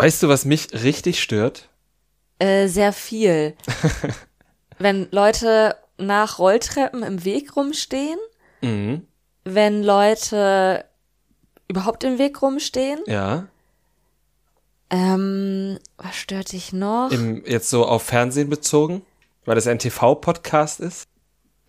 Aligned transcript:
Weißt 0.00 0.22
du, 0.22 0.28
was 0.28 0.44
mich 0.46 0.68
richtig 0.72 1.22
stört? 1.22 1.68
Äh, 2.38 2.68
sehr 2.68 2.92
viel. 2.94 3.54
wenn 4.78 5.08
Leute 5.10 5.76
nach 5.98 6.38
Rolltreppen 6.38 7.02
im 7.02 7.24
Weg 7.24 7.54
rumstehen, 7.56 8.18
Mhm. 8.62 9.06
wenn 9.44 9.82
Leute 9.82 10.84
überhaupt 11.68 12.02
im 12.04 12.18
Weg 12.18 12.40
rumstehen. 12.40 13.00
Ja. 13.06 13.46
Ähm, 14.90 15.78
was 15.98 16.16
stört 16.16 16.52
dich 16.52 16.72
noch? 16.72 17.10
Im, 17.10 17.44
jetzt 17.46 17.70
so 17.70 17.86
auf 17.86 18.02
Fernsehen 18.02 18.48
bezogen, 18.48 19.02
weil 19.44 19.54
das 19.54 19.66
ein 19.66 19.78
TV-Podcast 19.78 20.80
ist. 20.80 21.06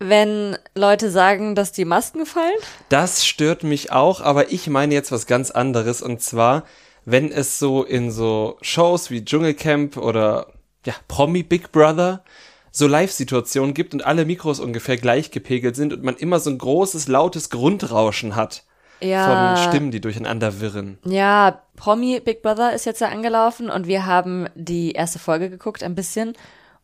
wenn 0.00 0.56
Leute 0.74 1.10
sagen, 1.10 1.54
dass 1.54 1.70
die 1.70 1.84
Masken 1.84 2.26
fallen? 2.26 2.58
Das 2.88 3.24
stört 3.24 3.62
mich 3.62 3.92
auch, 3.92 4.20
aber 4.20 4.50
ich 4.50 4.66
meine 4.68 4.94
jetzt 4.94 5.12
was 5.12 5.26
ganz 5.26 5.50
anderes 5.52 6.02
und 6.02 6.20
zwar, 6.20 6.64
wenn 7.04 7.30
es 7.32 7.58
so 7.58 7.82
in 7.84 8.10
so 8.10 8.58
Shows 8.62 9.10
wie 9.10 9.24
Dschungelcamp 9.24 9.96
oder 9.96 10.46
ja, 10.86 10.94
Promi 11.08 11.42
Big 11.42 11.72
Brother 11.72 12.22
so 12.70 12.86
Live-Situationen 12.86 13.74
gibt 13.74 13.92
und 13.92 14.04
alle 14.06 14.24
Mikros 14.24 14.58
ungefähr 14.58 14.96
gleich 14.96 15.30
gepegelt 15.30 15.76
sind 15.76 15.92
und 15.92 16.02
man 16.02 16.16
immer 16.16 16.40
so 16.40 16.50
ein 16.50 16.58
großes, 16.58 17.06
lautes 17.08 17.50
Grundrauschen 17.50 18.34
hat 18.34 18.64
Ja. 19.00 19.56
von 19.56 19.68
Stimmen, 19.68 19.90
die 19.90 20.00
durcheinander 20.00 20.60
wirren. 20.60 20.98
Ja, 21.04 21.62
Promi 21.76 22.20
Big 22.20 22.40
Brother 22.42 22.72
ist 22.72 22.86
jetzt 22.86 23.00
ja 23.00 23.08
angelaufen 23.08 23.68
und 23.68 23.86
wir 23.86 24.06
haben 24.06 24.48
die 24.54 24.92
erste 24.92 25.18
Folge 25.18 25.50
geguckt, 25.50 25.82
ein 25.82 25.94
bisschen, 25.94 26.34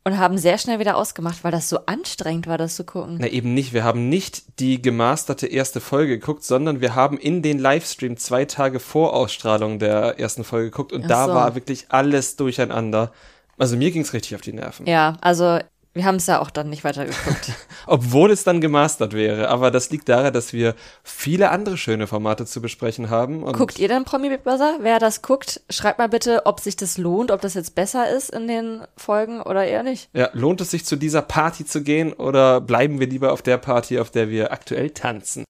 und 0.09 0.19
haben 0.19 0.39
sehr 0.39 0.59
schnell 0.59 0.79
wieder 0.79 0.97
ausgemacht, 0.97 1.45
weil 1.45 1.53
das 1.53 1.69
so 1.69 1.81
anstrengend 1.87 2.47
war, 2.47 2.59
das 2.59 2.77
zu 2.77 2.85
gucken. 2.85 3.19
Na 3.21 3.29
eben 3.29 3.55
nicht, 3.55 3.73
wir 3.73 3.85
haben 3.85 4.09
nicht 4.09 4.59
die 4.61 4.83
gemasterte 4.83 5.47
erste 5.47 5.81
Folge 5.81 6.19
geguckt, 6.19 6.45
sondern 6.45 6.81
wir 6.81 6.95
haben 6.95 7.19
in 7.19 7.43
den 7.43 7.59
Livestream 7.59 8.17
zwei 8.17 8.45
Tage 8.45 8.81
vor 8.81 9.15
Ausstrahlung 9.15 9.79
der 9.79 10.19
ersten 10.19 10.45
Folge 10.45 10.71
geguckt 10.71 10.93
und 10.93 11.05
Ach 11.05 11.09
da 11.09 11.27
so. 11.27 11.35
war 11.35 11.55
wirklich 11.55 11.87
alles 11.91 12.37
durcheinander. 12.37 13.13
Also 13.59 13.77
mir 13.77 13.91
ging's 13.91 14.13
richtig 14.13 14.35
auf 14.35 14.41
die 14.41 14.53
Nerven. 14.53 14.87
Ja, 14.87 15.17
also 15.21 15.59
wir 15.99 16.05
haben 16.05 16.17
es 16.17 16.29
ja 16.29 16.41
auch 16.41 16.51
dann 16.51 16.71
nicht 16.71 16.85
weitergeguckt. 16.85 17.53
Obwohl 17.87 18.31
es 18.31 18.45
dann 18.45 18.61
gemastert 18.61 19.15
wäre. 19.15 19.49
Aber 19.49 19.73
das 19.73 19.91
liegt 19.91 20.09
daran, 20.09 20.33
dass 20.33 20.53
wir 20.53 20.77
viele 21.03 21.51
andere 21.51 21.77
schöne 21.77 22.07
Formate 22.07 22.47
zu 22.47 22.63
besprechen 22.63 23.11
haben. 23.11 23.45
Guckt 23.53 23.81
ihr 23.81 23.89
denn 23.89 24.05
Promi 24.05 24.29
Big 24.29 24.45
Brother? 24.45 24.79
Wer 24.81 25.01
das 25.01 25.23
guckt, 25.23 25.61
schreibt 25.69 25.99
mal 25.99 26.09
bitte, 26.09 26.47
ob 26.47 26.61
sich 26.61 26.77
das 26.77 26.99
lohnt, 26.99 27.33
ob 27.33 27.41
das 27.41 27.55
jetzt 27.55 27.75
besser 27.75 28.09
ist 28.09 28.31
in 28.31 28.47
den 28.47 28.83
Folgen 28.97 29.43
oder 29.43 29.67
eher 29.67 29.83
nicht. 29.83 30.09
Ja, 30.15 30.31
lohnt 30.35 30.61
es 30.61 30.71
sich 30.71 30.85
zu 30.85 30.95
dieser 30.95 31.23
Party 31.23 31.67
zu 31.67 31.83
gehen 31.83 32.13
oder 32.13 32.61
bleiben 32.61 33.01
wir 33.01 33.09
lieber 33.09 33.33
auf 33.33 33.43
der 33.43 33.59
Party, 33.59 33.99
auf 33.99 34.13
der 34.13 34.31
wir 34.31 34.53
aktuell 34.53 34.91
tanzen? 34.91 35.45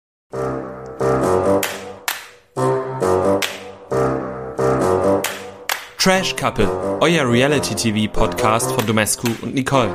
Trash 6.05 6.35
Couple, 6.35 6.69
euer 7.01 7.27
Reality-TV-Podcast 7.27 8.73
von 8.73 8.85
Domescu 8.85 9.27
und 9.41 9.55
Nicole. 9.55 9.89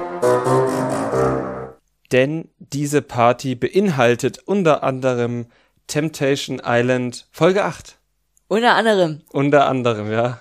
Denn 2.10 2.48
diese 2.58 3.00
Party 3.00 3.54
beinhaltet 3.54 4.40
unter 4.40 4.82
anderem 4.82 5.46
Temptation 5.86 6.60
Island 6.64 7.28
Folge 7.30 7.62
8. 7.62 7.96
Unter 8.48 8.74
anderem. 8.74 9.20
Unter 9.30 9.68
anderem, 9.68 10.10
ja. 10.10 10.40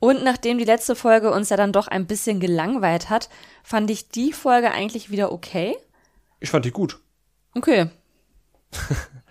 Und 0.00 0.24
nachdem 0.24 0.58
die 0.58 0.64
letzte 0.64 0.96
Folge 0.96 1.30
uns 1.30 1.50
ja 1.50 1.56
dann 1.56 1.72
doch 1.72 1.86
ein 1.86 2.08
bisschen 2.08 2.40
gelangweilt 2.40 3.08
hat, 3.08 3.28
fand 3.62 3.92
ich 3.92 4.08
die 4.08 4.32
Folge 4.32 4.72
eigentlich 4.72 5.12
wieder 5.12 5.30
okay. 5.30 5.76
Ich 6.40 6.50
fand 6.50 6.64
die 6.64 6.72
gut. 6.72 6.98
Okay. 7.54 7.88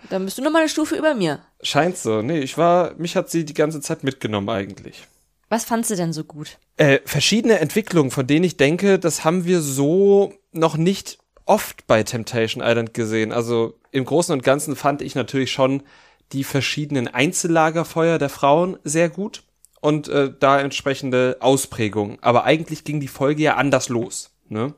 Dann 0.08 0.24
bist 0.24 0.38
du 0.38 0.42
noch 0.42 0.50
mal 0.50 0.60
eine 0.60 0.70
Stufe 0.70 0.96
über 0.96 1.14
mir. 1.14 1.40
Scheint 1.60 1.98
so. 1.98 2.22
Nee, 2.22 2.38
ich 2.38 2.56
war, 2.56 2.94
mich 2.94 3.16
hat 3.16 3.28
sie 3.28 3.44
die 3.44 3.52
ganze 3.52 3.82
Zeit 3.82 4.02
mitgenommen 4.02 4.48
eigentlich. 4.48 5.06
Was 5.48 5.64
fandst 5.64 5.90
du 5.90 5.96
denn 5.96 6.12
so 6.12 6.24
gut? 6.24 6.58
Äh, 6.76 7.00
verschiedene 7.04 7.58
Entwicklungen, 7.58 8.10
von 8.10 8.26
denen 8.26 8.44
ich 8.44 8.56
denke, 8.56 8.98
das 8.98 9.24
haben 9.24 9.44
wir 9.44 9.60
so 9.60 10.34
noch 10.52 10.76
nicht 10.76 11.18
oft 11.46 11.86
bei 11.86 12.02
Temptation 12.02 12.62
Island 12.62 12.92
gesehen. 12.92 13.32
Also 13.32 13.78
im 13.90 14.04
Großen 14.04 14.32
und 14.32 14.42
Ganzen 14.42 14.76
fand 14.76 15.00
ich 15.02 15.14
natürlich 15.14 15.50
schon 15.50 15.82
die 16.32 16.44
verschiedenen 16.44 17.08
Einzellagerfeuer 17.08 18.18
der 18.18 18.28
Frauen 18.28 18.78
sehr 18.84 19.08
gut 19.08 19.42
und 19.80 20.08
äh, 20.08 20.30
da 20.38 20.60
entsprechende 20.60 21.38
Ausprägungen. 21.40 22.18
Aber 22.20 22.44
eigentlich 22.44 22.84
ging 22.84 23.00
die 23.00 23.08
Folge 23.08 23.42
ja 23.42 23.56
anders 23.56 23.88
los. 23.88 24.30
Ne? 24.48 24.74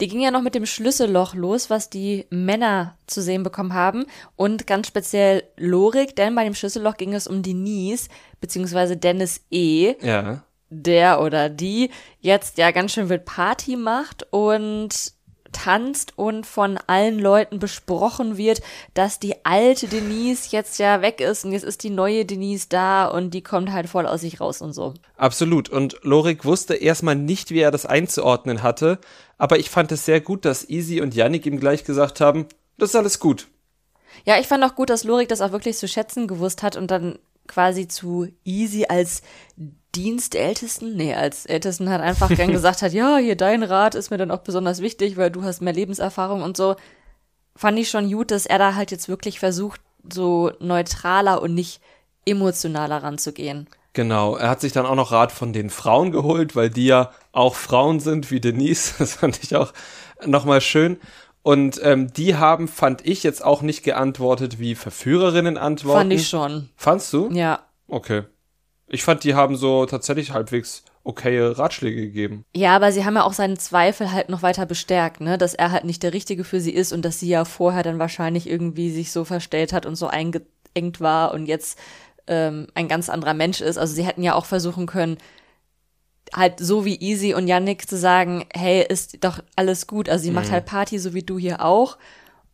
Die 0.00 0.08
ging 0.08 0.20
ja 0.20 0.30
noch 0.30 0.42
mit 0.42 0.54
dem 0.54 0.66
Schlüsselloch 0.66 1.34
los, 1.34 1.70
was 1.70 1.90
die 1.90 2.26
Männer 2.30 2.96
zu 3.06 3.22
sehen 3.22 3.42
bekommen 3.42 3.74
haben. 3.74 4.04
Und 4.36 4.66
ganz 4.66 4.88
speziell 4.88 5.44
Lorik, 5.56 6.16
denn 6.16 6.34
bei 6.34 6.44
dem 6.44 6.54
Schlüsselloch 6.54 6.96
ging 6.96 7.14
es 7.14 7.26
um 7.26 7.42
Denise, 7.42 8.08
beziehungsweise 8.40 8.96
Dennis 8.96 9.40
E., 9.50 9.94
Ja. 10.00 10.42
der 10.70 11.20
oder 11.20 11.48
die 11.48 11.90
jetzt 12.20 12.58
ja 12.58 12.70
ganz 12.72 12.92
schön 12.92 13.08
wild 13.08 13.24
Party 13.24 13.76
macht 13.76 14.26
und 14.30 15.12
tanzt 15.52 16.18
und 16.18 16.46
von 16.46 16.78
allen 16.88 17.20
Leuten 17.20 17.60
besprochen 17.60 18.36
wird, 18.36 18.60
dass 18.92 19.20
die 19.20 19.44
alte 19.44 19.86
Denise 19.86 20.48
jetzt 20.50 20.78
ja 20.80 21.00
weg 21.00 21.20
ist 21.20 21.44
und 21.44 21.52
jetzt 21.52 21.62
ist 21.62 21.84
die 21.84 21.90
neue 21.90 22.24
Denise 22.24 22.66
da 22.68 23.06
und 23.06 23.30
die 23.32 23.42
kommt 23.42 23.70
halt 23.72 23.88
voll 23.88 24.06
aus 24.06 24.22
sich 24.22 24.40
raus 24.40 24.60
und 24.60 24.72
so. 24.72 24.94
Absolut. 25.16 25.68
Und 25.68 25.96
Lorik 26.02 26.44
wusste 26.44 26.74
erstmal 26.74 27.14
nicht, 27.14 27.50
wie 27.52 27.60
er 27.60 27.70
das 27.70 27.86
einzuordnen 27.86 28.64
hatte. 28.64 28.98
Aber 29.38 29.58
ich 29.58 29.70
fand 29.70 29.92
es 29.92 30.04
sehr 30.04 30.20
gut, 30.20 30.44
dass 30.44 30.68
Easy 30.68 31.00
und 31.00 31.14
Yannick 31.14 31.46
ihm 31.46 31.60
gleich 31.60 31.84
gesagt 31.84 32.20
haben, 32.20 32.46
das 32.78 32.90
ist 32.90 32.96
alles 32.96 33.18
gut. 33.18 33.48
Ja, 34.24 34.38
ich 34.38 34.46
fand 34.46 34.62
auch 34.64 34.74
gut, 34.74 34.90
dass 34.90 35.04
Lorik 35.04 35.28
das 35.28 35.40
auch 35.40 35.52
wirklich 35.52 35.76
zu 35.76 35.88
schätzen 35.88 36.28
gewusst 36.28 36.62
hat 36.62 36.76
und 36.76 36.90
dann 36.90 37.18
quasi 37.46 37.88
zu 37.88 38.28
Easy 38.44 38.86
als 38.88 39.22
Dienstältesten, 39.94 40.96
nee, 40.96 41.14
als 41.14 41.46
Ältesten 41.46 41.90
hat 41.90 42.00
einfach 42.00 42.28
gern 42.36 42.52
gesagt 42.52 42.82
hat, 42.82 42.92
ja, 42.92 43.16
hier 43.16 43.36
dein 43.36 43.62
Rat 43.62 43.94
ist 43.94 44.10
mir 44.10 44.18
dann 44.18 44.30
auch 44.30 44.40
besonders 44.40 44.80
wichtig, 44.80 45.16
weil 45.16 45.30
du 45.30 45.42
hast 45.42 45.60
mehr 45.60 45.72
Lebenserfahrung 45.72 46.42
und 46.42 46.56
so. 46.56 46.76
Fand 47.56 47.78
ich 47.78 47.90
schon 47.90 48.10
gut, 48.10 48.30
dass 48.30 48.46
er 48.46 48.58
da 48.58 48.74
halt 48.74 48.90
jetzt 48.90 49.08
wirklich 49.08 49.38
versucht, 49.38 49.80
so 50.12 50.52
neutraler 50.58 51.40
und 51.40 51.54
nicht 51.54 51.80
emotionaler 52.26 53.02
ranzugehen. 53.02 53.68
Genau, 53.94 54.36
er 54.36 54.50
hat 54.50 54.60
sich 54.60 54.72
dann 54.72 54.86
auch 54.86 54.96
noch 54.96 55.12
Rat 55.12 55.32
von 55.32 55.52
den 55.52 55.70
Frauen 55.70 56.10
geholt, 56.10 56.56
weil 56.56 56.68
die 56.68 56.86
ja 56.86 57.12
auch 57.32 57.54
Frauen 57.54 58.00
sind 58.00 58.30
wie 58.30 58.40
Denise. 58.40 58.94
Das 58.98 59.14
fand 59.14 59.42
ich 59.42 59.56
auch 59.56 59.72
nochmal 60.26 60.60
schön. 60.60 60.98
Und 61.42 61.80
ähm, 61.82 62.12
die 62.12 62.36
haben, 62.36 62.68
fand 62.68 63.06
ich, 63.06 63.22
jetzt 63.22 63.44
auch 63.44 63.62
nicht 63.62 63.84
geantwortet, 63.84 64.58
wie 64.58 64.74
Verführerinnen 64.74 65.56
antworten. 65.56 65.98
Fand 65.98 66.12
ich 66.12 66.28
schon. 66.28 66.70
Fandst 66.76 67.12
du? 67.12 67.30
Ja. 67.32 67.60
Okay. 67.86 68.24
Ich 68.88 69.04
fand, 69.04 69.24
die 69.24 69.34
haben 69.34 69.56
so 69.56 69.86
tatsächlich 69.86 70.32
halbwegs 70.32 70.84
okaye 71.04 71.56
Ratschläge 71.56 72.00
gegeben. 72.00 72.44
Ja, 72.56 72.74
aber 72.74 72.90
sie 72.90 73.04
haben 73.04 73.14
ja 73.14 73.24
auch 73.24 73.32
seinen 73.34 73.58
Zweifel 73.58 74.10
halt 74.10 74.28
noch 74.28 74.42
weiter 74.42 74.66
bestärkt, 74.66 75.20
ne, 75.20 75.38
dass 75.38 75.54
er 75.54 75.70
halt 75.70 75.84
nicht 75.84 76.02
der 76.02 76.14
Richtige 76.14 76.44
für 76.44 76.60
sie 76.60 76.72
ist 76.72 76.92
und 76.92 77.04
dass 77.04 77.20
sie 77.20 77.28
ja 77.28 77.44
vorher 77.44 77.82
dann 77.82 77.98
wahrscheinlich 77.98 78.48
irgendwie 78.48 78.90
sich 78.90 79.12
so 79.12 79.24
verstellt 79.24 79.72
hat 79.72 79.86
und 79.86 79.96
so 79.96 80.06
eingeengt 80.06 81.00
war 81.00 81.34
und 81.34 81.46
jetzt 81.46 81.78
ähm, 82.26 82.66
ein 82.74 82.88
ganz 82.88 83.08
anderer 83.08 83.34
Mensch 83.34 83.60
ist. 83.60 83.78
Also 83.78 83.94
sie 83.94 84.04
hätten 84.04 84.22
ja 84.22 84.34
auch 84.34 84.46
versuchen 84.46 84.86
können, 84.86 85.18
halt 86.32 86.58
so 86.58 86.84
wie 86.84 86.96
Easy 87.00 87.34
und 87.34 87.46
Yannick 87.48 87.88
zu 87.88 87.96
sagen, 87.96 88.46
hey, 88.54 88.84
ist 88.88 89.22
doch 89.24 89.40
alles 89.56 89.86
gut. 89.86 90.08
Also 90.08 90.24
sie 90.24 90.30
macht 90.30 90.50
halt 90.50 90.66
Party, 90.66 90.98
so 90.98 91.14
wie 91.14 91.22
du 91.22 91.38
hier 91.38 91.64
auch. 91.64 91.98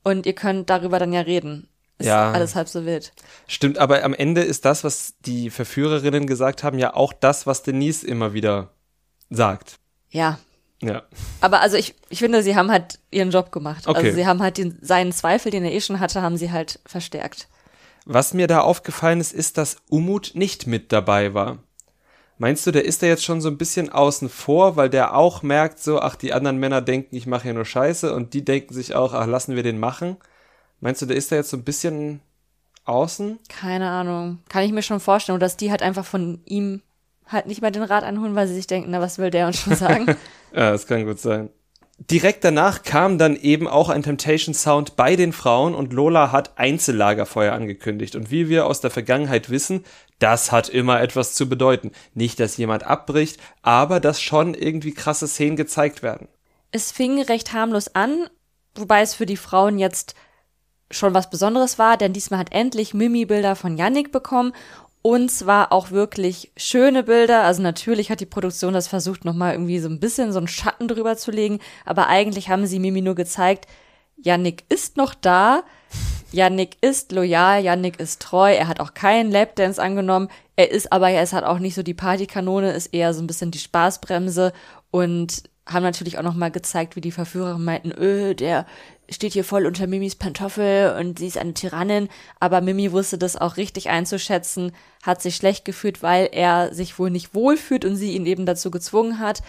Und 0.03 0.27
ihr 0.27 0.35
könnt 0.35 0.71
darüber 0.71 0.99
dann 0.99 1.13
ja 1.13 1.21
reden. 1.21 1.69
Ist 1.99 2.07
Ja. 2.07 2.33
alles 2.33 2.55
halb 2.55 2.69
so 2.69 2.87
wild. 2.87 3.13
Stimmt, 3.47 3.79
aber 3.79 4.03
am 4.03 4.15
Ende 4.15 4.43
ist 4.43 4.65
das, 4.65 4.85
was 4.85 5.15
die 5.21 5.51
Verführerinnen 5.51 6.27
gesagt 6.27 6.63
haben, 6.65 6.79
ja 6.79 6.95
auch 6.95 7.13
das, 7.13 7.47
was 7.47 7.63
Denise 7.63 8.05
immer 8.05 8.33
wieder 8.33 8.71
sagt. 9.29 9.77
Ja. 10.11 10.39
Ja. 10.83 11.03
Aber 11.43 11.61
also 11.61 11.77
ich, 11.77 11.95
ich 12.09 12.21
finde, 12.21 12.43
sie 12.43 12.57
haben 12.57 12.71
halt 12.71 12.99
ihren 13.11 13.31
Job 13.31 13.53
gemacht. 13.53 13.87
Okay. 13.87 13.99
Also 13.99 14.17
sie 14.17 14.27
haben 14.27 14.43
halt 14.43 14.57
den, 14.57 14.79
seinen 14.81 15.13
Zweifel, 15.13 15.51
den 15.53 15.65
er 15.65 15.73
eh 15.73 15.81
schon 15.83 16.01
hatte, 16.01 16.23
haben 16.23 16.39
sie 16.39 16.51
halt 16.51 16.81
verstärkt. 16.87 17.49
Was 18.12 18.34
mir 18.34 18.48
da 18.48 18.62
aufgefallen 18.62 19.21
ist, 19.21 19.32
ist, 19.32 19.56
dass 19.56 19.76
Umut 19.88 20.32
nicht 20.34 20.66
mit 20.66 20.91
dabei 20.91 21.32
war. 21.32 21.59
Meinst 22.38 22.66
du, 22.66 22.72
der 22.72 22.84
ist 22.84 23.04
da 23.04 23.06
jetzt 23.06 23.22
schon 23.22 23.41
so 23.41 23.48
ein 23.48 23.57
bisschen 23.57 23.89
außen 23.89 24.28
vor, 24.28 24.74
weil 24.74 24.91
der 24.91 25.15
auch 25.15 25.45
merkt 25.45 25.78
so, 25.78 26.01
ach, 26.01 26.16
die 26.16 26.33
anderen 26.33 26.59
Männer 26.59 26.80
denken, 26.83 27.15
ich 27.15 27.28
mache 27.28 27.45
hier 27.45 27.54
nur 27.54 27.65
Scheiße 27.65 28.12
und 28.12 28.34
die 28.34 28.45
denken 28.45 28.74
sich 28.74 28.97
auch, 28.97 29.15
ach, 29.15 29.28
lassen 29.28 29.54
wir 29.54 29.62
den 29.62 29.78
machen? 29.78 30.16
Meinst 30.80 31.01
du, 31.01 31.07
der 31.07 31.16
ist 31.16 31.30
da 31.30 31.36
jetzt 31.36 31.51
so 31.51 31.57
ein 31.57 31.62
bisschen 31.62 32.21
außen? 32.84 33.39
Keine 33.48 33.89
Ahnung. 33.89 34.39
Kann 34.48 34.65
ich 34.65 34.72
mir 34.72 34.83
schon 34.83 34.98
vorstellen. 34.98 35.39
Dass 35.39 35.56
die 35.56 35.71
halt 35.71 35.83
einfach 35.83 36.04
von 36.04 36.41
ihm 36.47 36.83
halt 37.28 37.47
nicht 37.47 37.63
mehr 37.63 37.71
den 37.71 37.84
Rat 37.84 38.03
anholen, 38.03 38.34
weil 38.34 38.48
sie 38.48 38.56
sich 38.56 38.66
denken, 38.66 38.91
na, 38.91 39.01
was 39.01 39.18
will 39.18 39.30
der 39.30 39.47
uns 39.47 39.60
schon 39.60 39.77
sagen? 39.77 40.06
Ja, 40.53 40.72
das 40.72 40.89
kann 40.89 41.06
gut 41.06 41.21
sein. 41.21 41.51
Direkt 42.09 42.45
danach 42.45 42.83
kam 42.83 43.19
dann 43.19 43.37
eben 43.37 43.69
auch 43.69 43.91
ein 43.91 44.03
Temptation 44.03 44.55
Sound 44.55 44.97
bei 44.97 45.17
den 45.17 45.35
Frauen 45.35 45.75
und 45.75 45.93
Lola 45.93 46.33
hat 46.33 46.59
Einzellagerfeuer 46.59 47.53
angekündigt. 47.53 48.17
Und 48.17 48.31
wie 48.31 48.49
wir 48.49 48.65
aus 48.65 48.81
der 48.81 48.91
Vergangenheit 48.91 49.51
wissen, 49.51 49.85
das 50.19 50.51
hat 50.51 50.71
immer 50.71 51.03
etwas 51.03 51.35
zu 51.35 51.47
bedeuten. 51.47 51.93
Nicht, 52.15 52.41
dass 52.41 52.57
jemand 52.57 52.85
abbricht, 52.85 53.39
aber 53.61 54.01
dass 54.01 54.19
schon 54.21 54.55
irgendwie 54.55 54.95
krasse 54.95 55.29
Szenen 55.29 55.57
gezeigt 55.57 56.03
werden. 56.03 56.29
es 56.73 56.91
fing 56.91 57.21
recht 57.21 57.53
harmlos 57.53 57.95
an, 57.95 58.29
wobei 58.75 59.03
es 59.03 59.15
für 59.15 59.27
die 59.27 59.37
Frauen 59.37 59.79
jetzt 59.79 60.15
schon 60.91 61.13
was 61.13 61.29
Besonderes 61.29 61.79
war, 61.79 61.99
denn 61.99 62.15
diesmal 62.15 62.41
hat 62.41 62.53
endlich 62.53 62.95
Mimi 62.95 63.27
Bilder 63.27 63.57
von 63.57 63.77
Yannick 63.77 64.11
bekommen 64.11 64.53
Und 65.03 65.31
zwar 65.31 65.73
auch 65.73 65.91
wirklich 65.91 66.53
schöne 66.57 67.03
Bilder. 67.03 67.45
Also 67.45 67.63
natürlich 67.63 68.11
hat 68.11 68.21
die 68.21 68.27
Produktion 68.27 68.75
das 68.75 68.89
versucht, 68.89 69.25
nochmal 69.25 69.53
irgendwie 69.53 69.79
so 69.79 69.89
ein 69.89 70.01
bisschen 70.01 70.33
so 70.33 70.39
einen 70.39 70.49
Schatten 70.49 70.89
drüber 70.89 71.17
zu 71.17 71.31
legen. 71.31 71.59
Aber 71.87 72.09
eigentlich 72.09 72.51
haben 72.51 72.67
sie 72.67 72.79
Mimi 72.79 73.01
nur 73.01 73.15
gezeigt, 73.15 73.67
Yannick 74.17 74.65
ist 74.69 74.97
noch 74.97 75.15
da. 75.15 75.63
Yannick 76.33 76.77
ist 76.81 77.13
loyal, 77.13 77.65
Yannick 77.65 77.99
ist 77.99 78.21
treu, 78.23 78.53
er 78.53 78.69
hat 78.69 78.79
auch 78.79 78.95
keinen 78.95 79.31
Lapdance 79.31 79.83
angenommen. 79.83 80.29
Er 80.55 80.71
ist 80.71 80.93
aber, 80.93 81.11
er 81.11 81.23
ist 81.23 81.33
halt 81.33 81.45
auch 81.45 81.59
nicht 81.59 81.75
so 81.75 81.83
die 81.83 81.95
Partykanone, 81.95 82.73
ist 82.73 82.89
eher 82.89 83.15
so 83.15 83.23
ein 83.23 83.27
bisschen 83.27 83.51
die 83.51 83.59
Spaßbremse 83.59 84.53
und 84.91 85.45
haben 85.66 85.83
natürlich 85.83 86.18
auch 86.18 86.22
nochmal 86.22 86.51
gezeigt, 86.51 86.97
wie 86.97 87.01
die 87.01 87.12
Verführer 87.12 87.59
meinten, 87.59 87.92
öh, 87.92 88.34
der 88.34 88.66
steht 89.09 89.33
hier 89.33 89.45
voll 89.45 89.66
unter 89.66 89.86
Mimis 89.86 90.16
Pantoffel 90.16 90.97
und 90.98 91.18
sie 91.18 91.27
ist 91.27 91.39
eine 91.39 91.54
Tyrannin, 91.54 92.09
aber 92.39 92.60
Mimi 92.60 92.92
wusste 92.92 93.18
das 93.18 93.36
auch 93.36 93.57
richtig 93.57 93.89
einzuschätzen, 93.89 94.72
hat 95.03 95.21
sich 95.21 95.36
schlecht 95.36 95.65
gefühlt, 95.65 96.03
weil 96.03 96.28
er 96.33 96.72
sich 96.74 96.98
wohl 96.98 97.10
nicht 97.10 97.34
wohlfühlt 97.34 97.84
und 97.84 97.97
sie 97.97 98.15
ihn 98.15 98.27
eben 98.27 98.47
dazu 98.47 98.71
gezwungen 98.71 99.18
hat, 99.18 99.42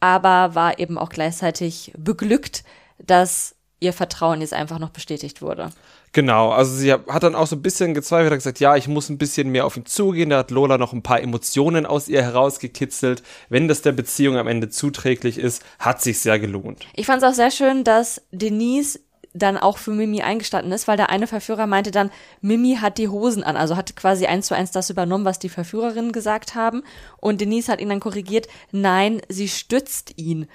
aber 0.00 0.54
war 0.54 0.78
eben 0.78 0.98
auch 0.98 1.10
gleichzeitig 1.10 1.92
beglückt, 1.96 2.64
dass 2.98 3.56
ihr 3.80 3.92
Vertrauen 3.92 4.40
jetzt 4.40 4.54
einfach 4.54 4.78
noch 4.78 4.90
bestätigt 4.90 5.42
wurde. 5.42 5.70
Genau, 6.12 6.50
also 6.50 6.74
sie 6.74 6.92
hat 6.92 7.22
dann 7.22 7.34
auch 7.34 7.46
so 7.46 7.56
ein 7.56 7.62
bisschen 7.62 7.94
gezweifelt, 7.94 8.30
hat 8.30 8.38
gesagt, 8.38 8.60
ja, 8.60 8.76
ich 8.76 8.88
muss 8.88 9.08
ein 9.08 9.18
bisschen 9.18 9.50
mehr 9.50 9.66
auf 9.66 9.76
ihn 9.76 9.86
zugehen. 9.86 10.30
Da 10.30 10.38
hat 10.38 10.50
Lola 10.50 10.78
noch 10.78 10.92
ein 10.92 11.02
paar 11.02 11.20
Emotionen 11.20 11.86
aus 11.86 12.08
ihr 12.08 12.22
herausgekitzelt. 12.22 13.22
Wenn 13.48 13.68
das 13.68 13.82
der 13.82 13.92
Beziehung 13.92 14.36
am 14.36 14.46
Ende 14.46 14.68
zuträglich 14.68 15.38
ist, 15.38 15.62
hat 15.78 16.00
sich 16.00 16.20
sehr 16.20 16.38
gelohnt. 16.38 16.86
Ich 16.94 17.06
fand 17.06 17.22
es 17.22 17.28
auch 17.28 17.34
sehr 17.34 17.50
schön, 17.50 17.84
dass 17.84 18.22
Denise 18.32 19.00
dann 19.34 19.56
auch 19.56 19.78
für 19.78 19.90
Mimi 19.90 20.22
eingestanden 20.22 20.72
ist, 20.72 20.88
weil 20.88 20.96
der 20.96 21.10
eine 21.10 21.26
Verführer 21.26 21.66
meinte 21.66 21.90
dann, 21.90 22.10
Mimi 22.40 22.78
hat 22.80 22.98
die 22.98 23.08
Hosen 23.08 23.42
an, 23.42 23.56
also 23.56 23.76
hat 23.76 23.94
quasi 23.94 24.26
eins 24.26 24.46
zu 24.46 24.54
eins 24.54 24.70
das 24.70 24.90
übernommen, 24.90 25.24
was 25.24 25.38
die 25.38 25.48
Verführerinnen 25.48 26.12
gesagt 26.12 26.54
haben. 26.54 26.82
Und 27.18 27.40
Denise 27.40 27.68
hat 27.68 27.80
ihn 27.80 27.90
dann 27.90 28.00
korrigiert, 28.00 28.48
nein, 28.72 29.20
sie 29.28 29.48
stützt 29.48 30.14
ihn. 30.16 30.46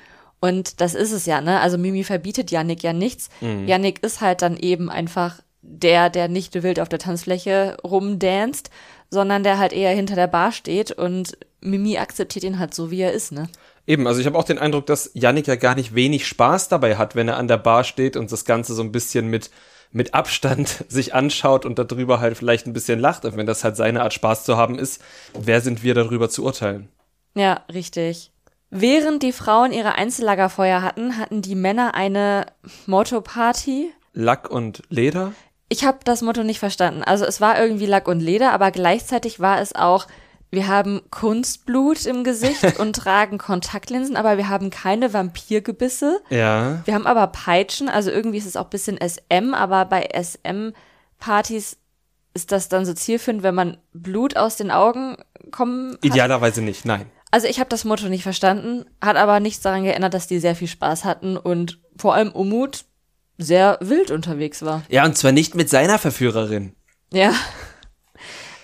Und 0.44 0.82
das 0.82 0.94
ist 0.94 1.14
es 1.14 1.26
ja, 1.26 1.40
ne? 1.40 1.62
Also 1.62 1.78
Mimi 1.78 2.04
verbietet 2.04 2.52
Yannick 2.52 2.84
ja 2.84 2.92
nichts. 2.92 3.30
Mhm. 3.40 3.66
Yannick 3.66 4.04
ist 4.04 4.20
halt 4.20 4.42
dann 4.42 4.58
eben 4.58 4.90
einfach 4.90 5.40
der, 5.62 6.10
der 6.10 6.28
nicht 6.28 6.62
wild 6.64 6.82
auf 6.82 6.90
der 6.90 7.00
Tanzfläche 7.00 7.78
rumdanzt, 7.82 8.70
sondern 9.10 9.44
der 9.44 9.58
halt 9.58 9.72
eher 9.72 9.96
hinter 9.96 10.16
der 10.16 10.28
Bar 10.28 10.52
steht 10.52 10.92
und 10.92 11.38
Mimi 11.62 11.98
akzeptiert 11.98 12.44
ihn 12.44 12.60
halt 12.60 12.74
so, 12.74 12.92
wie 12.92 13.00
er 13.00 13.14
ist, 13.14 13.32
ne? 13.32 13.48
Eben, 13.88 14.06
also 14.06 14.20
ich 14.20 14.26
habe 14.26 14.38
auch 14.38 14.44
den 14.44 14.60
Eindruck, 14.60 14.86
dass 14.86 15.12
Yannick 15.14 15.48
ja 15.48 15.56
gar 15.56 15.76
nicht 15.76 15.96
wenig 15.96 16.28
Spaß 16.28 16.68
dabei 16.68 16.98
hat, 16.98 17.16
wenn 17.16 17.30
er 17.30 17.38
an 17.38 17.48
der 17.48 17.56
Bar 17.56 17.86
steht 17.86 18.18
und 18.18 18.30
das 18.30 18.44
Ganze 18.44 18.74
so 18.74 18.84
ein 18.84 18.92
bisschen 18.92 19.28
mit, 19.28 19.50
mit 19.94 20.14
Abstand 20.14 20.84
sich 20.90 21.14
anschaut 21.14 21.66
und 21.66 21.80
darüber 21.80 22.20
halt 22.20 22.38
vielleicht 22.38 22.68
ein 22.68 22.74
bisschen 22.74 23.00
lacht. 23.00 23.24
Und 23.24 23.38
wenn 23.38 23.46
das 23.46 23.64
halt 23.64 23.78
seine 23.78 24.02
Art 24.02 24.12
Spaß 24.12 24.44
zu 24.44 24.58
haben 24.58 24.78
ist, 24.78 25.02
wer 25.40 25.62
sind 25.62 25.84
wir 25.84 25.94
darüber 25.94 26.30
zu 26.30 26.44
urteilen? 26.44 26.90
Ja, 27.34 27.64
richtig. 27.74 28.33
Während 28.76 29.22
die 29.22 29.34
Frauen 29.34 29.72
ihre 29.72 29.94
Einzellagerfeuer 29.94 30.82
hatten, 30.82 31.20
hatten 31.20 31.44
die 31.44 31.54
Männer 31.54 31.94
eine 31.94 32.48
Motto-Party. 32.88 33.94
Lack 34.14 34.50
und 34.50 34.82
Leder? 34.90 35.34
Ich 35.70 35.86
habe 35.86 36.00
das 36.04 36.24
Motto 36.24 36.44
nicht 36.44 36.58
verstanden. 36.58 37.04
Also 37.04 37.24
es 37.24 37.40
war 37.40 37.62
irgendwie 37.62 37.86
Lack 37.86 38.08
und 38.08 38.20
Leder, 38.20 38.52
aber 38.52 38.72
gleichzeitig 38.72 39.40
war 39.40 39.62
es 39.62 39.76
auch, 39.76 40.08
wir 40.50 40.68
haben 40.68 41.02
Kunstblut 41.12 42.08
im 42.08 42.24
Gesicht 42.24 42.80
und 42.80 42.96
tragen 42.96 43.38
Kontaktlinsen, 43.38 44.16
aber 44.16 44.38
wir 44.38 44.50
haben 44.50 44.72
keine 44.72 45.14
Vampirgebisse. 45.14 46.22
Ja. 46.32 46.82
Wir 46.86 46.96
haben 46.96 47.06
aber 47.06 47.28
Peitschen, 47.28 47.90
also 47.90 48.10
irgendwie 48.10 48.40
ist 48.40 48.48
es 48.48 48.56
auch 48.56 48.70
bisschen 48.70 48.98
SM, 48.98 49.54
aber 49.54 49.86
bei 49.86 50.10
SM-Partys 50.20 51.78
ist 52.34 52.52
das 52.52 52.70
dann 52.70 52.88
so 52.88 52.94
zielführend, 52.94 53.44
wenn 53.44 53.54
man 53.54 53.78
Blut 53.94 54.36
aus 54.36 54.56
den 54.56 54.72
Augen 54.72 55.18
kommen 55.52 55.94
hat? 55.94 56.06
Idealerweise 56.06 56.64
nicht, 56.64 56.86
nein. 56.86 57.06
Also 57.34 57.48
ich 57.48 57.60
habe 57.60 57.68
das 57.68 57.84
Motto 57.84 58.10
nicht 58.10 58.22
verstanden, 58.22 58.86
hat 59.02 59.16
aber 59.16 59.40
nichts 59.40 59.64
daran 59.64 59.86
geändert, 59.86 60.14
dass 60.14 60.28
die 60.28 60.38
sehr 60.38 60.56
viel 60.56 60.68
Spaß 60.68 61.04
hatten 61.04 61.36
und 61.36 61.80
vor 61.98 62.14
allem 62.14 62.32
Umut 62.32 62.86
sehr 63.40 63.80
wild 63.82 64.12
unterwegs 64.12 64.62
war. 64.62 64.84
Ja, 64.88 65.04
und 65.04 65.18
zwar 65.18 65.32
nicht 65.32 65.56
mit 65.56 65.68
seiner 65.68 65.98
Verführerin. 65.98 66.76
Ja. 67.12 67.34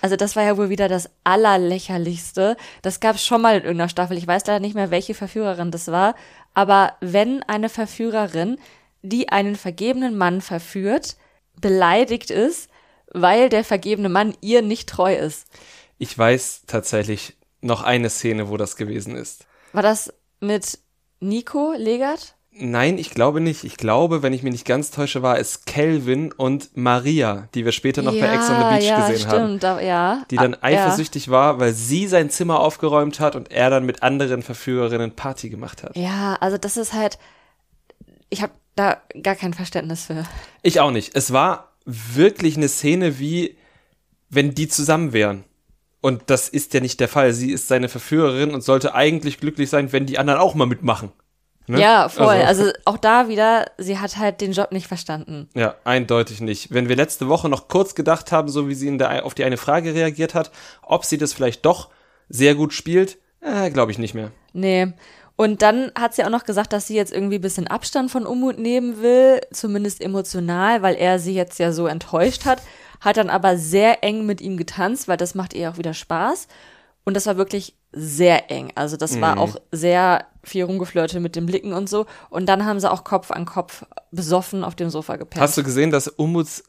Also 0.01 0.18
das 0.18 0.36
war 0.36 0.44
ja 0.44 0.56
wohl 0.56 0.69
wieder 0.69 0.88
das 0.88 1.10
allerlächerlichste. 1.24 2.57
Das 2.83 3.00
gab 3.00 3.16
es 3.16 3.25
schon 3.25 3.42
mal 3.42 3.56
in 3.56 3.63
irgendeiner 3.63 3.89
Staffel. 3.89 4.19
Ich 4.19 4.27
weiß 4.27 4.45
leider 4.45 4.60
nicht 4.60 4.75
mehr, 4.75 4.92
welche 4.92 5.16
Verführerin 5.16 5.71
das 5.71 5.88
war. 5.88 6.13
Aber 6.54 6.94
wenn 7.01 7.42
eine 7.42 7.69
Verführerin, 7.69 8.60
die 9.01 9.30
einen 9.30 9.56
vergebenen 9.56 10.16
Mann 10.16 10.42
verführt, 10.42 11.18
beleidigt 11.60 12.30
ist, 12.30 12.69
weil 13.12 13.50
der 13.50 13.63
vergebene 13.63 14.10
Mann 14.10 14.38
ihr 14.42 14.62
nicht 14.62 14.88
treu 14.88 15.16
ist. 15.16 15.48
Ich 15.98 16.16
weiß 16.16 16.66
tatsächlich 16.68 17.39
noch 17.62 17.84
eine 17.84 18.10
Szene, 18.10 18.50
wo 18.50 18.58
das 18.58 18.76
gewesen 18.76 19.16
ist. 19.16 19.46
War 19.74 19.84
das 19.84 20.14
mit 20.40 20.80
Nico 21.20 21.74
Legert? 21.76 22.36
Nein, 22.52 22.98
ich 22.98 23.12
glaube 23.12 23.40
nicht. 23.40 23.64
Ich 23.64 23.78
glaube, 23.78 24.22
wenn 24.22 24.34
ich 24.34 24.44
mich 24.44 24.52
nicht 24.52 24.66
ganz 24.66 24.92
täusche, 24.92 25.22
war 25.22 25.40
es 25.40 25.66
Kelvin 25.66 26.34
und 26.34 26.76
Maria, 26.76 27.48
die 27.54 27.64
wir 27.64 27.72
später 27.72 28.02
noch 28.02 28.14
ja, 28.14 28.26
bei 28.26 28.34
Ex 28.34 28.50
on 28.50 28.58
the 28.58 28.64
Beach 28.64 28.86
ja, 28.86 29.08
gesehen 29.08 29.28
stimmt, 29.28 29.64
haben. 29.64 29.86
Ja. 29.86 30.24
Die 30.30 30.36
dann 30.36 30.56
ah, 30.56 30.60
eifersüchtig 30.62 31.30
war, 31.30 31.60
weil 31.60 31.74
sie 31.74 32.08
sein 32.08 32.30
Zimmer 32.30 32.60
aufgeräumt 32.60 33.20
hat 33.20 33.36
und 33.36 33.52
er 33.52 33.70
dann 33.70 33.86
mit 33.86 34.04
anderen 34.04 34.42
Verführerinnen 34.42 35.16
Party 35.16 35.50
gemacht 35.50 35.84
hat. 35.84 35.96
Ja, 35.96 36.38
also 36.42 36.58
das 36.58 36.76
ist 36.76 36.94
halt. 36.94 37.18
Ich 38.30 38.42
habe 38.42 38.54
da 38.76 38.98
gar 39.22 39.36
kein 39.36 39.54
Verständnis 39.54 40.06
für. 40.06 40.26
Ich 40.62 40.80
auch 40.80 40.92
nicht. 40.92 41.16
Es 41.16 41.32
war 41.32 41.74
wirklich 41.86 42.58
eine 42.58 42.68
Szene 42.68 43.20
wie, 43.20 43.58
wenn 44.30 44.54
die 44.54 44.68
zusammen 44.68 45.14
wären. 45.14 45.46
Und 46.01 46.24
das 46.28 46.48
ist 46.48 46.74
ja 46.74 46.80
nicht 46.80 47.00
der 47.00 47.10
Fall. 47.10 47.34
Sie 47.34 47.51
ist 47.51 47.68
seine 47.68 47.90
Verführerin 47.90 48.54
und 48.54 48.63
sollte 48.63 48.96
eigentlich 48.96 49.40
glücklich 49.40 49.69
sein, 49.69 49.92
wenn 49.92 50.06
die 50.06 50.18
anderen 50.18 50.40
auch 50.40 50.56
mal 50.56 50.66
mitmachen. 50.66 51.12
Ne? 51.68 51.80
Ja, 51.80 52.10
voll. 52.10 52.25
Also, 52.25 52.63
also, 52.63 52.74
auch 52.86 52.98
da 52.98 53.28
wieder, 53.28 53.66
sie 53.78 54.00
hat 54.00 54.18
halt 54.18 54.42
den 54.42 54.54
Job 54.54 54.72
nicht 54.72 54.88
verstanden. 54.88 55.50
Ja, 55.54 55.75
eindeutig 55.84 56.42
nicht. 56.42 56.74
Wenn 56.74 56.90
wir 56.90 56.96
letzte 56.96 57.28
Woche 57.28 57.48
noch 57.48 57.68
kurz 57.68 57.94
gedacht 57.94 58.31
haben, 58.31 58.50
so 58.50 58.68
wie 58.68 58.74
sie 58.74 58.88
in 58.88 58.98
der, 58.98 59.24
auf 59.24 59.36
die 59.36 59.44
eine 59.44 59.57
Frage 59.57 59.94
reagiert 59.94 60.34
hat, 60.34 60.51
ob 60.81 61.06
sie 61.06 61.19
das 61.19 61.34
vielleicht 61.34 61.66
doch 61.66 61.90
sehr 62.28 62.56
gut 62.56 62.74
spielt, 62.74 63.19
äh, 63.42 63.69
glaube 63.69 63.92
ich 63.92 64.00
nicht 64.00 64.16
mehr. 64.16 64.31
Nee. 64.54 64.94
Und 65.36 65.62
dann 65.62 65.92
hat 65.98 66.16
sie 66.16 66.24
auch 66.24 66.30
noch 66.30 66.44
gesagt, 66.44 66.74
dass 66.74 66.88
sie 66.88 66.95
jetzt 66.95 67.13
irgendwie 67.13 67.36
ein 67.36 67.42
bisschen 67.42 67.68
Abstand 67.68 68.10
von 68.10 68.25
Umut 68.25 68.57
nehmen 68.57 69.02
will, 69.02 69.40
zumindest 69.52 70.02
emotional, 70.02 70.81
weil 70.81 70.95
er 70.95 71.19
sie 71.19 71.36
jetzt 71.36 71.60
ja 71.60 71.72
so 71.72 71.86
enttäuscht 71.86 72.45
hat 72.45 72.62
hat 73.00 73.18
dann 73.18 73.30
aber 73.30 73.57
sehr 73.57 74.04
eng 74.04 74.25
mit 74.25 74.42
ihm 74.42 74.57
getanzt, 74.57 75.07
weil 75.07 75.18
das 75.18 75.36
macht 75.36 75.54
ihr 75.54 75.69
auch 75.69 75.78
wieder 75.78 75.94
Spaß. 75.94 76.48
Und 77.04 77.16
das 77.16 77.25
war 77.25 77.38
wirklich 77.38 77.75
sehr 77.92 78.51
eng. 78.51 78.72
Also 78.75 78.98
das 78.98 79.13
mhm. 79.13 79.22
war 79.22 79.40
auch 79.40 79.56
sehr 79.72 80.25
viel 80.44 80.64
rumgeflirtet 80.64 81.21
mit 81.21 81.35
den 81.35 81.45
Blicken 81.45 81.74
und 81.74 81.90
so. 81.90 82.06
Und 82.30 82.47
dann 82.47 82.66
haben 82.66 82.80
sie 82.80 82.92
auch 82.92 83.04
Kopf 83.04 83.31
an 83.31 83.45
Kopf 83.45 83.85
besoffen 84.12 84.64
auf 84.64 84.76
dem 84.76 84.90
Sofa 84.90 85.16
gepennt. 85.16 85.42
Hast 85.42 85.57
du 85.57 85.64
gesehen, 85.64 85.92
dass 85.92 86.07
Umuts 86.07 86.64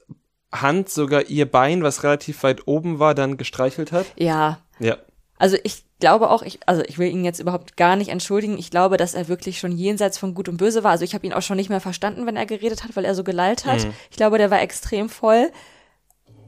Hand 0.52 0.88
sogar 0.88 1.26
ihr 1.26 1.50
Bein, 1.50 1.82
was 1.82 2.02
relativ 2.02 2.42
weit 2.42 2.66
oben 2.66 2.98
war, 2.98 3.14
dann 3.14 3.36
gestreichelt 3.36 3.92
hat? 3.92 4.06
Ja. 4.16 4.58
Ja. 4.78 4.96
Also 5.38 5.56
ich 5.62 5.84
glaube 6.00 6.30
auch, 6.30 6.42
ich, 6.42 6.58
also 6.66 6.82
ich 6.86 6.98
will 6.98 7.08
ihn 7.08 7.24
jetzt 7.24 7.40
überhaupt 7.40 7.76
gar 7.76 7.96
nicht 7.96 8.08
entschuldigen. 8.08 8.58
Ich 8.58 8.70
glaube, 8.70 8.96
dass 8.96 9.14
er 9.14 9.28
wirklich 9.28 9.58
schon 9.58 9.72
jenseits 9.72 10.18
von 10.18 10.34
Gut 10.34 10.48
und 10.48 10.56
Böse 10.56 10.82
war. 10.82 10.90
Also 10.90 11.04
ich 11.04 11.14
habe 11.14 11.26
ihn 11.26 11.32
auch 11.32 11.42
schon 11.42 11.56
nicht 11.56 11.70
mehr 11.70 11.80
verstanden, 11.80 12.26
wenn 12.26 12.36
er 12.36 12.46
geredet 12.46 12.82
hat, 12.82 12.96
weil 12.96 13.04
er 13.04 13.14
so 13.14 13.24
gelallt 13.24 13.64
hat. 13.64 13.84
Mhm. 13.84 13.92
Ich 14.10 14.16
glaube, 14.16 14.38
der 14.38 14.50
war 14.50 14.60
extrem 14.60 15.08
voll. 15.08 15.50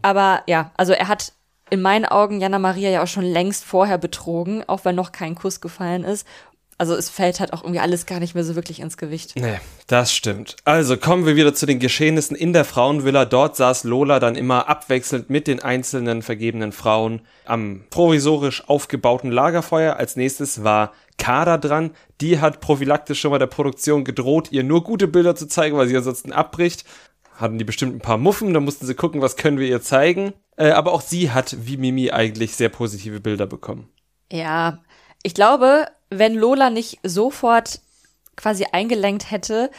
Aber 0.03 0.43
ja, 0.47 0.71
also 0.77 0.93
er 0.93 1.09
hat 1.09 1.33
in 1.71 1.81
meinen 1.81 2.05
Augen 2.05 2.41
Jana 2.41 2.59
Maria 2.59 2.91
ja 2.91 3.03
auch 3.03 3.09
schon 3.09 3.25
längst 3.25 3.65
vorher 3.65 3.99
betrogen, 3.99 4.63
auch 4.67 4.85
wenn 4.85 4.95
noch 4.95 5.11
kein 5.11 5.35
Kuss 5.35 5.61
gefallen 5.61 6.05
ist. 6.05 6.27
Also 6.79 6.95
es 6.95 7.09
fällt 7.09 7.39
halt 7.39 7.53
auch 7.53 7.63
irgendwie 7.63 7.81
alles 7.81 8.07
gar 8.07 8.19
nicht 8.19 8.35
mehr 8.35 8.45
so 8.45 8.57
wirklich 8.57 8.81
ins 8.81 8.97
Gewicht. 8.97 9.35
Nee, 9.37 9.61
das 9.87 10.13
stimmt. 10.13 10.57
Also 10.65 10.97
kommen 10.97 11.27
wir 11.27 11.37
wieder 11.37 11.55
zu 11.55 11.65
den 11.65 11.79
Geschehnissen 11.79 12.35
in 12.35 12.53
der 12.53 12.65
Frauenvilla. 12.65 13.25
Dort 13.25 13.57
saß 13.57 13.85
Lola 13.85 14.19
dann 14.19 14.35
immer 14.35 14.69
abwechselnd 14.69 15.31
mit 15.31 15.47
den 15.47 15.63
einzelnen 15.63 16.23
vergebenen 16.23 16.73
Frauen 16.73 17.23
am 17.45 17.85
provisorisch 17.91 18.69
aufgebauten 18.69 19.31
Lagerfeuer. 19.31 19.97
Als 19.97 20.17
nächstes 20.17 20.65
war 20.65 20.93
Kader 21.19 21.59
dran. 21.59 21.93
Die 22.21 22.41
hat 22.41 22.61
prophylaktisch 22.61 23.21
schon 23.21 23.31
mal 23.31 23.39
der 23.39 23.47
Produktion 23.47 24.03
gedroht, 24.03 24.49
ihr 24.51 24.65
nur 24.65 24.83
gute 24.83 25.07
Bilder 25.07 25.37
zu 25.37 25.47
zeigen, 25.47 25.77
weil 25.77 25.87
sie 25.87 25.97
ansonsten 25.97 26.33
abbricht 26.33 26.85
hatten 27.37 27.59
die 27.59 27.65
bestimmt 27.65 27.95
ein 27.95 28.01
paar 28.01 28.19
Muffen, 28.19 28.55
da 28.55 28.61
mussten 28.61 28.87
sie 28.87 28.95
gucken, 28.95 29.21
was 29.21 29.37
können 29.37 29.59
wir 29.59 29.69
ihr 29.69 29.83
zeigen. 29.83 30.33
Äh, 30.57 30.71
aber 30.71 30.93
auch 30.93 31.01
sie 31.01 31.31
hat, 31.31 31.57
wie 31.67 31.77
Mimi, 31.77 32.11
eigentlich 32.11 32.57
sehr 32.57 32.69
positive 32.69 33.21
Bilder 33.21 33.47
bekommen. 33.47 33.89
Ja, 34.31 34.83
ich 35.23 35.35
glaube, 35.35 35.87
wenn 36.11 36.35
Lola 36.35 36.71
nicht 36.71 36.99
sofort 37.03 37.81
quasi 38.37 38.67
eingelenkt 38.71 39.31
hätte, 39.31 39.71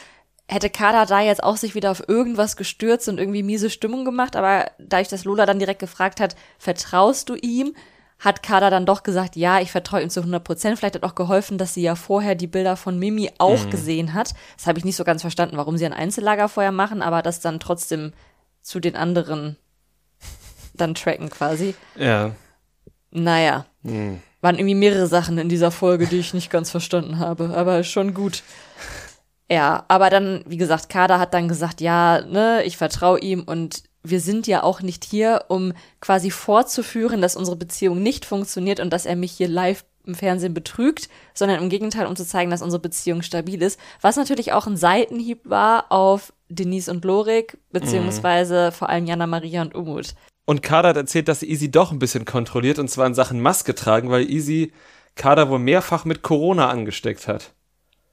hätte 0.46 0.70
Kada 0.70 1.06
da 1.06 1.20
jetzt 1.20 1.42
auch 1.42 1.56
sich 1.56 1.74
wieder 1.74 1.90
auf 1.90 2.08
irgendwas 2.08 2.56
gestürzt 2.56 3.08
und 3.08 3.18
irgendwie 3.18 3.42
miese 3.42 3.70
Stimmung 3.70 4.04
gemacht. 4.04 4.36
Aber 4.36 4.70
dadurch, 4.78 5.08
dass 5.08 5.24
Lola 5.24 5.46
dann 5.46 5.58
direkt 5.58 5.80
gefragt 5.80 6.20
hat, 6.20 6.36
vertraust 6.58 7.28
du 7.28 7.34
ihm, 7.34 7.74
hat 8.24 8.42
Kada 8.42 8.70
dann 8.70 8.86
doch 8.86 9.02
gesagt, 9.02 9.36
ja, 9.36 9.60
ich 9.60 9.70
vertraue 9.70 10.02
ihm 10.02 10.10
zu 10.10 10.20
100 10.20 10.42
Prozent. 10.42 10.78
Vielleicht 10.78 10.94
hat 10.94 11.02
auch 11.02 11.14
geholfen, 11.14 11.58
dass 11.58 11.74
sie 11.74 11.82
ja 11.82 11.94
vorher 11.94 12.34
die 12.34 12.46
Bilder 12.46 12.76
von 12.76 12.98
Mimi 12.98 13.30
auch 13.38 13.66
mhm. 13.66 13.70
gesehen 13.70 14.14
hat. 14.14 14.34
Das 14.56 14.66
habe 14.66 14.78
ich 14.78 14.84
nicht 14.84 14.96
so 14.96 15.04
ganz 15.04 15.20
verstanden, 15.20 15.56
warum 15.56 15.76
sie 15.76 15.84
ein 15.84 15.92
Einzellagerfeuer 15.92 16.72
machen, 16.72 17.02
aber 17.02 17.22
das 17.22 17.40
dann 17.40 17.60
trotzdem 17.60 18.12
zu 18.62 18.80
den 18.80 18.96
anderen 18.96 19.56
dann 20.72 20.94
tracken 20.94 21.30
quasi. 21.30 21.74
Ja. 21.96 22.32
Naja. 23.10 23.66
Hm. 23.84 24.20
Waren 24.40 24.56
irgendwie 24.56 24.74
mehrere 24.74 25.06
Sachen 25.06 25.38
in 25.38 25.48
dieser 25.48 25.70
Folge, 25.70 26.06
die 26.06 26.18
ich 26.18 26.34
nicht 26.34 26.50
ganz 26.50 26.70
verstanden 26.70 27.18
habe, 27.18 27.52
aber 27.54 27.84
schon 27.84 28.12
gut. 28.12 28.42
Ja, 29.50 29.84
aber 29.88 30.10
dann, 30.10 30.42
wie 30.46 30.56
gesagt, 30.56 30.88
Kader 30.88 31.18
hat 31.18 31.34
dann 31.34 31.48
gesagt, 31.48 31.80
ja, 31.80 32.22
ne, 32.22 32.62
ich 32.64 32.76
vertraue 32.76 33.20
ihm 33.20 33.42
und 33.42 33.84
wir 34.04 34.20
sind 34.20 34.46
ja 34.46 34.62
auch 34.62 34.82
nicht 34.82 35.04
hier, 35.04 35.46
um 35.48 35.72
quasi 36.00 36.30
vorzuführen, 36.30 37.22
dass 37.22 37.36
unsere 37.36 37.56
Beziehung 37.56 38.02
nicht 38.02 38.24
funktioniert 38.24 38.78
und 38.78 38.92
dass 38.92 39.06
er 39.06 39.16
mich 39.16 39.32
hier 39.32 39.48
live 39.48 39.84
im 40.06 40.14
Fernsehen 40.14 40.52
betrügt, 40.52 41.08
sondern 41.32 41.62
im 41.62 41.70
Gegenteil, 41.70 42.06
um 42.06 42.14
zu 42.14 42.26
zeigen, 42.26 42.50
dass 42.50 42.60
unsere 42.60 42.80
Beziehung 42.80 43.22
stabil 43.22 43.62
ist. 43.62 43.80
Was 44.02 44.16
natürlich 44.16 44.52
auch 44.52 44.66
ein 44.66 44.76
Seitenhieb 44.76 45.40
war 45.44 45.90
auf 45.90 46.34
Denise 46.50 46.90
und 46.90 47.04
Lorik, 47.04 47.56
beziehungsweise 47.72 48.66
mhm. 48.66 48.72
vor 48.74 48.90
allem 48.90 49.06
Jana 49.06 49.26
Maria 49.26 49.62
und 49.62 49.74
Umut. 49.74 50.14
Und 50.44 50.62
Kader 50.62 50.90
hat 50.90 50.96
erzählt, 50.96 51.28
dass 51.28 51.40
sie 51.40 51.48
Easy 51.48 51.70
doch 51.70 51.90
ein 51.90 51.98
bisschen 51.98 52.26
kontrolliert, 52.26 52.78
und 52.78 52.90
zwar 52.90 53.06
in 53.06 53.14
Sachen 53.14 53.40
Maske 53.40 53.74
tragen, 53.74 54.10
weil 54.10 54.30
Easy 54.30 54.72
Kader 55.14 55.48
wohl 55.48 55.58
mehrfach 55.58 56.04
mit 56.04 56.22
Corona 56.22 56.68
angesteckt 56.68 57.26
hat. 57.26 57.54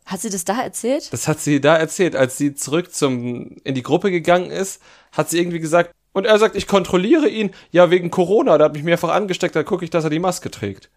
Hat 0.05 0.21
sie 0.21 0.29
das 0.29 0.45
da 0.45 0.61
erzählt? 0.61 1.11
Das 1.13 1.27
hat 1.27 1.39
sie 1.39 1.61
da 1.61 1.75
erzählt, 1.75 2.15
als 2.15 2.37
sie 2.37 2.53
zurück 2.53 2.93
zum 2.93 3.57
in 3.63 3.75
die 3.75 3.83
Gruppe 3.83 4.11
gegangen 4.11 4.51
ist, 4.51 4.81
hat 5.11 5.29
sie 5.29 5.39
irgendwie 5.39 5.59
gesagt, 5.59 5.93
und 6.13 6.25
er 6.25 6.37
sagt, 6.39 6.55
ich 6.55 6.67
kontrolliere 6.67 7.29
ihn, 7.29 7.51
ja, 7.71 7.89
wegen 7.89 8.11
Corona, 8.11 8.57
da 8.57 8.65
hat 8.65 8.73
mich 8.73 8.83
mehrfach 8.83 9.09
angesteckt, 9.09 9.55
da 9.55 9.63
gucke 9.63 9.85
ich, 9.85 9.89
dass 9.89 10.03
er 10.03 10.09
die 10.09 10.19
Maske 10.19 10.51
trägt. 10.51 10.89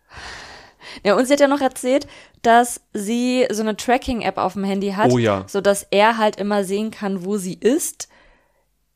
Ja, 1.05 1.15
und 1.15 1.27
sie 1.27 1.33
hat 1.33 1.41
ja 1.41 1.49
noch 1.49 1.61
erzählt, 1.61 2.07
dass 2.43 2.81
sie 2.93 3.47
so 3.51 3.63
eine 3.63 3.77
Tracking-App 3.77 4.39
auf 4.39 4.55
dem 4.55 4.65
Handy 4.65 4.91
hat, 4.91 5.11
oh 5.11 5.19
ja. 5.19 5.45
sodass 5.47 5.87
er 5.91 6.19
halt 6.19 6.37
immer 6.37 6.65
sehen 6.65 6.91
kann, 6.91 7.25
wo 7.25 7.37
sie 7.37 7.55
ist. 7.55 8.09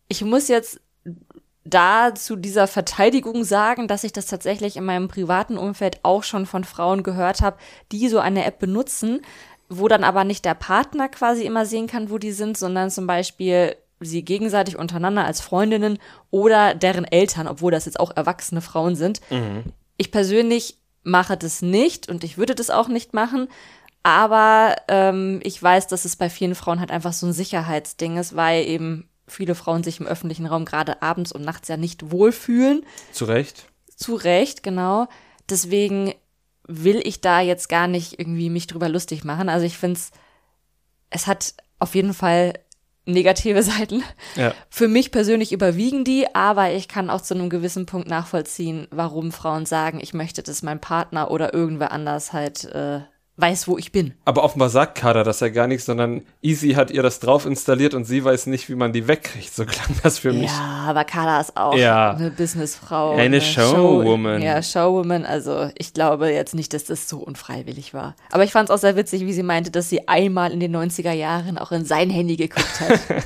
Ich 0.08 0.22
muss 0.22 0.48
jetzt 0.48 0.80
da 1.64 2.14
zu 2.14 2.36
dieser 2.36 2.66
Verteidigung 2.66 3.44
sagen, 3.44 3.88
dass 3.88 4.04
ich 4.04 4.12
das 4.12 4.26
tatsächlich 4.26 4.76
in 4.76 4.84
meinem 4.84 5.08
privaten 5.08 5.58
Umfeld 5.58 6.00
auch 6.02 6.22
schon 6.22 6.46
von 6.46 6.64
Frauen 6.64 7.02
gehört 7.02 7.42
habe, 7.42 7.58
die 7.92 8.08
so 8.08 8.18
eine 8.18 8.44
App 8.44 8.58
benutzen, 8.58 9.20
wo 9.68 9.88
dann 9.88 10.04
aber 10.04 10.24
nicht 10.24 10.44
der 10.44 10.54
Partner 10.54 11.08
quasi 11.08 11.44
immer 11.44 11.66
sehen 11.66 11.86
kann, 11.86 12.10
wo 12.10 12.18
die 12.18 12.32
sind, 12.32 12.56
sondern 12.56 12.90
zum 12.90 13.06
Beispiel 13.06 13.76
sie 14.00 14.24
gegenseitig 14.24 14.78
untereinander 14.78 15.24
als 15.24 15.40
Freundinnen 15.40 15.98
oder 16.30 16.74
deren 16.74 17.04
Eltern, 17.04 17.48
obwohl 17.48 17.72
das 17.72 17.84
jetzt 17.84 18.00
auch 18.00 18.16
erwachsene 18.16 18.60
Frauen 18.60 18.94
sind. 18.94 19.20
Mhm. 19.30 19.64
Ich 19.96 20.12
persönlich 20.12 20.78
mache 21.02 21.36
das 21.36 21.62
nicht 21.62 22.08
und 22.08 22.24
ich 22.24 22.38
würde 22.38 22.54
das 22.54 22.70
auch 22.70 22.88
nicht 22.88 23.14
machen. 23.14 23.48
Aber 24.02 24.76
ähm, 24.88 25.40
ich 25.42 25.60
weiß, 25.60 25.88
dass 25.88 26.04
es 26.04 26.16
bei 26.16 26.30
vielen 26.30 26.54
Frauen 26.54 26.80
halt 26.80 26.90
einfach 26.90 27.12
so 27.12 27.26
ein 27.26 27.32
Sicherheitsding 27.32 28.16
ist, 28.16 28.36
weil 28.36 28.64
eben 28.66 29.08
viele 29.26 29.54
Frauen 29.54 29.82
sich 29.82 30.00
im 30.00 30.06
öffentlichen 30.06 30.46
Raum 30.46 30.64
gerade 30.64 31.02
abends 31.02 31.32
und 31.32 31.44
nachts 31.44 31.68
ja 31.68 31.76
nicht 31.76 32.10
wohlfühlen. 32.10 32.84
Zu 33.12 33.26
Recht. 33.26 33.66
Zu 33.94 34.14
Recht, 34.14 34.62
genau. 34.62 35.08
Deswegen 35.50 36.14
will 36.68 37.00
ich 37.02 37.20
da 37.20 37.40
jetzt 37.40 37.68
gar 37.68 37.88
nicht 37.88 38.20
irgendwie 38.20 38.50
mich 38.50 38.66
drüber 38.66 38.88
lustig 38.88 39.24
machen. 39.24 39.48
Also 39.48 39.66
ich 39.66 39.76
finde 39.76 39.98
es, 39.98 40.10
es 41.10 41.26
hat 41.26 41.54
auf 41.78 41.94
jeden 41.94 42.14
Fall 42.14 42.52
negative 43.06 43.62
Seiten. 43.64 44.04
Ja. 44.36 44.54
Für 44.68 44.86
mich 44.86 45.10
persönlich 45.10 45.52
überwiegen 45.52 46.04
die, 46.04 46.32
aber 46.34 46.70
ich 46.70 46.86
kann 46.86 47.10
auch 47.10 47.22
zu 47.22 47.34
einem 47.34 47.50
gewissen 47.50 47.86
Punkt 47.86 48.08
nachvollziehen, 48.08 48.86
warum 48.90 49.32
Frauen 49.32 49.66
sagen, 49.66 49.98
ich 50.00 50.14
möchte, 50.14 50.42
dass 50.42 50.62
mein 50.62 50.80
Partner 50.80 51.30
oder 51.30 51.54
irgendwer 51.54 51.90
anders 51.90 52.32
halt 52.32 52.64
äh, 52.66 53.00
weiß, 53.38 53.68
wo 53.68 53.78
ich 53.78 53.92
bin. 53.92 54.14
Aber 54.24 54.42
offenbar 54.42 54.68
sagt 54.68 54.96
Kader 54.96 55.22
das 55.22 55.40
ja 55.40 55.48
gar 55.48 55.68
nicht, 55.68 55.84
sondern 55.84 56.22
Easy 56.42 56.70
hat 56.70 56.90
ihr 56.90 57.02
das 57.02 57.20
drauf 57.20 57.46
installiert 57.46 57.94
und 57.94 58.04
sie 58.04 58.24
weiß 58.24 58.46
nicht, 58.46 58.68
wie 58.68 58.74
man 58.74 58.92
die 58.92 59.06
wegkriegt. 59.06 59.54
So 59.54 59.64
klang 59.64 59.96
das 60.02 60.18
für 60.18 60.32
mich. 60.32 60.50
Ja, 60.50 60.86
aber 60.88 61.04
Kader 61.04 61.40
ist 61.40 61.56
auch 61.56 61.76
ja. 61.76 62.14
eine 62.14 62.30
Businessfrau. 62.30 63.12
Eine, 63.12 63.22
eine 63.22 63.40
Showwoman. 63.40 64.40
Show, 64.40 64.46
ja, 64.46 64.62
Showwoman. 64.62 65.24
Also 65.24 65.70
ich 65.78 65.94
glaube 65.94 66.30
jetzt 66.30 66.54
nicht, 66.54 66.74
dass 66.74 66.84
das 66.84 67.08
so 67.08 67.18
unfreiwillig 67.18 67.94
war. 67.94 68.16
Aber 68.32 68.42
ich 68.42 68.50
fand 68.50 68.68
es 68.68 68.74
auch 68.74 68.80
sehr 68.80 68.96
witzig, 68.96 69.24
wie 69.24 69.32
sie 69.32 69.44
meinte, 69.44 69.70
dass 69.70 69.88
sie 69.88 70.08
einmal 70.08 70.52
in 70.52 70.58
den 70.58 70.74
90er 70.76 71.12
Jahren 71.12 71.58
auch 71.58 71.70
in 71.70 71.84
sein 71.84 72.10
Handy 72.10 72.36
geguckt 72.36 72.80
hat. 72.80 73.00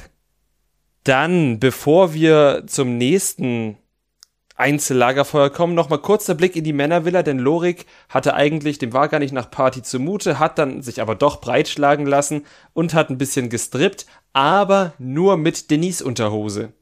Dann, 1.05 1.59
bevor 1.59 2.15
wir 2.15 2.65
zum 2.67 2.97
nächsten 2.97 3.77
Einzellagerfeuer 4.63 5.51
kommen. 5.51 5.75
Nochmal 5.75 5.99
kurzer 5.99 6.35
Blick 6.35 6.57
in 6.57 6.65
die 6.65 6.73
Männervilla, 6.73 7.23
denn 7.23 7.39
Lorik 7.39 7.87
hatte 8.09 8.35
eigentlich, 8.35 8.79
dem 8.79 8.93
war 8.93 9.09
gar 9.09 9.19
nicht 9.19 9.33
nach 9.33 9.51
Party 9.51 9.83
zumute, 9.83 10.39
hat 10.39 10.59
dann 10.59 10.83
sich 10.83 11.03
aber 11.03 11.15
doch 11.15 11.41
breitschlagen 11.41 12.07
lassen 12.07 12.47
und 12.73 12.95
hat 12.95 13.11
ein 13.11 13.19
bisschen 13.19 13.49
gestrippt, 13.49 14.07
aber 14.33 14.95
nur 14.99 15.37
mit 15.37 15.71
Denise 15.71 16.03
Unterhose. 16.03 16.73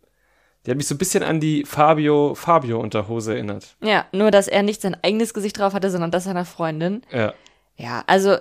Die 0.66 0.70
hat 0.70 0.76
mich 0.76 0.86
so 0.86 0.94
ein 0.94 0.98
bisschen 0.98 1.22
an 1.22 1.40
die 1.40 1.64
Fabio 1.64 2.34
Fabio 2.34 2.78
Unterhose 2.80 3.32
erinnert. 3.32 3.76
Ja, 3.82 4.04
nur 4.12 4.30
dass 4.30 4.46
er 4.46 4.62
nicht 4.62 4.82
sein 4.82 4.96
eigenes 5.02 5.32
Gesicht 5.32 5.58
drauf 5.58 5.72
hatte, 5.72 5.90
sondern 5.90 6.10
das 6.10 6.24
seiner 6.24 6.44
Freundin. 6.44 7.02
Ja. 7.10 7.32
Ja, 7.76 8.04
also 8.06 8.36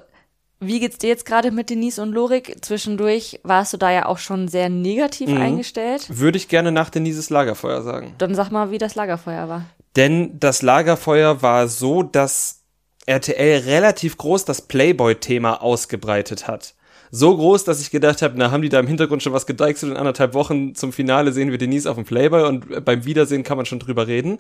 wie 0.60 0.80
geht's 0.80 0.98
dir 0.98 1.08
jetzt 1.08 1.26
gerade 1.26 1.52
mit 1.52 1.70
Denise 1.70 2.00
und 2.00 2.12
Lorik? 2.12 2.58
Zwischendurch 2.62 3.40
warst 3.44 3.74
du 3.74 3.78
da 3.78 3.92
ja 3.92 4.06
auch 4.06 4.18
schon 4.18 4.48
sehr 4.50 4.70
negativ 4.70 5.30
mhm. 5.30 5.38
eingestellt. 5.38 6.06
Würde 6.10 6.38
ich 6.38 6.50
gerne 6.50 6.72
nach 6.72 6.90
Denises 6.90 7.30
Lagerfeuer 7.30 7.82
sagen. 7.82 8.14
Dann 8.18 8.36
sag 8.36 8.52
mal, 8.52 8.72
wie 8.72 8.78
das 8.78 8.96
Lagerfeuer 8.96 9.48
war. 9.48 9.66
Denn 9.96 10.38
das 10.40 10.62
Lagerfeuer 10.62 11.42
war 11.42 11.68
so, 11.68 12.04
dass 12.04 12.64
RTL 13.06 13.62
relativ 13.62 14.18
groß 14.18 14.46
das 14.46 14.62
Playboy-Thema 14.62 15.62
ausgebreitet 15.62 16.48
hat. 16.48 16.76
So 17.10 17.36
groß, 17.36 17.64
dass 17.64 17.82
ich 17.82 17.90
gedacht 17.90 18.22
habe, 18.22 18.36
na, 18.38 18.52
haben 18.52 18.62
die 18.62 18.70
da 18.70 18.80
im 18.80 18.88
Hintergrund 18.88 19.24
schon 19.24 19.34
was 19.34 19.48
gedeichselt? 19.48 19.94
In 19.94 19.98
anderthalb 19.98 20.34
Wochen 20.34 20.76
zum 20.76 20.94
Finale 20.94 21.32
sehen 21.32 21.52
wir 21.52 21.58
Denise 21.58 21.88
auf 21.88 21.96
dem 21.96 22.06
Playboy 22.06 22.44
und 22.44 22.86
beim 22.86 23.06
Wiedersehen 23.06 23.44
kann 23.44 23.58
man 23.58 23.66
schon 23.66 23.80
drüber 23.80 24.08
reden. 24.08 24.40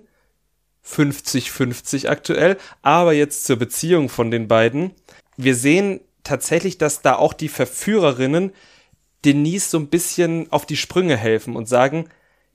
50-50 0.86 2.08
aktuell. 2.08 2.58
Aber 2.82 3.14
jetzt 3.14 3.46
zur 3.46 3.56
Beziehung 3.56 4.10
von 4.10 4.30
den 4.30 4.48
beiden. 4.48 4.92
Wir 5.36 5.56
sehen 5.56 6.02
tatsächlich, 6.30 6.78
dass 6.78 7.02
da 7.02 7.16
auch 7.16 7.34
die 7.34 7.50
Verführerinnen 7.50 8.52
Denise 9.26 9.70
so 9.70 9.78
ein 9.78 9.88
bisschen 9.88 10.52
auf 10.52 10.66
die 10.66 10.78
Sprünge 10.78 11.18
helfen 11.18 11.56
und 11.56 11.68
sagen, 11.68 12.06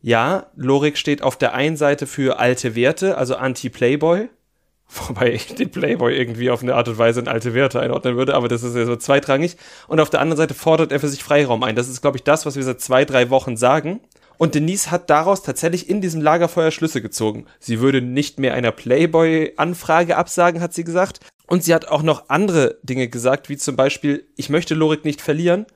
ja, 0.01 0.47
Lorik 0.57 0.97
steht 0.97 1.23
auf 1.23 1.37
der 1.37 1.55
einen 1.55 1.77
Seite 1.77 2.07
für 2.07 2.39
alte 2.39 2.75
Werte, 2.75 3.19
also 3.19 3.37
Anti-Playboy, 3.37 4.29
wobei 5.09 5.33
ich 5.33 5.55
den 5.55 5.71
Playboy 5.71 6.17
irgendwie 6.17 6.51
auf 6.51 6.63
eine 6.63 6.75
Art 6.75 6.89
und 6.89 6.99
Weise 6.99 7.21
in 7.21 7.29
alte 7.29 7.53
Werte 7.55 7.81
einordnen 7.81 8.17
würde, 8.17 8.35
aber 8.35 8.49
das 8.49 8.63
ist 8.63 8.77
ja 8.77 8.87
so 8.87 8.97
zweitrangig. 8.97 9.57
Und 9.89 10.01
auf 10.01 10.11
der 10.11 10.21
anderen 10.21 10.39
Seite 10.39 10.55
fordert 10.55 10.93
er 10.93 11.01
für 11.01 11.09
sich 11.09 11.23
Freiraum 11.23 11.63
ein. 11.63 11.77
Das 11.77 11.89
ist, 11.89 12.01
glaube 12.01 12.17
ich, 12.17 12.23
das, 12.23 12.47
was 12.47 12.57
wir 12.57 12.63
seit 12.63 12.81
zwei, 12.81 13.05
drei 13.05 13.31
Wochen 13.31 13.57
sagen. 13.57 14.01
Und 14.37 14.55
Denise 14.55 14.91
hat 14.91 15.11
daraus 15.11 15.43
tatsächlich 15.43 15.89
in 15.89 16.01
diesem 16.01 16.21
Lagerfeuer 16.21 16.71
Schlüsse 16.71 17.01
gezogen. 17.01 17.47
Sie 17.61 17.81
würde 17.81 18.03
nicht 18.03 18.39
mehr 18.39 18.55
einer 18.55 18.73
Playboy-Anfrage 18.73 20.17
absagen, 20.17 20.61
hat 20.61 20.75
sie 20.75 20.85
gesagt. 20.85 21.21
Und 21.47 21.63
sie 21.63 21.75
hat 21.75 21.89
auch 21.89 22.03
noch 22.03 22.29
andere 22.29 22.79
Dinge 22.83 23.09
gesagt, 23.09 23.49
wie 23.49 23.57
zum 23.57 23.77
Beispiel, 23.77 24.27
ich 24.37 24.49
möchte 24.49 24.75
Lorik 24.75 25.05
nicht 25.05 25.21
verlieren, 25.21 25.67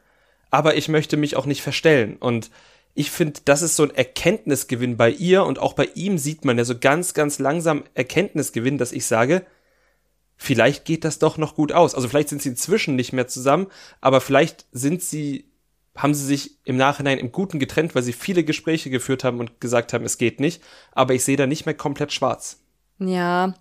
aber 0.51 0.77
ich 0.77 0.89
möchte 0.89 1.17
mich 1.17 1.37
auch 1.37 1.47
nicht 1.47 1.63
verstellen. 1.63 2.17
Und 2.17 2.51
ich 2.95 3.11
finde, 3.11 3.41
das 3.45 3.63
ist 3.63 3.77
so 3.77 3.83
ein 3.83 3.95
Erkenntnisgewinn 3.95 4.97
bei 4.97 5.11
ihr 5.11 5.45
und 5.45 5.59
auch 5.59 5.75
bei 5.75 5.89
ihm 5.95 6.19
sieht 6.19 6.45
man 6.45 6.59
ja 6.59 6.65
so 6.65 6.79
ganz, 6.79 7.15
ganz 7.15 7.39
langsam 7.39 7.85
Erkenntnisgewinn, 7.95 8.79
dass 8.79 8.93
ich 8.93 9.07
sage, 9.07 9.45
vielleicht 10.37 10.85
geht 10.85 11.05
das 11.05 11.19
doch 11.19 11.37
noch 11.37 11.55
gut 11.55 11.73
aus. 11.73 11.95
Also 11.95 12.09
vielleicht 12.09 12.31
sind 12.31 12.43
sie 12.43 12.49
inzwischen 12.49 12.97
nicht 12.97 13.13
mehr 13.13 13.29
zusammen, 13.29 13.67
aber 14.01 14.21
vielleicht 14.21 14.67
sind 14.73 15.03
sie 15.03 15.49
haben 15.99 16.15
sie 16.15 16.25
sich 16.25 16.59
im 16.65 16.77
Nachhinein 16.77 17.19
im 17.19 17.33
Guten 17.33 17.59
getrennt, 17.59 17.95
weil 17.95 18.05
sie 18.05 18.13
viele 18.13 18.45
Gespräche 18.45 18.89
geführt 18.89 19.25
haben 19.25 19.41
und 19.41 19.61
gesagt 19.61 19.93
haben, 19.93 20.05
es 20.05 20.17
geht 20.17 20.39
nicht. 20.39 20.63
Aber 20.93 21.13
ich 21.13 21.25
sehe 21.25 21.37
da 21.37 21.47
nicht 21.47 21.67
mehr 21.67 21.75
komplett 21.75 22.13
schwarz. 22.13 22.61
Ja. 23.01 23.55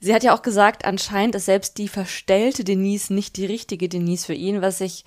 Sie 0.00 0.14
hat 0.14 0.22
ja 0.22 0.34
auch 0.34 0.42
gesagt, 0.42 0.84
anscheinend 0.84 1.34
ist 1.34 1.46
selbst 1.46 1.78
die 1.78 1.88
verstellte 1.88 2.62
Denise 2.62 3.12
nicht 3.12 3.36
die 3.36 3.46
richtige 3.46 3.88
Denise 3.88 4.26
für 4.26 4.34
ihn, 4.34 4.62
was 4.62 4.80
ich, 4.80 5.04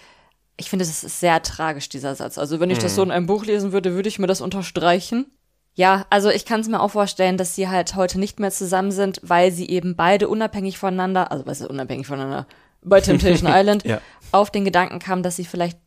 ich 0.58 0.70
finde, 0.70 0.86
das 0.86 1.04
ist 1.04 1.20
sehr 1.20 1.42
tragisch, 1.42 1.88
dieser 1.88 2.16
Satz. 2.16 2.38
Also 2.38 2.60
wenn 2.60 2.70
ich 2.70 2.80
mhm. 2.80 2.84
das 2.84 2.96
so 2.96 3.04
in 3.04 3.12
einem 3.12 3.26
Buch 3.26 3.46
lesen 3.46 3.72
würde, 3.72 3.94
würde 3.94 4.10
ich 4.10 4.20
mir 4.20 4.28
das 4.28 4.42
unterstreichen. 4.42 5.28
Ja, 5.74 6.06
also 6.10 6.30
ich 6.30 6.46
kann 6.46 6.60
es 6.60 6.68
mir 6.68 6.82
auch 6.82 6.92
vorstellen, 6.92 7.38
dass 7.38 7.56
sie 7.56 7.70
halt 7.70 7.96
heute 7.96 8.20
nicht 8.20 8.42
mehr 8.42 8.52
zusammen 8.52 8.92
sind, 8.92 9.22
weil 9.24 9.54
sie 9.54 9.70
eben 9.70 9.96
beide 9.96 10.28
unabhängig 10.28 10.78
voneinander, 10.78 11.32
also 11.32 11.46
was 11.46 11.62
ist 11.62 11.70
unabhängig 11.70 12.08
voneinander, 12.08 12.46
bei 12.82 13.00
Temptation 13.00 13.50
Island, 13.54 13.86
ja. 13.86 14.02
auf 14.34 14.52
den 14.52 14.66
Gedanken 14.66 15.00
kamen, 15.00 15.24
dass 15.24 15.38
sie 15.38 15.46
vielleicht 15.46 15.78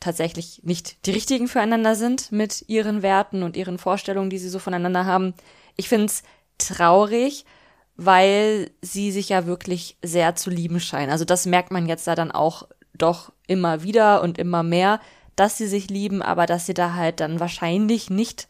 tatsächlich 0.00 0.62
nicht 0.64 1.06
die 1.06 1.10
richtigen 1.10 1.48
füreinander 1.48 1.94
sind 1.94 2.32
mit 2.32 2.64
ihren 2.68 3.02
Werten 3.02 3.42
und 3.42 3.56
ihren 3.56 3.78
Vorstellungen, 3.78 4.30
die 4.30 4.38
sie 4.38 4.48
so 4.48 4.58
voneinander 4.58 5.04
haben. 5.04 5.34
Ich 5.76 5.88
finde 5.88 6.06
es 6.06 6.22
traurig, 6.58 7.44
weil 7.96 8.70
sie 8.82 9.12
sich 9.12 9.28
ja 9.28 9.46
wirklich 9.46 9.96
sehr 10.02 10.34
zu 10.34 10.50
lieben 10.50 10.80
scheinen. 10.80 11.10
Also 11.10 11.24
das 11.24 11.46
merkt 11.46 11.70
man 11.70 11.86
jetzt 11.86 12.06
da 12.06 12.14
dann 12.14 12.32
auch 12.32 12.68
doch 12.96 13.32
immer 13.46 13.82
wieder 13.82 14.22
und 14.22 14.38
immer 14.38 14.62
mehr, 14.62 15.00
dass 15.36 15.58
sie 15.58 15.66
sich 15.66 15.90
lieben, 15.90 16.22
aber 16.22 16.46
dass 16.46 16.66
sie 16.66 16.74
da 16.74 16.94
halt 16.94 17.20
dann 17.20 17.40
wahrscheinlich 17.40 18.10
nicht 18.10 18.48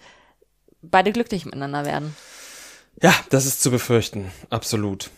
beide 0.83 1.13
glücklich 1.13 1.45
miteinander 1.45 1.85
werden. 1.85 2.15
Ja, 3.03 3.15
das 3.31 3.47
ist 3.47 3.63
zu 3.63 3.71
befürchten, 3.71 4.31
absolut. 4.51 5.11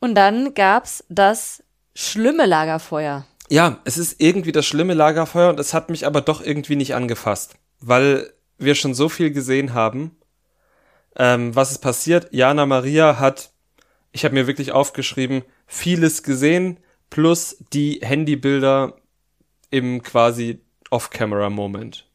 Und 0.00 0.14
dann 0.14 0.54
gab's 0.54 1.04
das 1.08 1.62
schlimme 1.94 2.46
Lagerfeuer. 2.46 3.26
Ja, 3.48 3.80
es 3.84 3.98
ist 3.98 4.20
irgendwie 4.20 4.52
das 4.52 4.66
schlimme 4.66 4.94
Lagerfeuer 4.94 5.50
und 5.50 5.60
es 5.60 5.74
hat 5.74 5.90
mich 5.90 6.06
aber 6.06 6.20
doch 6.20 6.40
irgendwie 6.40 6.76
nicht 6.76 6.94
angefasst, 6.94 7.54
weil 7.80 8.32
wir 8.58 8.74
schon 8.74 8.94
so 8.94 9.08
viel 9.08 9.30
gesehen 9.30 9.74
haben. 9.74 10.16
Ähm, 11.16 11.54
was 11.54 11.70
ist 11.72 11.78
passiert? 11.78 12.28
Jana 12.32 12.66
Maria 12.66 13.18
hat 13.18 13.50
Ich 14.12 14.24
habe 14.24 14.34
mir 14.34 14.46
wirklich 14.46 14.72
aufgeschrieben, 14.72 15.42
vieles 15.66 16.22
gesehen, 16.22 16.78
plus 17.10 17.56
die 17.72 18.00
Handybilder 18.02 18.94
im 19.70 20.02
quasi 20.02 20.60
Off-Camera-Moment. 20.90 22.06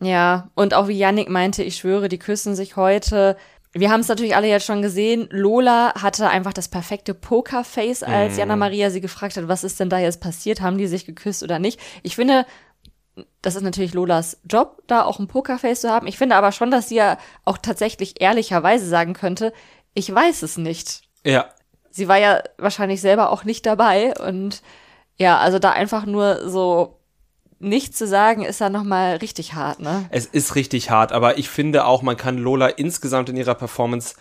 Ja, 0.00 0.50
und 0.54 0.74
auch 0.74 0.88
wie 0.88 0.98
Yannick 0.98 1.30
meinte, 1.30 1.62
ich 1.62 1.76
schwöre, 1.76 2.08
die 2.08 2.18
küssen 2.18 2.56
sich 2.56 2.76
heute. 2.76 3.36
Wir 3.72 3.90
haben 3.90 4.00
es 4.00 4.08
natürlich 4.08 4.36
alle 4.36 4.48
jetzt 4.48 4.66
schon 4.66 4.82
gesehen. 4.82 5.28
Lola 5.30 5.94
hatte 6.00 6.28
einfach 6.28 6.52
das 6.52 6.68
perfekte 6.68 7.14
Pokerface, 7.14 8.02
als 8.02 8.34
Mhm. 8.34 8.38
Jana 8.40 8.56
Maria 8.56 8.90
sie 8.90 9.00
gefragt 9.00 9.36
hat, 9.36 9.48
was 9.48 9.64
ist 9.64 9.80
denn 9.80 9.88
da 9.90 9.98
jetzt 9.98 10.20
passiert? 10.20 10.60
Haben 10.60 10.78
die 10.78 10.86
sich 10.86 11.06
geküsst 11.06 11.42
oder 11.42 11.58
nicht? 11.58 11.80
Ich 12.02 12.16
finde, 12.16 12.46
das 13.42 13.54
ist 13.54 13.62
natürlich 13.62 13.94
Lolas 13.94 14.38
Job, 14.48 14.82
da 14.86 15.04
auch 15.04 15.18
ein 15.18 15.28
Pokerface 15.28 15.82
zu 15.82 15.90
haben. 15.90 16.06
Ich 16.06 16.18
finde 16.18 16.36
aber 16.36 16.50
schon, 16.52 16.70
dass 16.70 16.88
sie 16.88 16.96
ja 16.96 17.18
auch 17.44 17.58
tatsächlich 17.58 18.20
ehrlicherweise 18.20 18.86
sagen 18.86 19.12
könnte, 19.14 19.52
ich 19.94 20.12
weiß 20.12 20.42
es 20.42 20.56
nicht. 20.56 21.02
Ja, 21.24 21.46
Sie 21.90 22.08
war 22.08 22.18
ja 22.18 22.42
wahrscheinlich 22.58 23.00
selber 23.00 23.30
auch 23.30 23.44
nicht 23.44 23.64
dabei 23.66 24.14
und 24.18 24.62
ja, 25.16 25.38
also 25.38 25.60
da 25.60 25.70
einfach 25.70 26.06
nur 26.06 26.48
so 26.50 26.98
nichts 27.60 27.96
zu 27.98 28.08
sagen, 28.08 28.42
ist 28.44 28.60
dann 28.60 28.72
nochmal 28.72 29.16
richtig 29.18 29.54
hart, 29.54 29.78
ne? 29.78 30.04
es 30.10 30.26
ist 30.26 30.56
richtig 30.56 30.90
hart, 30.90 31.12
aber 31.12 31.38
ich 31.38 31.48
finde 31.48 31.84
auch, 31.86 32.02
man 32.02 32.16
kann 32.16 32.36
Lola 32.36 32.66
insgesamt 32.66 33.28
in 33.28 33.36
ihrer 33.36 33.54
Performance 33.54 34.16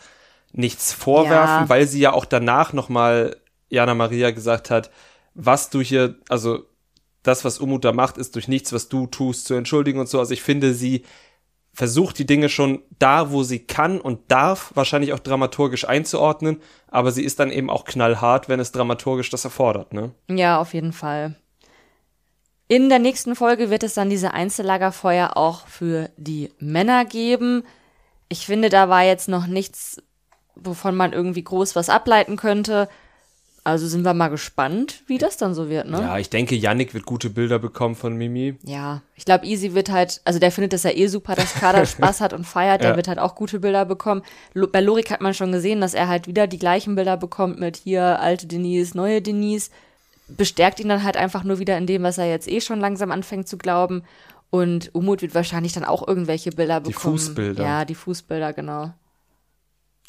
nichts 0.51 0.93
vorwerfen, 0.93 1.63
Ja. 1.63 1.69
weil 1.69 1.87
sie 1.87 1.99
ja 1.99 2.13
auch 2.13 2.25
danach 2.25 2.73
nochmal 2.73 3.37
Jana 3.69 3.95
Maria 3.95 4.29
gesagt 4.29 4.69
hat, 4.69 4.91
was 5.33 5.71
du 5.71 5.81
hier, 5.81 6.15
also 6.29 6.67
das, 7.23 7.45
was 7.45 7.59
Umut 7.59 7.85
da 7.85 7.93
macht, 7.93 8.17
ist 8.17 8.35
durch 8.35 8.47
nichts, 8.47 8.73
was 8.73 8.89
du 8.89 9.07
tust, 9.07 9.45
zu 9.45 9.53
entschuldigen 9.55 9.99
und 9.99 10.09
so. 10.09 10.19
Also 10.19 10.33
ich 10.33 10.43
finde, 10.43 10.73
sie 10.73 11.03
versucht 11.73 12.19
die 12.19 12.25
Dinge 12.25 12.49
schon 12.49 12.83
da, 12.99 13.31
wo 13.31 13.41
sie 13.43 13.59
kann 13.59 13.99
und 13.99 14.31
darf, 14.31 14.71
wahrscheinlich 14.75 15.11
auch 15.13 15.19
dramaturgisch 15.19 15.87
einzuordnen, 15.87 16.61
aber 16.87 17.11
sie 17.11 17.23
ist 17.23 17.39
dann 17.39 17.49
eben 17.49 17.69
auch 17.69 17.85
knallhart, 17.85 18.47
wenn 18.47 18.59
es 18.59 18.71
dramaturgisch 18.71 19.31
das 19.31 19.43
erfordert, 19.43 19.93
ne? 19.93 20.11
Ja, 20.29 20.59
auf 20.59 20.73
jeden 20.75 20.93
Fall. 20.93 21.35
In 22.67 22.89
der 22.89 22.99
nächsten 22.99 23.35
Folge 23.35 23.69
wird 23.69 23.83
es 23.83 23.95
dann 23.95 24.09
diese 24.09 24.33
Einzellagerfeuer 24.33 25.35
auch 25.35 25.67
für 25.67 26.09
die 26.17 26.51
Männer 26.59 27.05
geben. 27.05 27.63
Ich 28.29 28.45
finde, 28.45 28.69
da 28.69 28.87
war 28.87 29.03
jetzt 29.03 29.27
noch 29.27 29.47
nichts, 29.47 30.01
wovon 30.55 30.95
man 30.95 31.11
irgendwie 31.11 31.43
groß 31.43 31.75
was 31.75 31.89
ableiten 31.89 32.37
könnte. 32.37 32.87
Also 33.65 33.87
sind 33.87 34.03
wir 34.03 34.13
mal 34.13 34.27
gespannt, 34.27 35.03
wie 35.07 35.17
das 35.17 35.37
dann 35.37 35.53
so 35.53 35.69
wird, 35.69 35.87
ne? 35.87 36.01
Ja, 36.01 36.17
ich 36.17 36.29
denke, 36.29 36.53
Yannick 36.53 36.93
wird 36.93 37.05
gute 37.05 37.29
Bilder 37.29 37.59
bekommen 37.59 37.95
von 37.95 38.13
Mimi. 38.17 38.55
Ja, 38.63 39.01
ich 39.15 39.23
glaube, 39.23 39.45
Easy 39.45 39.73
wird 39.73 39.89
halt, 39.89 40.19
also 40.25 40.37
der 40.37 40.51
findet 40.51 40.73
das 40.73 40.83
ja 40.83 40.89
eh 40.91 41.07
super, 41.07 41.33
dass 41.35 41.53
Kader 41.53 41.85
Spaß 41.85 42.19
hat 42.19 42.33
und 42.33 42.45
feiert, 42.45 42.81
der 42.81 42.89
Ja. 42.91 42.95
wird 42.97 43.07
halt 43.07 43.19
auch 43.19 43.35
gute 43.35 43.61
Bilder 43.61 43.85
bekommen. 43.85 44.21
Bei 44.53 44.81
Lorik 44.81 45.11
hat 45.11 45.21
man 45.21 45.33
schon 45.33 45.53
gesehen, 45.53 45.79
dass 45.79 45.93
er 45.93 46.09
halt 46.09 46.27
wieder 46.27 46.45
die 46.45 46.59
gleichen 46.59 46.95
Bilder 46.95 47.15
bekommt 47.15 47.57
mit 47.57 47.77
hier 47.77 48.19
alte 48.19 48.47
Denise, 48.47 48.97
neue 48.97 49.21
Denise. 49.21 49.69
Bestärkt 50.27 50.81
ihn 50.81 50.89
dann 50.89 51.03
halt 51.03 51.15
einfach 51.15 51.45
nur 51.45 51.59
wieder 51.59 51.77
in 51.77 51.87
dem, 51.87 52.03
was 52.03 52.17
er 52.17 52.29
jetzt 52.29 52.49
eh 52.49 52.59
schon 52.59 52.81
langsam 52.81 53.11
anfängt 53.11 53.47
zu 53.47 53.57
glauben. 53.57 54.03
Und 54.49 54.93
Umut 54.93 55.21
wird 55.21 55.35
wahrscheinlich 55.35 55.71
dann 55.73 55.85
auch 55.85 56.05
irgendwelche 56.05 56.51
Bilder 56.51 56.81
Die 56.81 56.91
bekommen. 56.91 57.17
Fußbilder. 57.17 57.63
Ja, 57.63 57.85
die 57.85 57.95
Fußbilder, 57.95 58.51
genau. 58.53 58.91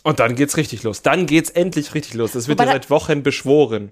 Und 0.05 0.21
dann 0.21 0.37
geht's 0.37 0.57
richtig 0.57 0.85
los. 0.85 1.03
Dann 1.03 1.27
geht's 1.27 1.51
endlich 1.51 1.95
richtig 1.95 2.15
los. 2.15 2.33
Das 2.33 2.47
wird 2.47 2.59
Wobei 2.61 2.67
ja 2.69 2.73
seit 2.75 2.91
Wochen 2.91 3.23
beschworen. 3.25 3.91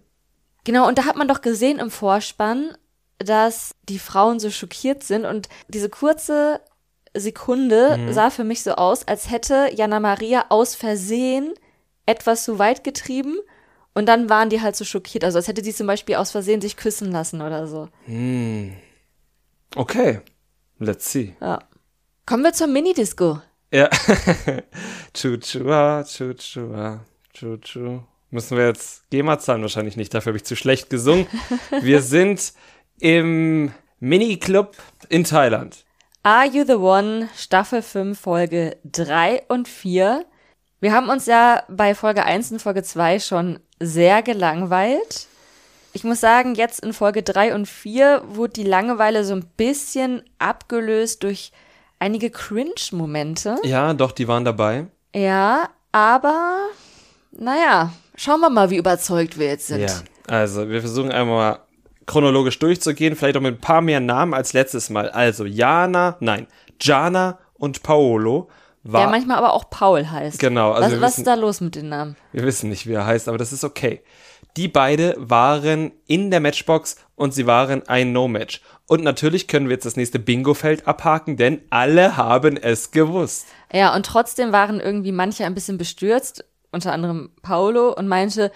Genau, 0.64 0.86
und 0.86 0.98
da 0.98 1.06
hat 1.06 1.16
man 1.16 1.26
doch 1.26 1.40
gesehen 1.40 1.78
im 1.80 1.90
Vorspann, 1.90 2.76
dass 3.18 3.72
die 3.88 3.98
Frauen 3.98 4.38
so 4.38 4.50
schockiert 4.50 5.02
sind 5.02 5.24
und 5.24 5.48
diese 5.68 5.88
kurze 5.88 6.60
Sekunde 7.14 7.96
Mhm. 7.98 8.12
sah 8.12 8.30
für 8.30 8.44
mich 8.44 8.62
so 8.62 8.72
aus, 8.72 9.06
als 9.08 9.30
hätte 9.30 9.70
Jana 9.74 9.98
Maria 10.00 10.46
aus 10.50 10.74
Versehen 10.74 11.52
etwas 12.06 12.44
zu 12.44 12.58
weit 12.58 12.84
getrieben 12.84 13.36
und 13.94 14.06
dann 14.06 14.28
waren 14.30 14.48
die 14.50 14.60
halt 14.60 14.76
so 14.76 14.84
schockiert. 14.84 15.24
Also 15.24 15.38
als 15.38 15.48
hätte 15.48 15.62
sie 15.64 15.74
zum 15.74 15.86
Beispiel 15.86 16.14
aus 16.16 16.30
Versehen 16.30 16.60
sich 16.60 16.76
küssen 16.76 17.10
lassen 17.10 17.42
oder 17.42 17.66
so. 17.66 17.88
Okay. 19.76 20.20
Let's 20.78 21.10
see. 21.10 21.36
Ja. 21.40 21.58
Kommen 22.26 22.42
wir 22.44 22.52
zur 22.52 22.66
Minidisco. 22.66 23.40
Ja. 23.72 23.88
Chuchua, 25.14 26.04
chuchua, 26.04 27.00
chuchu. 27.32 28.00
Müssen 28.30 28.58
wir 28.58 28.66
jetzt 28.66 29.08
GEMA 29.08 29.38
zahlen? 29.38 29.62
Wahrscheinlich 29.62 29.96
nicht. 29.96 30.12
Dafür 30.12 30.30
habe 30.30 30.36
ich 30.36 30.44
zu 30.44 30.56
schlecht 30.56 30.90
gesungen. 30.90 31.26
Wir 31.82 32.02
sind 32.02 32.52
im 33.00 33.72
Mini-Club 33.98 34.76
in 35.08 35.24
Thailand. 35.24 35.84
Are 36.22 36.46
You 36.46 36.64
the 36.66 36.74
One, 36.74 37.28
Staffel 37.34 37.80
5, 37.80 38.18
Folge 38.18 38.76
3 38.84 39.44
und 39.48 39.68
4. 39.68 40.26
Wir 40.80 40.92
haben 40.92 41.08
uns 41.08 41.26
ja 41.26 41.62
bei 41.68 41.94
Folge 41.94 42.24
1 42.24 42.52
und 42.52 42.62
Folge 42.62 42.82
2 42.82 43.20
schon 43.20 43.58
sehr 43.80 44.22
gelangweilt. 44.22 45.28
Ich 45.94 46.04
muss 46.04 46.20
sagen, 46.20 46.54
jetzt 46.54 46.80
in 46.80 46.92
Folge 46.92 47.22
3 47.22 47.54
und 47.54 47.66
4 47.66 48.22
wurde 48.26 48.52
die 48.52 48.64
Langeweile 48.64 49.24
so 49.24 49.34
ein 49.34 49.46
bisschen 49.56 50.22
abgelöst 50.38 51.22
durch 51.22 51.52
einige 52.02 52.30
Cringe-Momente. 52.30 53.56
Ja, 53.62 53.94
doch, 53.94 54.12
die 54.12 54.26
waren 54.26 54.44
dabei. 54.44 54.86
Ja, 55.14 55.68
aber 55.92 56.56
naja, 57.30 57.92
schauen 58.16 58.40
wir 58.40 58.50
mal, 58.50 58.70
wie 58.70 58.76
überzeugt 58.76 59.38
wir 59.38 59.46
jetzt 59.46 59.68
sind. 59.68 59.80
Ja. 59.82 60.02
Also, 60.26 60.68
wir 60.68 60.80
versuchen 60.80 61.12
einmal 61.12 61.36
mal 61.36 61.58
chronologisch 62.06 62.58
durchzugehen, 62.58 63.14
vielleicht 63.14 63.36
auch 63.36 63.40
mit 63.40 63.54
ein 63.56 63.60
paar 63.60 63.80
mehr 63.80 64.00
Namen 64.00 64.34
als 64.34 64.52
letztes 64.52 64.90
Mal. 64.90 65.10
Also, 65.10 65.44
Jana, 65.44 66.16
nein, 66.20 66.46
Jana 66.80 67.38
und 67.54 67.82
Paolo 67.82 68.48
war 68.82 69.02
Der 69.02 69.10
manchmal 69.10 69.38
aber 69.38 69.52
auch 69.52 69.70
Paul 69.70 70.10
heißt. 70.10 70.40
Genau, 70.40 70.72
also 70.72 70.96
was, 70.96 71.00
was 71.00 71.10
wissen- 71.12 71.20
ist 71.20 71.26
da 71.28 71.34
los 71.34 71.60
mit 71.60 71.76
den 71.76 71.88
Namen? 71.88 72.16
Wir 72.32 72.42
wissen 72.42 72.68
nicht, 72.68 72.88
wie 72.88 72.94
er 72.94 73.06
heißt, 73.06 73.28
aber 73.28 73.38
das 73.38 73.52
ist 73.52 73.62
okay. 73.62 74.02
Die 74.56 74.66
beide 74.68 75.14
waren 75.18 75.92
in 76.06 76.30
der 76.32 76.40
Matchbox 76.40 76.96
und 77.14 77.32
sie 77.32 77.46
waren 77.46 77.86
ein 77.88 78.12
No-Match. 78.12 78.60
Und 78.88 79.04
natürlich 79.04 79.48
können 79.48 79.68
wir 79.68 79.74
jetzt 79.74 79.86
das 79.86 79.96
nächste 79.96 80.18
Bingo-Feld 80.18 80.86
abhaken, 80.86 81.36
denn 81.36 81.62
alle 81.70 82.16
haben 82.16 82.56
es 82.56 82.90
gewusst. 82.90 83.46
Ja, 83.72 83.94
und 83.94 84.04
trotzdem 84.04 84.52
waren 84.52 84.80
irgendwie 84.80 85.12
manche 85.12 85.44
ein 85.46 85.54
bisschen 85.54 85.78
bestürzt, 85.78 86.44
unter 86.72 86.92
anderem 86.92 87.30
Paolo, 87.42 87.92
und 87.92 88.08
meinte, 88.08 88.50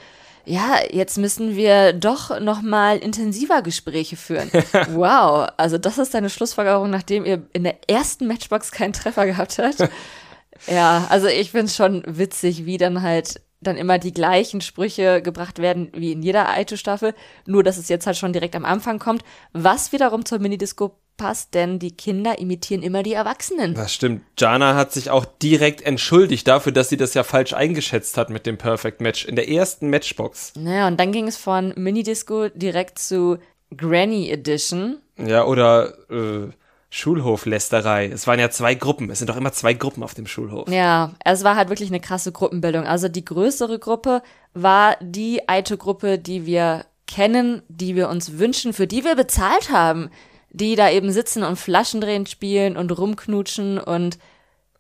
ja, 0.45 0.79
jetzt 0.91 1.19
müssen 1.19 1.57
wir 1.57 1.93
doch 1.93 2.39
noch 2.41 2.63
mal 2.63 2.99
intensiver 2.99 3.63
Gespräche 3.63 4.17
führen. 4.17 4.51
wow, 4.91 5.49
also 5.57 5.77
das 5.77 5.99
ist 5.99 6.15
deine 6.15 6.31
Schlussfolgerung, 6.31 6.89
nachdem 6.89 7.25
ihr 7.25 7.43
in 7.53 7.65
der 7.65 7.91
ersten 7.91 8.27
Matchbox 8.27 8.71
keinen 8.71 8.93
Treffer 8.93 9.27
gehabt 9.27 9.59
habt. 9.59 9.89
ja, 10.69 11.07
also 11.09 11.27
ich 11.27 11.51
find's 11.51 11.75
schon 11.75 12.03
witzig, 12.07 12.65
wie 12.65 12.79
dann 12.79 13.03
halt 13.03 13.41
dann 13.61 13.77
immer 13.77 13.99
die 13.99 14.13
gleichen 14.13 14.61
Sprüche 14.61 15.23
gebracht 15.23 15.59
werden 15.59 15.91
wie 15.95 16.13
in 16.13 16.23
jeder 16.23 16.49
Aito-Staffel, 16.49 17.15
nur 17.47 17.63
dass 17.63 17.79
es 17.79 17.89
jetzt 17.89 18.07
halt 18.07 18.17
schon 18.17 18.33
direkt 18.33 18.55
am 18.55 18.65
Anfang 18.65 18.99
kommt, 18.99 19.23
was 19.53 19.93
wiederum 19.93 20.25
zur 20.25 20.39
Minidisco 20.39 20.99
passt, 21.17 21.55
denn 21.55 21.79
die 21.79 21.97
Kinder 21.97 22.39
imitieren 22.39 22.83
immer 22.83 23.03
die 23.03 23.15
Erwachsenen. 23.15 23.75
Das 23.75 23.93
stimmt. 23.93 24.23
Jana 24.39 24.75
hat 24.75 24.93
sich 24.93 25.11
auch 25.11 25.25
direkt 25.25 25.83
entschuldigt 25.83 26.47
dafür, 26.47 26.73
dass 26.73 26.89
sie 26.89 26.97
das 26.97 27.15
ja 27.15 27.25
falsch 27.25 27.55
eingeschätzt 27.55 28.17
hat 28.19 28.31
mit 28.31 28.47
dem 28.47 28.59
Perfect 28.59 29.01
Match 29.01 29.25
in 29.25 29.37
der 29.37 29.49
ersten 29.49 29.89
Matchbox. 29.89 30.53
Naja, 30.57 30.87
und 30.87 31.01
dann 31.01 31.13
ging 31.13 31.27
es 31.27 31.37
von 31.37 31.73
Minidisco 31.77 32.49
direkt 32.51 32.99
zu 32.99 33.39
Granny 33.75 34.31
Edition. 34.31 34.99
Ja, 35.17 35.45
oder 35.45 35.95
äh, 36.11 36.51
Schulhoflästerei. 36.91 38.07
Es 38.07 38.27
waren 38.27 38.39
ja 38.39 38.51
zwei 38.51 38.75
Gruppen. 38.75 39.11
Es 39.11 39.19
sind 39.19 39.29
doch 39.29 39.37
immer 39.37 39.53
zwei 39.53 39.75
Gruppen 39.75 40.03
auf 40.03 40.15
dem 40.15 40.27
Schulhof. 40.27 40.69
Ja, 40.69 41.13
es 41.25 41.45
war 41.45 41.57
halt 41.57 41.69
wirklich 41.69 41.91
eine 41.91 42.01
krasse 42.01 42.33
Gruppenbildung. 42.33 42.85
Also 42.87 43.09
die 43.09 43.25
größere 43.25 43.79
Gruppe 43.79 44.23
war 44.55 44.97
die 45.01 45.49
Aito-Gruppe, 45.49 46.19
die 46.19 46.47
wir 46.47 46.87
kennen, 47.07 47.63
die 47.69 47.97
wir 47.97 48.09
uns 48.09 48.39
wünschen, 48.39 48.73
für 48.73 48.87
die 48.87 49.05
wir 49.05 49.17
bezahlt 49.17 49.71
haben. 49.71 50.11
Die 50.51 50.75
da 50.75 50.91
eben 50.91 51.13
sitzen 51.13 51.43
und 51.43 51.57
Flaschendrehen 51.57 52.25
spielen 52.27 52.77
und 52.77 52.97
rumknutschen 52.97 53.79
und 53.79 54.19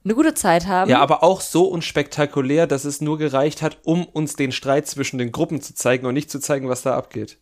eine 0.04 0.14
gute 0.14 0.34
Zeit 0.34 0.66
haben. 0.66 0.90
Ja, 0.90 1.00
aber 1.00 1.22
auch 1.22 1.40
so 1.40 1.64
unspektakulär, 1.66 2.66
dass 2.66 2.84
es 2.84 3.00
nur 3.00 3.18
gereicht 3.18 3.60
hat, 3.60 3.78
um 3.82 4.06
uns 4.06 4.36
den 4.36 4.52
Streit 4.52 4.86
zwischen 4.86 5.18
den 5.18 5.32
Gruppen 5.32 5.60
zu 5.60 5.74
zeigen 5.74 6.06
und 6.06 6.14
nicht 6.14 6.30
zu 6.30 6.38
zeigen, 6.38 6.68
was 6.68 6.82
da 6.82 6.96
abgeht. 6.96 7.38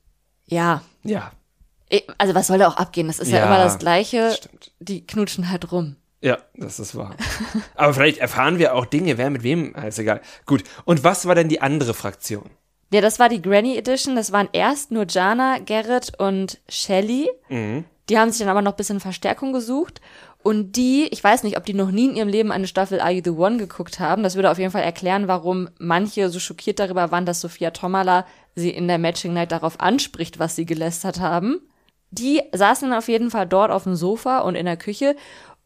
ja. 0.46 0.82
Ja, 1.06 1.32
Also 2.18 2.34
was 2.34 2.46
soll 2.48 2.58
da 2.58 2.68
auch 2.68 2.76
abgehen? 2.76 3.06
Das 3.06 3.18
ist 3.18 3.30
ja, 3.30 3.38
Ja, 3.38 3.46
immer 3.46 3.58
das 3.62 3.78
Gleiche. 3.78 4.32
stimmt. 4.32 4.72
Die 4.80 5.06
knutschen 5.06 5.50
halt 5.50 5.70
rum. 5.70 5.96
Ja, 6.20 6.38
das 6.56 6.80
ist 6.80 6.96
wahr. 6.96 7.14
Aber 7.74 7.92
vielleicht 7.94 8.18
erfahren 8.18 8.58
wir 8.58 8.74
auch 8.74 8.86
Dinge, 8.86 9.18
wer 9.18 9.28
mit 9.30 9.42
wem, 9.42 9.74
ist 9.74 9.98
egal. 9.98 10.20
Gut, 10.46 10.64
und 10.86 11.04
was 11.04 11.26
war 11.26 11.34
denn 11.34 11.48
die 11.48 11.60
andere 11.60 11.92
Fraktion? 11.94 12.48
Ja, 12.92 13.00
das 13.00 13.18
war 13.18 13.28
die 13.28 13.42
Granny 13.42 13.76
Edition. 13.76 14.16
Das 14.16 14.32
waren 14.32 14.48
erst 14.52 14.90
nur 14.90 15.04
Jana, 15.08 15.58
Garrett 15.58 16.12
und 16.18 16.60
Shelly. 16.68 17.28
Die 18.08 18.18
haben 18.18 18.30
sich 18.30 18.38
dann 18.40 18.48
aber 18.48 18.62
noch 18.62 18.72
ein 18.72 18.76
bisschen 18.76 19.00
Verstärkung 19.00 19.52
gesucht. 19.52 20.00
Und 20.42 20.76
die, 20.76 21.08
ich 21.10 21.24
weiß 21.24 21.42
nicht, 21.42 21.56
ob 21.56 21.64
die 21.64 21.74
noch 21.74 21.90
nie 21.90 22.06
in 22.10 22.16
ihrem 22.16 22.28
Leben 22.28 22.52
eine 22.52 22.66
Staffel 22.66 23.00
Are 23.00 23.10
You 23.10 23.22
the 23.24 23.30
One 23.30 23.56
geguckt 23.56 23.98
haben. 23.98 24.22
Das 24.22 24.34
würde 24.34 24.50
auf 24.50 24.58
jeden 24.58 24.70
Fall 24.70 24.82
erklären, 24.82 25.26
warum 25.26 25.68
manche 25.78 26.28
so 26.28 26.38
schockiert 26.38 26.78
darüber 26.78 27.10
waren, 27.10 27.26
dass 27.26 27.40
Sophia 27.40 27.70
Tomala 27.70 28.26
sie 28.54 28.70
in 28.70 28.86
der 28.86 28.98
Matching 28.98 29.32
Night 29.32 29.52
darauf 29.52 29.80
anspricht, 29.80 30.38
was 30.38 30.54
sie 30.54 30.66
gelästert 30.66 31.18
haben. 31.18 31.60
Die 32.14 32.42
saßen 32.52 32.92
auf 32.92 33.08
jeden 33.08 33.30
Fall 33.30 33.46
dort 33.46 33.70
auf 33.70 33.84
dem 33.84 33.96
Sofa 33.96 34.40
und 34.40 34.54
in 34.54 34.66
der 34.66 34.76
Küche 34.76 35.16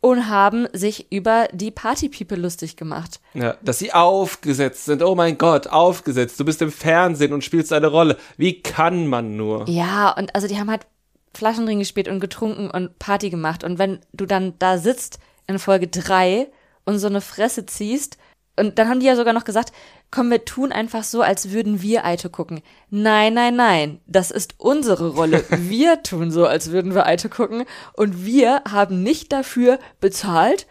und 0.01 0.29
haben 0.29 0.69
sich 0.73 1.11
über 1.13 1.49
die 1.53 1.71
Party 1.71 2.09
People 2.09 2.39
lustig 2.39 2.77
gemacht. 2.77 3.21
Ja, 3.35 3.57
dass 3.63 3.79
sie 3.79 3.93
aufgesetzt 3.93 4.85
sind. 4.85 5.03
Oh 5.03 5.15
mein 5.15 5.37
Gott, 5.37 5.67
aufgesetzt. 5.67 6.39
Du 6.41 6.45
bist 6.45 6.63
im 6.63 6.73
Fernsehen 6.73 7.33
und 7.33 7.45
spielst 7.45 7.73
eine 7.73 7.89
Rolle. 7.89 8.17
Wie 8.37 8.63
kann 8.63 9.09
man 9.09 9.37
nur? 9.37 9.69
Ja, 9.69 10.11
und 10.17 10.35
also 10.35 10.47
die 10.47 10.59
haben 10.59 10.71
halt 10.71 10.87
Flaschen 11.35 11.67
drin 11.67 11.81
gespielt 11.81 12.09
und 12.09 12.21
getrunken 12.21 12.71
und 12.71 12.99
Party 12.99 13.29
gemacht. 13.29 13.65
Und 13.65 13.79
wenn 13.79 13.99
du 14.13 14.25
dann 14.25 14.55
da 14.59 14.79
sitzt 14.79 15.19
in 15.47 15.59
Folge 15.59 15.89
3 15.89 16.49
und 16.85 16.99
so 16.99 17.09
eine 17.09 17.21
Fresse 17.21 17.67
ziehst, 17.67 18.17
und 18.59 18.79
dann 18.79 18.89
haben 18.89 18.99
die 18.99 19.07
ja 19.07 19.15
sogar 19.15 19.35
noch 19.35 19.45
gesagt, 19.45 19.73
komm, 20.11 20.31
wir 20.31 20.45
tun 20.45 20.73
einfach 20.73 21.05
so, 21.05 21.23
als 21.23 21.51
würden 21.51 21.83
wir 21.83 22.05
Aito 22.05 22.29
gucken. 22.29 22.63
Nein, 22.91 23.35
nein, 23.35 23.57
nein, 23.57 24.01
das 24.07 24.31
ist 24.31 24.55
unsere 24.59 25.11
Rolle. 25.11 25.45
Wir 25.51 26.03
tun 26.03 26.31
so, 26.31 26.47
als 26.47 26.71
würden 26.71 26.95
wir 26.95 27.07
Aito 27.07 27.29
gucken 27.29 27.65
und 27.93 28.25
wir 28.25 28.63
haben 28.71 29.03
nicht 29.03 29.33
dafür 29.33 29.79
bezahlt, 30.01 30.67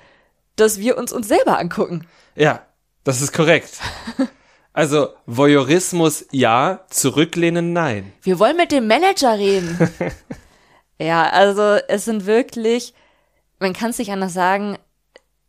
dass 0.55 0.79
wir 0.79 0.97
uns 0.97 1.11
uns 1.13 1.27
selber 1.27 1.59
angucken. 1.59 2.07
Ja, 2.35 2.65
das 3.03 3.21
ist 3.21 3.33
korrekt. 3.33 3.79
Also 4.77 5.07
Voyeurismus 5.25 6.27
ja, 6.29 6.85
zurücklehnen 6.91 7.73
nein. 7.73 8.13
Wir 8.21 8.37
wollen 8.37 8.57
mit 8.57 8.71
dem 8.71 8.85
Manager 8.85 9.35
reden. 9.35 9.75
ja, 10.99 11.27
also 11.31 11.79
es 11.87 12.05
sind 12.05 12.27
wirklich, 12.27 12.93
man 13.57 13.73
kann 13.73 13.89
es 13.89 13.97
nicht 13.97 14.11
anders 14.11 14.35
sagen, 14.35 14.77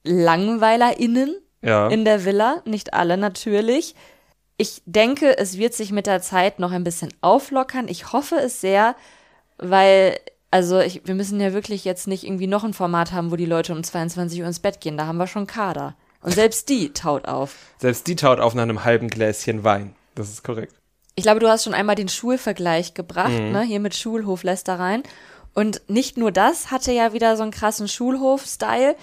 LangweilerInnen 0.02 1.36
Ja. 1.62 1.88
in 1.88 2.04
der 2.04 2.24
Villa, 2.24 2.62
nicht 2.64 2.94
alle 2.94 3.16
natürlich. 3.16 3.94
Ich 4.56 4.82
denke, 4.86 5.38
es 5.38 5.58
wird 5.58 5.74
sich 5.74 5.92
mit 5.92 6.06
der 6.06 6.20
Zeit 6.20 6.58
noch 6.58 6.72
ein 6.72 6.84
bisschen 6.84 7.12
auflockern. 7.20 7.88
Ich 7.88 8.12
hoffe 8.12 8.36
es 8.36 8.60
sehr, 8.60 8.96
weil, 9.56 10.18
also 10.50 10.80
ich, 10.80 11.06
wir 11.06 11.14
müssen 11.14 11.40
ja 11.40 11.52
wirklich 11.52 11.84
jetzt 11.84 12.08
nicht 12.08 12.24
irgendwie 12.24 12.46
noch 12.46 12.64
ein 12.64 12.74
Format 12.74 13.12
haben, 13.12 13.30
wo 13.30 13.36
die 13.36 13.46
Leute 13.46 13.72
um 13.72 13.82
22 13.82 14.40
Uhr 14.40 14.46
ins 14.46 14.60
Bett 14.60 14.80
gehen. 14.80 14.96
Da 14.96 15.06
haben 15.06 15.18
wir 15.18 15.26
schon 15.26 15.46
Kader. 15.46 15.94
Und 16.20 16.34
selbst 16.34 16.68
die 16.68 16.92
taut 16.92 17.26
auf. 17.28 17.54
Selbst 17.78 18.06
die 18.08 18.16
taut 18.16 18.40
auf 18.40 18.54
nach 18.54 18.64
einem 18.64 18.84
halben 18.84 19.08
Gläschen 19.08 19.62
Wein. 19.62 19.94
Das 20.14 20.28
ist 20.28 20.42
korrekt. 20.42 20.74
Ich 21.14 21.22
glaube, 21.22 21.40
du 21.40 21.48
hast 21.48 21.64
schon 21.64 21.74
einmal 21.74 21.94
den 21.96 22.08
Schulvergleich 22.08 22.94
gebracht, 22.94 23.30
ne? 23.30 23.62
Hier 23.62 23.80
mit 23.80 23.94
Schulhoflästereien. 23.94 25.02
Und 25.54 25.82
nicht 25.88 26.16
nur 26.16 26.30
das 26.30 26.70
hatte 26.70 26.92
ja 26.92 27.12
wieder 27.12 27.36
so 27.36 27.42
einen 27.42 27.52
krassen 27.52 27.88
Schulhof-Style, 27.88 28.96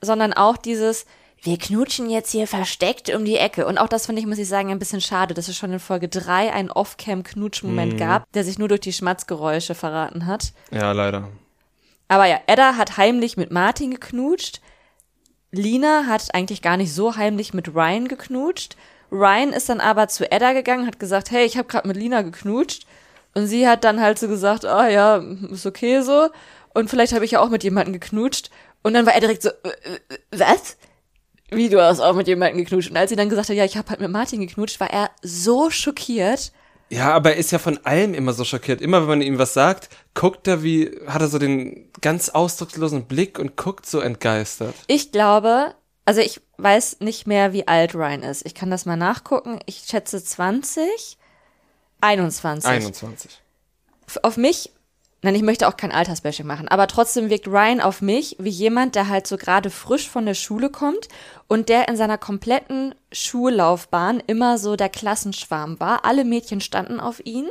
sondern 0.00 0.32
auch 0.32 0.56
dieses, 0.56 1.04
wir 1.42 1.58
knutschen 1.58 2.10
jetzt 2.10 2.32
hier 2.32 2.46
versteckt 2.46 3.14
um 3.14 3.24
die 3.24 3.36
Ecke. 3.36 3.66
Und 3.66 3.78
auch 3.78 3.88
das 3.88 4.06
finde 4.06 4.20
ich, 4.20 4.26
muss 4.26 4.38
ich 4.38 4.48
sagen, 4.48 4.70
ein 4.70 4.78
bisschen 4.78 5.00
schade, 5.00 5.34
dass 5.34 5.48
es 5.48 5.56
schon 5.56 5.72
in 5.72 5.78
Folge 5.78 6.08
3 6.08 6.52
einen 6.52 6.70
Off-Cam-Knutsch-Moment 6.70 7.98
gab, 7.98 8.30
der 8.32 8.44
sich 8.44 8.58
nur 8.58 8.68
durch 8.68 8.80
die 8.80 8.92
Schmatzgeräusche 8.92 9.74
verraten 9.74 10.26
hat. 10.26 10.52
Ja, 10.70 10.92
leider. 10.92 11.28
Aber 12.08 12.26
ja, 12.26 12.40
Edda 12.46 12.76
hat 12.76 12.96
heimlich 12.96 13.36
mit 13.36 13.52
Martin 13.52 13.92
geknutscht. 13.92 14.60
Lina 15.52 16.04
hat 16.06 16.34
eigentlich 16.34 16.62
gar 16.62 16.76
nicht 16.76 16.92
so 16.92 17.16
heimlich 17.16 17.54
mit 17.54 17.74
Ryan 17.74 18.08
geknutscht. 18.08 18.76
Ryan 19.10 19.52
ist 19.52 19.68
dann 19.68 19.80
aber 19.80 20.08
zu 20.08 20.30
Edda 20.30 20.52
gegangen, 20.52 20.86
hat 20.86 20.98
gesagt, 20.98 21.30
hey, 21.30 21.46
ich 21.46 21.56
habe 21.56 21.68
gerade 21.68 21.88
mit 21.88 21.96
Lina 21.96 22.22
geknutscht. 22.22 22.86
Und 23.34 23.46
sie 23.46 23.68
hat 23.68 23.84
dann 23.84 24.00
halt 24.00 24.18
so 24.18 24.28
gesagt, 24.28 24.64
ah 24.64 24.88
ja, 24.88 25.22
ist 25.50 25.66
okay 25.66 26.00
so. 26.00 26.28
Und 26.74 26.90
vielleicht 26.90 27.12
habe 27.12 27.24
ich 27.24 27.32
ja 27.32 27.40
auch 27.40 27.50
mit 27.50 27.62
jemandem 27.62 27.92
geknutscht. 27.92 28.50
Und 28.82 28.94
dann 28.94 29.06
war 29.06 29.14
er 29.14 29.20
direkt 29.20 29.42
so, 29.42 29.50
äh, 29.50 29.68
äh, 29.94 30.18
was? 30.30 30.76
Wie, 31.50 31.68
du 31.68 31.82
hast 31.82 32.00
auch 32.00 32.14
mit 32.14 32.26
jemandem 32.28 32.58
geknutscht? 32.58 32.90
Und 32.90 32.96
als 32.96 33.10
sie 33.10 33.16
dann 33.16 33.28
gesagt 33.28 33.48
hat, 33.48 33.56
ja, 33.56 33.64
ich 33.64 33.76
habe 33.76 33.88
halt 33.90 34.00
mit 34.00 34.10
Martin 34.10 34.40
geknutscht, 34.40 34.80
war 34.80 34.90
er 34.90 35.10
so 35.22 35.70
schockiert. 35.70 36.52
Ja, 36.90 37.12
aber 37.12 37.32
er 37.32 37.36
ist 37.36 37.50
ja 37.50 37.58
von 37.58 37.78
allem 37.84 38.14
immer 38.14 38.32
so 38.32 38.44
schockiert. 38.44 38.80
Immer 38.80 39.02
wenn 39.02 39.08
man 39.08 39.22
ihm 39.22 39.38
was 39.38 39.54
sagt, 39.54 39.88
guckt 40.14 40.46
er 40.48 40.62
wie, 40.62 40.90
hat 41.06 41.20
er 41.20 41.28
so 41.28 41.38
den 41.38 41.90
ganz 42.00 42.28
ausdruckslosen 42.30 43.04
Blick 43.06 43.38
und 43.38 43.56
guckt 43.56 43.86
so 43.86 44.00
entgeistert. 44.00 44.74
Ich 44.86 45.12
glaube, 45.12 45.74
also 46.06 46.20
ich 46.22 46.40
weiß 46.56 47.00
nicht 47.00 47.26
mehr, 47.26 47.52
wie 47.52 47.68
alt 47.68 47.94
Ryan 47.94 48.22
ist. 48.22 48.46
Ich 48.46 48.54
kann 48.54 48.70
das 48.70 48.86
mal 48.86 48.96
nachgucken. 48.96 49.58
Ich 49.66 49.84
schätze 49.86 50.22
20, 50.24 51.18
21. 52.00 52.68
21. 52.70 53.42
F- 54.06 54.18
Auf 54.22 54.36
mich, 54.36 54.72
nein, 55.22 55.34
ich 55.34 55.42
möchte 55.42 55.68
auch 55.68 55.76
kein 55.76 55.92
Altersbashing 55.92 56.46
machen, 56.46 56.68
aber 56.68 56.86
trotzdem 56.86 57.30
wirkt 57.30 57.48
Ryan 57.48 57.80
auf 57.80 58.02
mich 58.02 58.36
wie 58.38 58.50
jemand, 58.50 58.94
der 58.94 59.08
halt 59.08 59.26
so 59.26 59.36
gerade 59.36 59.70
frisch 59.70 60.08
von 60.08 60.26
der 60.26 60.34
Schule 60.34 60.70
kommt 60.70 61.08
und 61.46 61.68
der 61.68 61.88
in 61.88 61.96
seiner 61.96 62.18
kompletten 62.18 62.94
Schullaufbahn 63.12 64.22
immer 64.26 64.58
so 64.58 64.76
der 64.76 64.88
Klassenschwarm 64.88 65.80
war. 65.80 66.04
Alle 66.04 66.24
Mädchen 66.24 66.60
standen 66.60 67.00
auf 67.00 67.24
ihn. 67.24 67.48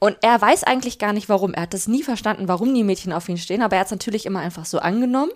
Und 0.00 0.16
er 0.22 0.40
weiß 0.40 0.62
eigentlich 0.62 1.00
gar 1.00 1.12
nicht 1.12 1.28
warum. 1.28 1.54
Er 1.54 1.62
hat 1.62 1.74
das 1.74 1.88
nie 1.88 2.04
verstanden, 2.04 2.46
warum 2.46 2.72
die 2.72 2.84
Mädchen 2.84 3.12
auf 3.12 3.28
ihn 3.28 3.36
stehen, 3.36 3.62
aber 3.62 3.74
er 3.74 3.80
hat 3.80 3.86
es 3.88 3.92
natürlich 3.92 4.26
immer 4.26 4.38
einfach 4.38 4.64
so 4.64 4.78
angenommen 4.78 5.32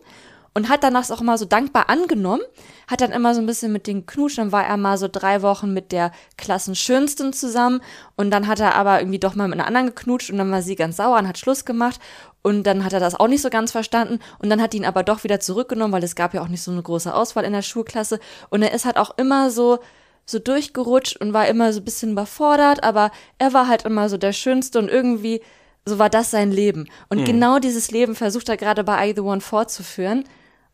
und 0.54 0.68
hat 0.68 0.82
danach 0.82 1.08
auch 1.10 1.20
immer 1.20 1.38
so 1.38 1.44
dankbar 1.44 1.88
angenommen, 1.88 2.42
hat 2.88 3.00
dann 3.00 3.12
immer 3.12 3.34
so 3.34 3.40
ein 3.40 3.46
bisschen 3.46 3.72
mit 3.72 3.86
den 3.86 4.06
geknutscht, 4.06 4.38
dann 4.38 4.52
war 4.52 4.66
er 4.66 4.76
mal 4.76 4.98
so 4.98 5.08
drei 5.10 5.42
Wochen 5.42 5.72
mit 5.72 5.92
der 5.92 6.12
Klassenschönsten 6.36 7.32
zusammen 7.32 7.80
und 8.16 8.30
dann 8.30 8.46
hat 8.46 8.60
er 8.60 8.74
aber 8.74 9.00
irgendwie 9.00 9.18
doch 9.18 9.34
mal 9.34 9.48
mit 9.48 9.58
einer 9.58 9.66
anderen 9.66 9.88
geknutscht 9.88 10.30
und 10.30 10.38
dann 10.38 10.50
war 10.50 10.62
sie 10.62 10.76
ganz 10.76 10.96
sauer 10.96 11.18
und 11.18 11.28
hat 11.28 11.38
Schluss 11.38 11.64
gemacht 11.64 12.00
und 12.42 12.64
dann 12.64 12.84
hat 12.84 12.92
er 12.92 13.00
das 13.00 13.18
auch 13.18 13.28
nicht 13.28 13.42
so 13.42 13.50
ganz 13.50 13.72
verstanden 13.72 14.18
und 14.38 14.50
dann 14.50 14.60
hat 14.60 14.74
ihn 14.74 14.84
aber 14.84 15.02
doch 15.02 15.24
wieder 15.24 15.40
zurückgenommen, 15.40 15.92
weil 15.92 16.04
es 16.04 16.16
gab 16.16 16.34
ja 16.34 16.42
auch 16.42 16.48
nicht 16.48 16.62
so 16.62 16.70
eine 16.70 16.82
große 16.82 17.14
Auswahl 17.14 17.44
in 17.44 17.52
der 17.52 17.62
Schulklasse 17.62 18.20
und 18.50 18.62
er 18.62 18.72
ist 18.72 18.84
halt 18.84 18.96
auch 18.96 19.16
immer 19.16 19.50
so 19.50 19.78
so 20.24 20.38
durchgerutscht 20.38 21.16
und 21.16 21.32
war 21.32 21.48
immer 21.48 21.72
so 21.72 21.80
ein 21.80 21.84
bisschen 21.84 22.12
überfordert, 22.12 22.84
aber 22.84 23.10
er 23.38 23.52
war 23.52 23.66
halt 23.66 23.84
immer 23.84 24.08
so 24.08 24.16
der 24.16 24.32
Schönste 24.32 24.78
und 24.78 24.88
irgendwie 24.88 25.42
so 25.84 25.98
war 25.98 26.08
das 26.08 26.30
sein 26.30 26.52
Leben. 26.52 26.86
Und 27.08 27.24
genau 27.24 27.58
dieses 27.58 27.90
Leben 27.90 28.14
versucht 28.14 28.48
er 28.48 28.56
gerade 28.56 28.84
bei 28.84 29.10
I 29.10 29.14
The 29.16 29.22
One 29.22 29.40
fortzuführen. 29.40 30.24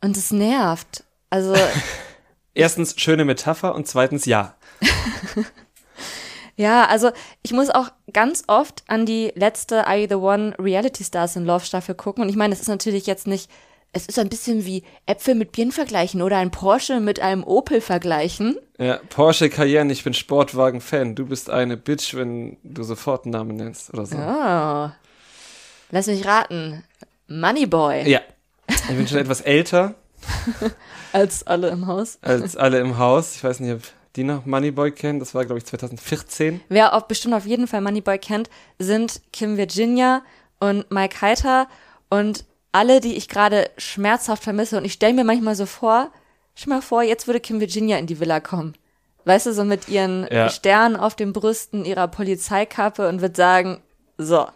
Und 0.00 0.16
es 0.16 0.30
nervt. 0.30 1.04
Also, 1.30 1.54
Erstens, 2.54 2.94
schöne 3.00 3.24
Metapher 3.24 3.74
und 3.74 3.86
zweitens, 3.86 4.24
ja. 4.24 4.56
ja, 6.56 6.86
also 6.86 7.12
ich 7.42 7.52
muss 7.52 7.70
auch 7.70 7.90
ganz 8.12 8.42
oft 8.48 8.82
an 8.88 9.06
die 9.06 9.32
letzte 9.36 9.84
I 9.88 10.06
The 10.08 10.16
One 10.16 10.56
Reality 10.58 11.04
Stars 11.04 11.36
in 11.36 11.44
Love 11.44 11.64
Staffel 11.64 11.94
gucken. 11.94 12.24
Und 12.24 12.28
ich 12.28 12.36
meine, 12.36 12.52
es 12.52 12.60
ist 12.60 12.68
natürlich 12.68 13.06
jetzt 13.06 13.28
nicht, 13.28 13.48
es 13.92 14.06
ist 14.06 14.18
ein 14.18 14.28
bisschen 14.28 14.66
wie 14.66 14.82
Äpfel 15.06 15.36
mit 15.36 15.52
Birnen 15.52 15.70
vergleichen 15.70 16.20
oder 16.20 16.38
ein 16.38 16.50
Porsche 16.50 16.98
mit 16.98 17.20
einem 17.20 17.44
Opel 17.44 17.80
vergleichen. 17.80 18.58
Ja, 18.78 18.98
Porsche 19.08 19.50
Cayenne, 19.50 19.92
ich 19.92 20.02
bin 20.02 20.14
Sportwagen-Fan. 20.14 21.14
Du 21.14 21.26
bist 21.26 21.50
eine 21.50 21.76
Bitch, 21.76 22.14
wenn 22.14 22.56
du 22.64 22.82
sofort 22.82 23.24
einen 23.24 23.32
Namen 23.32 23.56
nennst 23.56 23.94
oder 23.94 24.04
so. 24.04 24.16
Oh. 24.16 24.90
Lass 25.92 26.06
mich 26.08 26.26
raten. 26.26 26.82
Moneyboy. 27.28 28.08
Ja. 28.08 28.20
Ich 28.88 28.96
bin 28.96 29.06
schon 29.06 29.18
etwas 29.18 29.40
älter 29.40 29.94
Als 31.12 31.46
alle 31.46 31.68
im 31.68 31.86
Haus. 31.86 32.18
als 32.22 32.56
alle 32.56 32.80
im 32.80 32.98
Haus. 32.98 33.36
Ich 33.36 33.44
weiß 33.44 33.60
nicht, 33.60 33.72
ob 33.72 33.80
die 34.16 34.24
noch 34.24 34.44
Moneyboy 34.46 34.90
kennen. 34.92 35.20
Das 35.20 35.34
war, 35.34 35.44
glaube 35.44 35.58
ich, 35.58 35.64
2014. 35.66 36.60
Wer 36.68 36.94
auch 36.94 37.02
bestimmt 37.02 37.34
auf 37.34 37.46
jeden 37.46 37.66
Fall 37.66 37.80
Moneyboy 37.80 38.18
kennt, 38.18 38.50
sind 38.78 39.20
Kim 39.32 39.56
Virginia 39.56 40.22
und 40.60 40.90
Mike 40.90 41.20
Heiter 41.20 41.68
und 42.10 42.44
alle, 42.72 43.00
die 43.00 43.14
ich 43.16 43.28
gerade 43.28 43.70
schmerzhaft 43.78 44.42
vermisse. 44.44 44.76
Und 44.76 44.84
ich 44.84 44.92
stelle 44.94 45.14
mir 45.14 45.24
manchmal 45.24 45.54
so 45.54 45.66
vor, 45.66 46.10
stell 46.54 46.74
mal 46.74 46.82
vor, 46.82 47.02
jetzt 47.02 47.26
würde 47.26 47.40
Kim 47.40 47.60
Virginia 47.60 47.96
in 47.96 48.06
die 48.06 48.20
Villa 48.20 48.40
kommen. 48.40 48.74
Weißt 49.24 49.46
du, 49.46 49.52
so 49.54 49.64
mit 49.64 49.88
ihren 49.88 50.26
Ja. 50.30 50.50
Sternen 50.50 50.96
auf 50.96 51.14
den 51.14 51.32
Brüsten, 51.32 51.84
ihrer 51.84 52.08
Polizeikappe 52.08 53.08
und 53.08 53.20
wird 53.20 53.36
sagen, 53.36 53.80
so, 54.18 54.46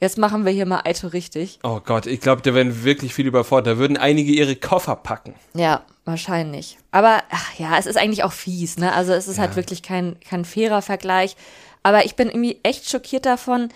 jetzt 0.00 0.18
machen 0.18 0.44
wir 0.44 0.52
hier 0.52 0.66
mal 0.66 0.82
Aito 0.84 1.08
richtig. 1.08 1.58
Oh 1.62 1.80
Gott, 1.84 2.06
ich 2.06 2.20
glaube, 2.20 2.42
da 2.42 2.54
werden 2.54 2.84
wirklich 2.84 3.14
viele 3.14 3.28
überfordert. 3.28 3.74
Da 3.74 3.78
würden 3.78 3.96
einige 3.96 4.32
ihre 4.32 4.56
Koffer 4.56 4.96
packen. 4.96 5.34
Ja, 5.54 5.82
wahrscheinlich. 6.04 6.78
Aber 6.90 7.22
ach 7.30 7.58
ja, 7.58 7.78
es 7.78 7.86
ist 7.86 7.96
eigentlich 7.96 8.24
auch 8.24 8.32
fies, 8.32 8.78
ne? 8.78 8.92
Also 8.92 9.12
es 9.12 9.28
ist 9.28 9.38
halt 9.38 9.56
wirklich 9.56 9.82
kein, 9.82 10.16
kein 10.20 10.44
fairer 10.44 10.82
Vergleich. 10.82 11.36
Aber 11.82 12.04
ich 12.04 12.16
bin 12.16 12.28
irgendwie 12.28 12.58
echt 12.62 12.88
schockiert 12.88 13.26
davon, 13.26 13.68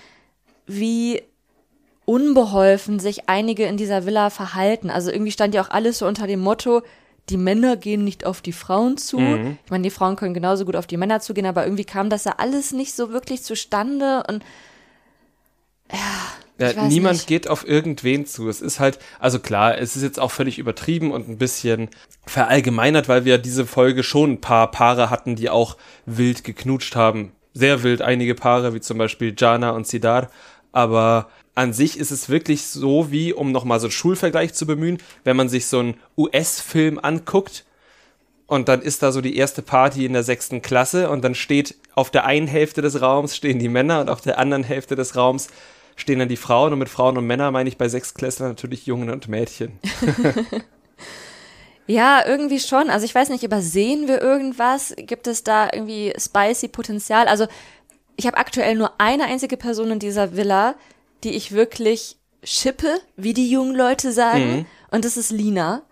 wie 0.67 1.23
unbeholfen 2.05 2.99
sich 2.99 3.29
einige 3.29 3.65
in 3.65 3.77
dieser 3.77 4.07
Villa 4.07 4.31
verhalten. 4.31 4.91
Also 4.91 5.11
irgendwie 5.11 5.33
stand 5.33 5.55
ja 5.55 5.63
auch 5.63 5.71
alles 5.71 5.99
so 5.99 6.07
unter 6.07 6.27
dem 6.27 6.41
Motto, 6.41 6.83
die 7.29 7.37
Männer 7.37 7.77
gehen 7.77 8.03
nicht 8.03 8.27
auf 8.27 8.41
die 8.41 8.53
Frauen 8.53 8.97
zu. 8.97 9.19
Ich 9.65 9.71
meine, 9.71 9.85
die 9.85 9.91
Frauen 9.91 10.17
können 10.17 10.35
genauso 10.35 10.65
gut 10.65 10.75
auf 10.75 10.89
die 10.89 10.97
Männer 10.97 11.21
zugehen, 11.21 11.47
aber 11.47 11.65
irgendwie 11.65 11.85
kam 11.85 12.11
das 12.11 12.25
ja 12.25 12.35
alles 12.39 12.73
nicht 12.73 12.95
so 12.95 13.13
wirklich 13.13 13.45
zustande 13.45 14.25
und 14.29 14.45
Ja, 15.93 16.89
niemand 16.89 17.15
nicht. 17.15 17.27
geht 17.27 17.49
auf 17.49 17.67
irgendwen 17.67 18.27
zu. 18.27 18.49
Es 18.49 18.61
ist 18.61 18.79
halt, 18.79 18.99
also 19.19 19.39
klar, 19.39 19.79
es 19.79 19.97
ist 19.97 20.03
jetzt 20.03 20.21
auch 20.21 20.31
völlig 20.31 20.59
übertrieben 20.59 21.11
und 21.11 21.29
ein 21.29 21.39
bisschen 21.39 21.89
verallgemeinert, 22.27 23.09
weil 23.09 23.25
wir 23.25 23.39
diese 23.39 23.67
Folge 23.67 24.03
schon 24.03 24.33
ein 24.33 24.41
paar 24.41 24.71
Paare 24.71 25.11
hatten, 25.11 25.35
die 25.35 25.51
auch 25.51 25.77
wild 26.07 26.45
geknutscht 26.45 26.95
haben. 26.95 27.33
Sehr 27.55 27.83
wild, 27.83 28.01
einige 28.01 28.35
Paare, 28.35 28.75
wie 28.75 28.81
zum 28.81 28.99
Beispiel 28.99 29.35
Jana 29.37 29.71
und 29.71 29.87
Sidar. 29.87 30.31
Aber 30.73 31.29
an 31.55 31.73
sich 31.73 31.99
ist 31.99 32.11
es 32.11 32.29
wirklich 32.29 32.67
so, 32.67 33.11
wie, 33.11 33.33
um 33.33 33.53
nochmal 33.53 33.81
so 33.81 33.87
einen 33.87 33.93
Schulvergleich 33.93 34.55
zu 34.55 34.67
bemühen, 34.67 34.99
wenn 35.25 35.37
man 35.37 35.49
sich 35.49 35.67
so 35.67 35.81
einen 35.81 35.95
US-Film 36.17 36.99
anguckt, 36.99 37.65
und 38.53 38.69
dann 38.69 38.83
ist 38.83 39.03
da 39.03 39.13
so 39.13 39.23
die 39.23 39.37
erste 39.39 39.63
Party 39.63 40.05
in 40.05 40.13
der 40.13 40.25
sechsten 40.25 40.61
Klasse 40.61 41.09
und 41.09 41.25
dann 41.25 41.35
steht 41.35 41.75
auf 41.95 42.11
der 42.11 42.27
einen 42.27 42.47
Hälfte 42.47 42.83
des 42.83 43.01
Raums 43.01 43.35
stehen 43.35 43.59
die 43.59 43.71
Männer 43.71 44.03
und 44.03 44.11
auf 44.11 44.21
der 44.21 44.39
anderen 44.39 44.63
Hälfte 44.63 44.95
des 44.95 45.17
Raums 45.17 45.49
stehen 46.03 46.19
dann 46.19 46.29
die 46.29 46.37
Frauen 46.37 46.73
und 46.73 46.79
mit 46.79 46.89
Frauen 46.89 47.17
und 47.17 47.27
Männern 47.27 47.53
meine 47.53 47.69
ich 47.69 47.79
bei 47.79 47.89
Sechstklässlern 47.89 48.51
natürlich 48.51 48.87
Jungen 48.87 49.09
und 49.09 49.29
Mädchen. 49.29 49.79
Ja, 51.89 52.25
irgendwie 52.25 52.61
schon. 52.61 52.91
Also 52.91 53.05
ich 53.05 53.15
weiß 53.15 53.29
nicht, 53.29 53.43
übersehen 53.43 54.07
wir 54.07 54.23
irgendwas? 54.23 54.95
Gibt 54.97 55.27
es 55.27 55.43
da 55.43 55.69
irgendwie 55.73 56.13
spicy 56.17 56.69
Potenzial? 56.69 57.27
Also 57.27 57.47
ich 58.17 58.27
habe 58.27 58.37
aktuell 58.37 58.77
nur 58.77 59.01
eine 59.01 59.25
einzige 59.25 59.57
Person 59.57 59.91
in 59.91 59.99
dieser 59.99 60.37
Villa, 60.37 60.77
die 61.25 61.33
ich 61.33 61.53
wirklich 61.53 62.19
schippe, 62.45 63.01
wie 63.17 63.35
die 63.35 63.51
jungen 63.51 63.75
Leute 63.75 64.13
sagen. 64.13 64.59
Mhm. 64.59 64.67
Und 64.91 65.05
das 65.05 65.17
ist 65.17 65.33
Lina. 65.33 65.83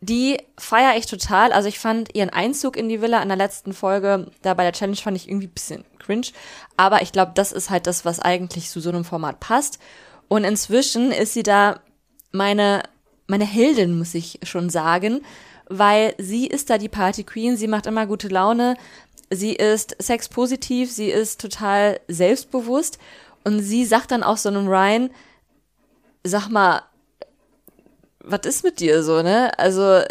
Die 0.00 0.38
feiere 0.56 0.96
ich 0.96 1.06
total. 1.06 1.52
Also 1.52 1.68
ich 1.68 1.78
fand 1.78 2.14
ihren 2.14 2.30
Einzug 2.30 2.76
in 2.76 2.88
die 2.88 3.02
Villa 3.02 3.22
in 3.22 3.28
der 3.28 3.36
letzten 3.36 3.74
Folge, 3.74 4.30
da 4.42 4.54
bei 4.54 4.62
der 4.62 4.72
Challenge 4.72 4.96
fand 4.96 5.16
ich 5.16 5.28
irgendwie 5.28 5.46
bisschen 5.46 5.84
cringe. 5.98 6.28
Aber 6.76 7.02
ich 7.02 7.12
glaube, 7.12 7.32
das 7.34 7.52
ist 7.52 7.68
halt 7.68 7.86
das, 7.86 8.04
was 8.04 8.20
eigentlich 8.20 8.70
zu 8.70 8.80
so 8.80 8.88
einem 8.88 9.04
Format 9.04 9.40
passt. 9.40 9.78
Und 10.28 10.44
inzwischen 10.44 11.12
ist 11.12 11.34
sie 11.34 11.42
da 11.42 11.80
meine, 12.32 12.82
meine 13.26 13.44
Heldin, 13.44 13.98
muss 13.98 14.14
ich 14.14 14.40
schon 14.42 14.70
sagen, 14.70 15.20
weil 15.68 16.14
sie 16.18 16.46
ist 16.46 16.70
da 16.70 16.78
die 16.78 16.88
Party 16.88 17.24
Queen, 17.24 17.56
sie 17.56 17.68
macht 17.68 17.86
immer 17.86 18.06
gute 18.06 18.28
Laune, 18.28 18.76
sie 19.30 19.52
ist 19.52 19.96
sexpositiv, 19.98 20.90
sie 20.90 21.10
ist 21.10 21.40
total 21.40 22.00
selbstbewusst 22.08 22.98
und 23.44 23.60
sie 23.60 23.84
sagt 23.84 24.10
dann 24.10 24.22
auch 24.22 24.36
so 24.36 24.48
einem 24.48 24.66
Ryan, 24.66 25.10
sag 26.24 26.48
mal, 26.48 26.82
was 28.22 28.40
ist 28.44 28.64
mit 28.64 28.80
dir 28.80 29.02
so, 29.02 29.22
ne? 29.22 29.58
Also 29.58 30.02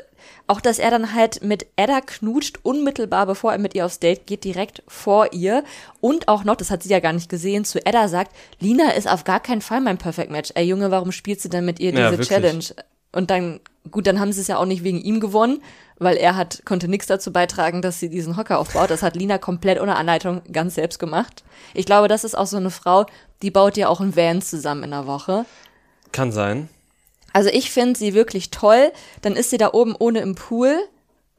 auch, 0.50 0.62
dass 0.62 0.80
er 0.80 0.90
dann 0.90 1.14
halt 1.14 1.44
mit 1.44 1.68
Edda 1.76 2.02
knutscht, 2.02 2.60
unmittelbar 2.64 3.28
bevor 3.28 3.52
er 3.52 3.60
mit 3.60 3.76
ihr 3.76 3.86
aufs 3.86 4.00
Date 4.00 4.26
geht, 4.26 4.44
direkt 4.44 4.82
vor 4.88 5.32
ihr. 5.32 5.64
Und 6.02 6.28
auch 6.28 6.44
noch, 6.44 6.56
das 6.56 6.72
hat 6.72 6.82
sie 6.82 6.90
ja 6.90 7.00
gar 7.00 7.14
nicht 7.14 7.30
gesehen, 7.30 7.66
zu 7.66 7.86
Edda 7.86 8.08
sagt, 8.08 8.36
Lina 8.60 8.92
ist 8.92 9.08
auf 9.08 9.24
gar 9.24 9.40
keinen 9.40 9.62
Fall 9.62 9.80
mein 9.80 10.00
Perfect 10.00 10.32
Match. 10.32 10.52
Ey 10.56 10.66
Junge, 10.66 10.90
warum 10.90 11.12
spielst 11.12 11.46
du 11.46 11.50
denn 11.50 11.66
mit 11.66 11.80
ihr 11.80 11.92
diese 11.92 12.16
ja, 12.16 12.22
Challenge? 12.22 12.66
Und 13.12 13.30
dann, 13.30 13.60
gut, 13.92 14.08
dann 14.08 14.20
haben 14.20 14.32
sie 14.32 14.42
es 14.42 14.48
ja 14.48 14.58
auch 14.58 14.66
nicht 14.66 14.84
wegen 14.84 15.00
ihm 15.02 15.20
gewonnen, 15.20 15.62
weil 16.00 16.18
er 16.18 16.36
hat, 16.36 16.64
konnte 16.66 16.88
nichts 16.88 17.06
dazu 17.06 17.32
beitragen, 17.32 17.84
dass 17.84 18.00
sie 18.00 18.10
diesen 18.10 18.36
Hocker 18.36 18.58
aufbaut. 18.58 18.90
Das 18.90 19.04
hat 19.04 19.16
Lina 19.16 19.38
komplett 19.38 19.80
ohne 19.80 19.98
Anleitung 19.98 20.42
ganz 20.52 20.76
selbst 20.76 20.98
gemacht. 20.98 21.44
Ich 21.76 21.86
glaube, 21.86 22.08
das 22.08 22.24
ist 22.24 22.36
auch 22.36 22.48
so 22.48 22.58
eine 22.58 22.72
Frau, 22.72 23.06
die 23.44 23.52
baut 23.52 23.78
ja 23.78 23.88
auch 23.88 24.00
ein 24.00 24.16
Van 24.16 24.42
zusammen 24.42 24.84
in 24.84 24.92
der 24.92 25.06
Woche. 25.06 25.46
Kann 26.12 26.32
sein. 26.32 26.70
Also 27.34 27.50
ich 27.50 27.72
finde 27.72 27.98
sie 27.98 28.14
wirklich 28.14 28.52
toll. 28.52 28.92
Dann 29.22 29.36
ist 29.36 29.50
sie 29.50 29.58
da 29.58 29.72
oben 29.74 29.96
ohne 29.98 30.20
im 30.20 30.36
Pool. 30.36 30.76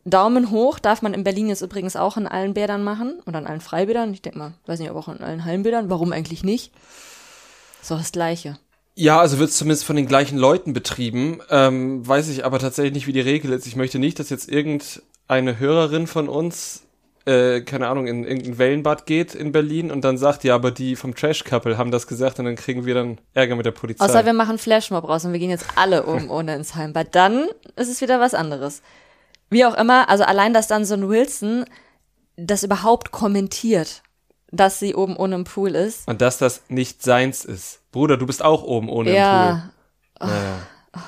Daumen 0.05 0.51
hoch 0.51 0.79
darf 0.79 1.03
man 1.03 1.15
in 1.15 1.25
Berlin 1.25 1.49
jetzt 1.49 1.61
übrigens 1.61 1.95
auch 1.97 2.17
in 2.17 2.27
allen 2.27 2.55
Bädern 2.55 2.83
machen 2.83 3.21
oder 3.27 3.39
in 3.39 3.47
allen 3.47 3.61
Freibädern. 3.61 4.13
Ich 4.15 4.23
denke 4.23 4.39
mal, 4.39 4.55
weiß 4.67 4.81
nicht, 4.81 4.91
ob 4.91 4.97
auch 4.97 5.09
in 5.09 5.21
allen 5.21 5.45
Hallenbädern. 5.45 5.91
Warum 5.91 6.13
eigentlich 6.13 6.43
nicht? 6.43 6.73
So 7.83 7.97
das 7.97 8.13
Gleiche. 8.13 8.59
Ja, 8.95 9.21
also 9.21 9.39
wird 9.39 9.51
es 9.51 9.57
zumindest 9.57 9.85
von 9.85 9.97
den 9.97 10.07
gleichen 10.07 10.39
Leuten 10.39 10.73
betrieben. 10.73 11.41
Ähm, 11.51 12.07
weiß 12.07 12.29
ich 12.29 12.45
aber 12.45 12.59
tatsächlich 12.59 12.95
nicht, 12.95 13.07
wie 13.07 13.13
die 13.13 13.21
Regel 13.21 13.53
ist. 13.53 13.67
Ich 13.67 13.77
möchte 13.77 13.99
nicht, 13.99 14.19
dass 14.19 14.31
jetzt 14.31 14.51
irgendeine 14.51 15.59
Hörerin 15.59 16.07
von 16.07 16.29
uns 16.29 16.83
äh, 17.27 17.61
keine 17.61 17.89
Ahnung, 17.89 18.07
in 18.07 18.25
irgendein 18.25 18.59
Wellenbad 18.59 19.07
geht 19.07 19.35
in 19.35 19.53
Berlin 19.53 19.91
und 19.91 20.03
dann 20.03 20.17
sagt, 20.17 20.45
ja, 20.45 20.55
aber 20.55 20.71
die 20.71 20.97
vom 20.97 21.15
Trash 21.15 21.45
Couple 21.45 21.77
haben 21.77 21.91
das 21.91 22.07
gesagt 22.07 22.39
und 22.39 22.47
dann 22.47 22.57
kriegen 22.57 22.87
wir 22.87 22.95
dann 22.95 23.19
Ärger 23.35 23.57
mit 23.57 23.67
der 23.67 23.73
Polizei. 23.73 24.05
Außer 24.05 24.25
wir 24.25 24.33
machen 24.33 24.59
Flashmob 24.59 25.07
raus 25.09 25.25
und 25.25 25.33
wir 25.33 25.39
gehen 25.39 25.51
jetzt 25.51 25.67
alle 25.77 26.05
um 26.05 26.31
ohne 26.31 26.55
ins 26.55 26.75
Heimbad. 26.75 27.15
Dann 27.15 27.49
ist 27.77 27.89
es 27.89 28.01
wieder 28.01 28.21
was 28.21 28.35
anderes. 28.35 28.83
Wie 29.51 29.65
auch 29.65 29.75
immer, 29.75 30.09
also 30.09 30.25
allein, 30.25 30.55
dass 30.55 30.69
dann 30.69 30.85
so 30.85 30.95
ein 30.95 31.09
Wilson 31.09 31.65
das 32.37 32.63
überhaupt 32.63 33.11
kommentiert, 33.11 34.03
dass 34.51 34.79
sie 34.79 34.95
oben 34.95 35.17
ohne 35.17 35.35
im 35.35 35.45
Pool 35.45 35.75
ist. 35.75 36.09
Und 36.09 36.21
dass 36.21 36.39
das 36.39 36.63
nicht 36.69 37.03
seins 37.03 37.45
ist. 37.45 37.81
Bruder, 37.93 38.17
du 38.17 38.27
bist 38.27 38.43
auch 38.43 38.63
oben 38.63 38.89
ohne 38.89 39.15
ja. 39.15 39.51
im 39.51 39.59
Pool. 39.59 40.29
Naja. 40.29 40.59
Oh. 40.95 41.01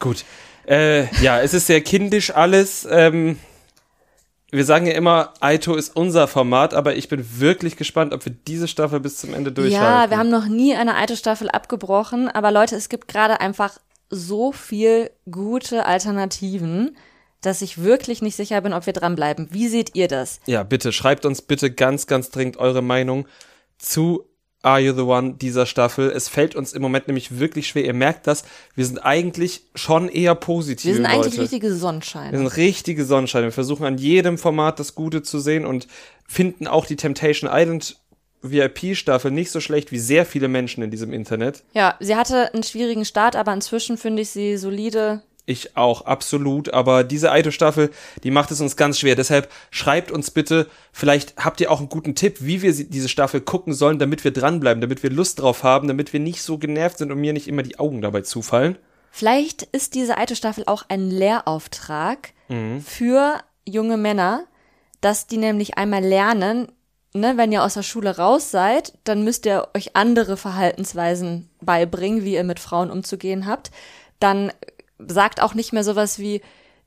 Gut. 0.00 0.24
Äh, 0.68 1.14
ja, 1.22 1.40
es 1.40 1.54
ist 1.54 1.68
sehr 1.68 1.80
kindisch 1.80 2.34
alles. 2.34 2.86
Ähm, 2.90 3.38
wir 4.50 4.64
sagen 4.64 4.86
ja 4.86 4.92
immer, 4.92 5.32
Aito 5.40 5.74
ist 5.74 5.96
unser 5.96 6.28
Format, 6.28 6.72
aber 6.72 6.94
ich 6.94 7.08
bin 7.08 7.40
wirklich 7.40 7.76
gespannt, 7.76 8.14
ob 8.14 8.24
wir 8.24 8.32
diese 8.32 8.68
Staffel 8.68 9.00
bis 9.00 9.18
zum 9.18 9.34
Ende 9.34 9.50
durchhalten. 9.50 10.02
Ja, 10.02 10.10
wir 10.10 10.18
haben 10.18 10.30
noch 10.30 10.46
nie 10.46 10.74
eine 10.74 10.96
Aito-Staffel 10.96 11.50
abgebrochen, 11.50 12.28
aber 12.28 12.52
Leute, 12.52 12.76
es 12.76 12.88
gibt 12.88 13.08
gerade 13.08 13.40
einfach 13.40 13.78
so 14.08 14.52
viel 14.52 15.10
gute 15.28 15.84
Alternativen, 15.84 16.96
dass 17.40 17.60
ich 17.60 17.82
wirklich 17.82 18.22
nicht 18.22 18.36
sicher 18.36 18.60
bin, 18.60 18.72
ob 18.72 18.86
wir 18.86 18.92
dranbleiben. 18.92 19.48
Wie 19.50 19.68
seht 19.68 19.94
ihr 19.94 20.06
das? 20.06 20.40
Ja, 20.46 20.62
bitte, 20.62 20.92
schreibt 20.92 21.26
uns 21.26 21.42
bitte 21.42 21.72
ganz, 21.72 22.06
ganz 22.06 22.30
dringend 22.30 22.56
eure 22.56 22.82
Meinung 22.82 23.26
zu 23.78 24.24
Are 24.66 24.80
You 24.80 24.92
the 24.92 25.02
One 25.02 25.34
dieser 25.34 25.64
Staffel. 25.64 26.10
Es 26.10 26.28
fällt 26.28 26.56
uns 26.56 26.72
im 26.72 26.82
Moment 26.82 27.06
nämlich 27.06 27.38
wirklich 27.38 27.68
schwer. 27.68 27.84
Ihr 27.84 27.94
merkt 27.94 28.26
das, 28.26 28.42
wir 28.74 28.84
sind 28.84 28.98
eigentlich 28.98 29.62
schon 29.76 30.08
eher 30.08 30.34
positiv. 30.34 30.86
Wir 30.86 30.94
sind 30.94 31.04
Leute. 31.04 31.14
eigentlich 31.14 31.40
richtige 31.40 31.72
Sonnenscheine. 31.72 32.32
Wir 32.32 32.38
sind 32.38 32.56
richtige 32.56 33.04
Sonnenscheine. 33.04 33.46
Wir 33.46 33.52
versuchen 33.52 33.86
an 33.86 33.96
jedem 33.96 34.38
Format 34.38 34.80
das 34.80 34.96
Gute 34.96 35.22
zu 35.22 35.38
sehen 35.38 35.64
und 35.64 35.86
finden 36.26 36.66
auch 36.66 36.84
die 36.84 36.96
Temptation 36.96 37.48
Island 37.52 37.96
VIP-Staffel 38.42 39.30
nicht 39.30 39.52
so 39.52 39.60
schlecht 39.60 39.92
wie 39.92 40.00
sehr 40.00 40.26
viele 40.26 40.48
Menschen 40.48 40.82
in 40.82 40.90
diesem 40.90 41.12
Internet. 41.12 41.62
Ja, 41.72 41.94
sie 42.00 42.16
hatte 42.16 42.52
einen 42.52 42.64
schwierigen 42.64 43.04
Start, 43.04 43.36
aber 43.36 43.52
inzwischen 43.52 43.96
finde 43.96 44.22
ich 44.22 44.30
sie 44.30 44.56
solide. 44.56 45.22
Ich 45.48 45.76
auch, 45.76 46.02
absolut. 46.02 46.74
Aber 46.74 47.04
diese 47.04 47.30
Aito-Staffel, 47.30 47.90
die 48.24 48.32
macht 48.32 48.50
es 48.50 48.60
uns 48.60 48.76
ganz 48.76 48.98
schwer. 48.98 49.14
Deshalb 49.14 49.50
schreibt 49.70 50.10
uns 50.10 50.32
bitte, 50.32 50.66
vielleicht 50.92 51.36
habt 51.36 51.60
ihr 51.60 51.70
auch 51.70 51.78
einen 51.78 51.88
guten 51.88 52.16
Tipp, 52.16 52.38
wie 52.40 52.62
wir 52.62 52.72
diese 52.72 53.08
Staffel 53.08 53.40
gucken 53.40 53.72
sollen, 53.72 54.00
damit 54.00 54.24
wir 54.24 54.32
dranbleiben, 54.32 54.80
damit 54.80 55.04
wir 55.04 55.10
Lust 55.10 55.40
drauf 55.40 55.62
haben, 55.62 55.86
damit 55.86 56.12
wir 56.12 56.18
nicht 56.18 56.42
so 56.42 56.58
genervt 56.58 56.98
sind 56.98 57.12
und 57.12 57.20
mir 57.20 57.32
nicht 57.32 57.46
immer 57.46 57.62
die 57.62 57.78
Augen 57.78 58.02
dabei 58.02 58.22
zufallen. 58.22 58.76
Vielleicht 59.12 59.62
ist 59.62 59.94
diese 59.94 60.18
Aito-Staffel 60.18 60.64
auch 60.66 60.84
ein 60.88 61.08
Lehrauftrag 61.10 62.32
mhm. 62.48 62.80
für 62.80 63.40
junge 63.64 63.96
Männer, 63.96 64.44
dass 65.00 65.28
die 65.28 65.38
nämlich 65.38 65.78
einmal 65.78 66.02
lernen, 66.02 66.72
ne, 67.14 67.36
wenn 67.36 67.52
ihr 67.52 67.62
aus 67.62 67.74
der 67.74 67.82
Schule 67.82 68.16
raus 68.16 68.50
seid, 68.50 68.98
dann 69.04 69.22
müsst 69.22 69.46
ihr 69.46 69.68
euch 69.76 69.94
andere 69.94 70.36
Verhaltensweisen 70.36 71.50
beibringen, 71.60 72.24
wie 72.24 72.34
ihr 72.34 72.44
mit 72.44 72.60
Frauen 72.60 72.90
umzugehen 72.90 73.46
habt. 73.46 73.70
Dann 74.18 74.52
sagt 74.98 75.40
auch 75.42 75.54
nicht 75.54 75.72
mehr 75.72 75.84
sowas 75.84 76.18
wie, 76.18 76.42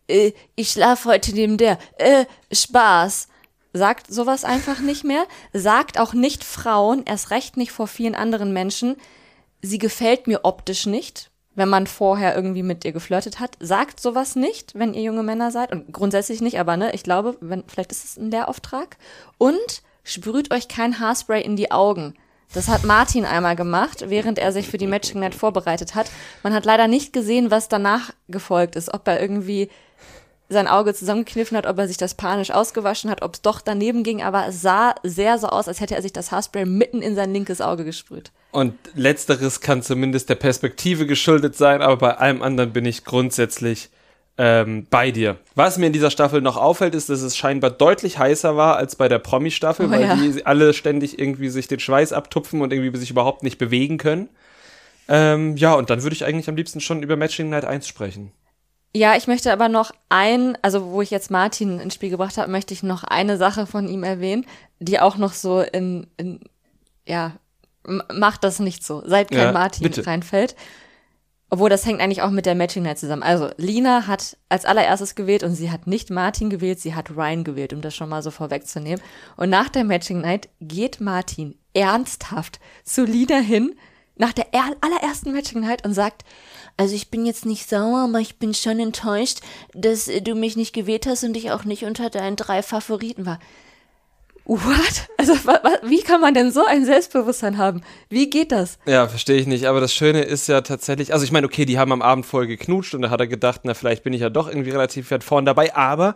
äh, 0.08 0.34
ich 0.56 0.72
schlafe 0.72 1.10
heute 1.10 1.34
neben 1.34 1.58
der, 1.58 1.78
äh, 1.98 2.26
Spaß. 2.52 3.28
Sagt 3.72 4.12
sowas 4.12 4.43
einfach 4.43 4.80
nicht 4.80 5.04
mehr. 5.04 5.26
Sagt 5.54 6.00
auch 6.00 6.13
nicht 6.13 6.43
Frauen, 6.43 7.04
erst 7.06 7.30
recht 7.32 7.56
nicht 7.56 7.72
vor 7.72 7.88
vielen 7.88 8.15
anderen 8.15 8.52
Menschen, 8.52 8.95
sie 9.62 9.78
gefällt 9.78 10.28
mir 10.28 10.41
optisch 10.43 10.86
nicht, 10.86 11.30
wenn 11.56 11.69
man 11.69 11.86
vorher 11.86 12.36
irgendwie 12.36 12.63
mit 12.63 12.86
ihr 12.86 12.93
geflirtet 12.93 13.39
hat. 13.39 13.58
Sagt 13.60 14.00
sowas 14.00 14.36
nicht, 14.36 14.74
wenn 14.76 14.93
ihr 14.93 15.04
junge 15.04 15.24
Männer 15.24 15.52
seid. 15.52 15.72
Und 15.72 15.91
grundsätzlich 15.93 16.41
nicht, 16.41 16.60
aber 16.60 16.78
ne, 16.78 16.93
ich 16.93 17.04
glaube, 17.04 17.38
wenn, 17.41 17.63
vielleicht 17.67 17.91
ist 17.91 18.06
es 18.06 18.17
ein 18.17 18.32
Lehrauftrag. 18.32 18.98
Und 19.38 19.84
sprüht 20.04 20.52
euch 20.54 20.67
kein 20.67 21.00
Haarspray 21.00 21.43
in 21.43 21.56
die 21.56 21.72
Augen. 21.72 22.15
Das 22.54 22.68
hat 22.68 22.84
Martin 22.84 23.26
einmal 23.26 23.56
gemacht, 23.56 24.06
während 24.08 24.40
er 24.40 24.52
sich 24.52 24.68
für 24.68 24.80
die 24.80 24.88
Matching 24.88 25.20
Night 25.20 25.36
vorbereitet 25.36 25.94
hat. 25.94 26.10
Man 26.42 26.54
hat 26.54 26.66
leider 26.66 26.88
nicht 26.88 27.14
gesehen, 27.14 27.52
was 27.52 27.68
danach 27.68 28.12
gefolgt 28.28 28.76
ist, 28.76 28.92
ob 28.94 29.08
er 29.08 29.22
irgendwie 29.22 29.70
sein 30.50 30.68
Auge 30.68 30.96
zusammengekniffen 30.96 31.56
hat, 31.56 31.68
ob 31.68 31.78
er 31.78 31.88
sich 31.88 31.98
das 31.98 32.16
panisch 32.16 32.50
ausgewaschen 32.50 33.12
hat, 33.12 33.22
ob 33.22 33.36
es 33.36 33.42
doch 33.44 33.62
daneben 33.62 34.04
ging, 34.04 34.24
aber 34.24 34.48
es 34.48 34.64
sah 34.64 34.96
sehr 35.04 35.38
so 35.38 35.48
aus, 35.48 35.68
als 35.68 35.80
hätte 35.80 35.96
er 35.96 36.02
sich 36.02 36.12
das 36.12 36.32
Haarspray 36.32 36.66
mitten 36.66 37.04
in 37.04 37.16
sein 37.16 37.32
linkes 37.32 37.62
Auge 37.62 37.86
gesprüht. 37.86 38.32
Und 38.52 38.74
letzteres 38.96 39.62
kann 39.62 39.84
zumindest 39.84 40.28
der 40.28 40.36
Perspektive 40.36 41.06
geschuldet 41.06 41.56
sein, 41.56 41.84
aber 41.84 41.98
bei 41.98 42.18
allem 42.18 42.42
anderen 42.42 42.74
bin 42.74 42.86
ich 42.86 43.06
grundsätzlich 43.06 43.92
ähm, 44.39 44.88
bei 44.89 45.12
dir. 45.12 45.38
Was 45.54 45.78
mir 45.78 45.88
in 45.88 45.93
dieser 45.93 46.10
Staffel 46.10 46.39
noch 46.39 46.56
auffällt, 46.56 46.95
ist, 46.95 47.10
dass 47.10 47.21
es 47.21 47.36
scheinbar 47.36 47.71
deutlich 47.71 48.17
heißer 48.17 48.56
war 48.56 48.78
als 48.78 48.95
bei 48.95 49.10
der 49.10 49.19
Promi-Staffel, 49.19 49.88
oh, 49.88 49.91
weil 49.91 50.02
ja. 50.02 50.15
die 50.15 50.45
alle 50.45 50.73
ständig 50.73 51.19
irgendwie 51.19 51.49
sich 51.49 51.67
den 51.67 51.82
Schweiß 51.82 52.13
abtupfen 52.13 52.62
und 52.62 52.71
irgendwie 52.71 52.97
sich 52.97 53.12
überhaupt 53.12 53.43
nicht 53.43 53.58
bewegen 53.58 53.97
können. 53.97 54.30
Ähm, 55.10 55.58
ja, 55.58 55.73
und 55.73 55.89
dann 55.89 56.04
würde 56.04 56.15
ich 56.15 56.23
eigentlich 56.23 56.47
am 56.47 56.56
liebsten 56.56 56.80
schon 56.80 57.04
über 57.04 57.17
Matching 57.17 57.49
Night 57.49 57.65
1 57.65 57.86
sprechen. 57.86 58.32
Ja, 58.95 59.17
ich 59.17 59.28
möchte 59.28 59.52
aber 59.52 59.67
noch 59.67 59.91
ein, 60.08 60.58
also 60.62 60.86
wo 60.86 61.02
ich 61.02 61.12
jetzt 61.12 61.30
Martin 61.30 61.80
ins 61.80 61.95
Spiel 61.95 62.10
gebracht 62.10 62.38
habe, 62.38 62.49
möchte 62.49 62.73
ich 62.73 62.82
noch 62.82 63.04
eine 63.04 63.36
Sache 63.36 63.67
von 63.67 63.89
ihm 63.89 64.04
erwähnen, 64.04 64.45
die 64.80 65.02
auch 65.02 65.17
noch 65.17 65.34
so 65.34 65.62
in, 65.62 66.08
in 66.15 66.39
ja, 67.06 67.34
macht 68.13 68.45
das 68.45 68.60
nicht 68.60 68.86
so, 68.86 69.04
seit 69.06 69.32
kein 69.32 69.39
ja, 69.39 69.52
Martin 69.52 69.84
bitte. 69.84 70.08
reinfällt. 70.08 70.56
Obwohl, 71.52 71.70
das 71.70 71.86
hängt 71.86 72.00
eigentlich 72.00 72.22
auch 72.22 72.30
mit 72.30 72.46
der 72.46 72.54
Matching 72.54 72.84
Night 72.84 73.00
zusammen. 73.00 73.24
Also, 73.24 73.50
Lina 73.58 74.06
hat 74.06 74.38
als 74.50 74.66
allererstes 74.66 75.16
gewählt 75.16 75.44
und 75.44 75.56
sie 75.56 75.72
hat 75.72 75.88
nicht 75.88 76.12
Martin 76.12 76.50
gewählt, 76.50 76.80
sie 76.80 76.94
hat 76.94 77.10
Ryan 77.10 77.44
gewählt, 77.44 77.74
um 77.74 77.82
das 77.82 77.96
schon 77.96 78.10
mal 78.10 78.22
so 78.22 78.30
vorwegzunehmen. 78.30 79.02
Und 79.36 79.50
nach 79.50 79.70
der 79.70 79.84
Matching 79.84 80.22
Night 80.22 80.50
geht 80.62 81.02
Martin 81.02 81.56
ernsthaft 81.74 82.60
zu 82.84 83.04
Lina 83.04 83.40
hin, 83.40 83.76
nach 84.16 84.34
der 84.34 84.48
allerersten 84.54 85.32
Matching 85.32 85.62
Night 85.62 85.86
und 85.86 85.94
sagt, 85.94 86.24
also 86.78 86.94
ich 86.94 87.10
bin 87.10 87.26
jetzt 87.26 87.46
nicht 87.46 87.68
sauer, 87.68 88.06
aber 88.08 88.20
ich 88.20 88.38
bin 88.38 88.54
schon 88.54 88.80
enttäuscht, 88.80 89.40
dass 89.74 90.06
du 90.06 90.36
mich 90.36 90.56
nicht 90.56 90.74
gewählt 90.74 91.08
hast 91.08 91.24
und 91.24 91.36
ich 91.36 91.52
auch 91.52 91.64
nicht 91.64 91.86
unter 91.86 92.10
deinen 92.10 92.36
drei 92.36 92.62
Favoriten 92.62 93.26
war. 93.26 93.40
What? 94.50 95.08
Also 95.18 95.34
wie 95.84 96.02
kann 96.02 96.22
man 96.22 96.34
denn 96.34 96.50
so 96.52 96.66
ein 96.66 96.84
Selbstbewusstsein 96.84 97.60
haben? 97.60 97.84
Wie 98.10 98.32
geht 98.32 98.52
das? 98.52 98.80
Ja, 98.88 99.08
verstehe 99.08 99.38
ich 99.38 99.46
nicht. 99.46 99.66
Aber 99.66 99.80
das 99.80 99.94
Schöne 99.94 100.24
ist 100.24 100.48
ja 100.48 100.62
tatsächlich, 100.62 101.14
also 101.14 101.24
ich 101.24 101.32
meine, 101.32 101.46
okay, 101.46 101.66
die 101.66 101.78
haben 101.78 101.92
am 101.92 102.02
Abend 102.02 102.26
voll 102.26 102.48
geknutscht 102.48 102.96
und 102.96 103.04
da 103.04 103.12
hat 103.12 103.20
er 103.20 103.28
gedacht, 103.28 103.62
na, 103.64 103.76
vielleicht 103.76 104.02
bin 104.02 104.12
ich 104.12 104.22
ja 104.22 104.32
doch 104.32 104.48
irgendwie 104.48 104.72
relativ 104.72 105.12
weit 105.12 105.24
vorn 105.24 105.46
dabei, 105.46 105.76
aber 105.76 106.16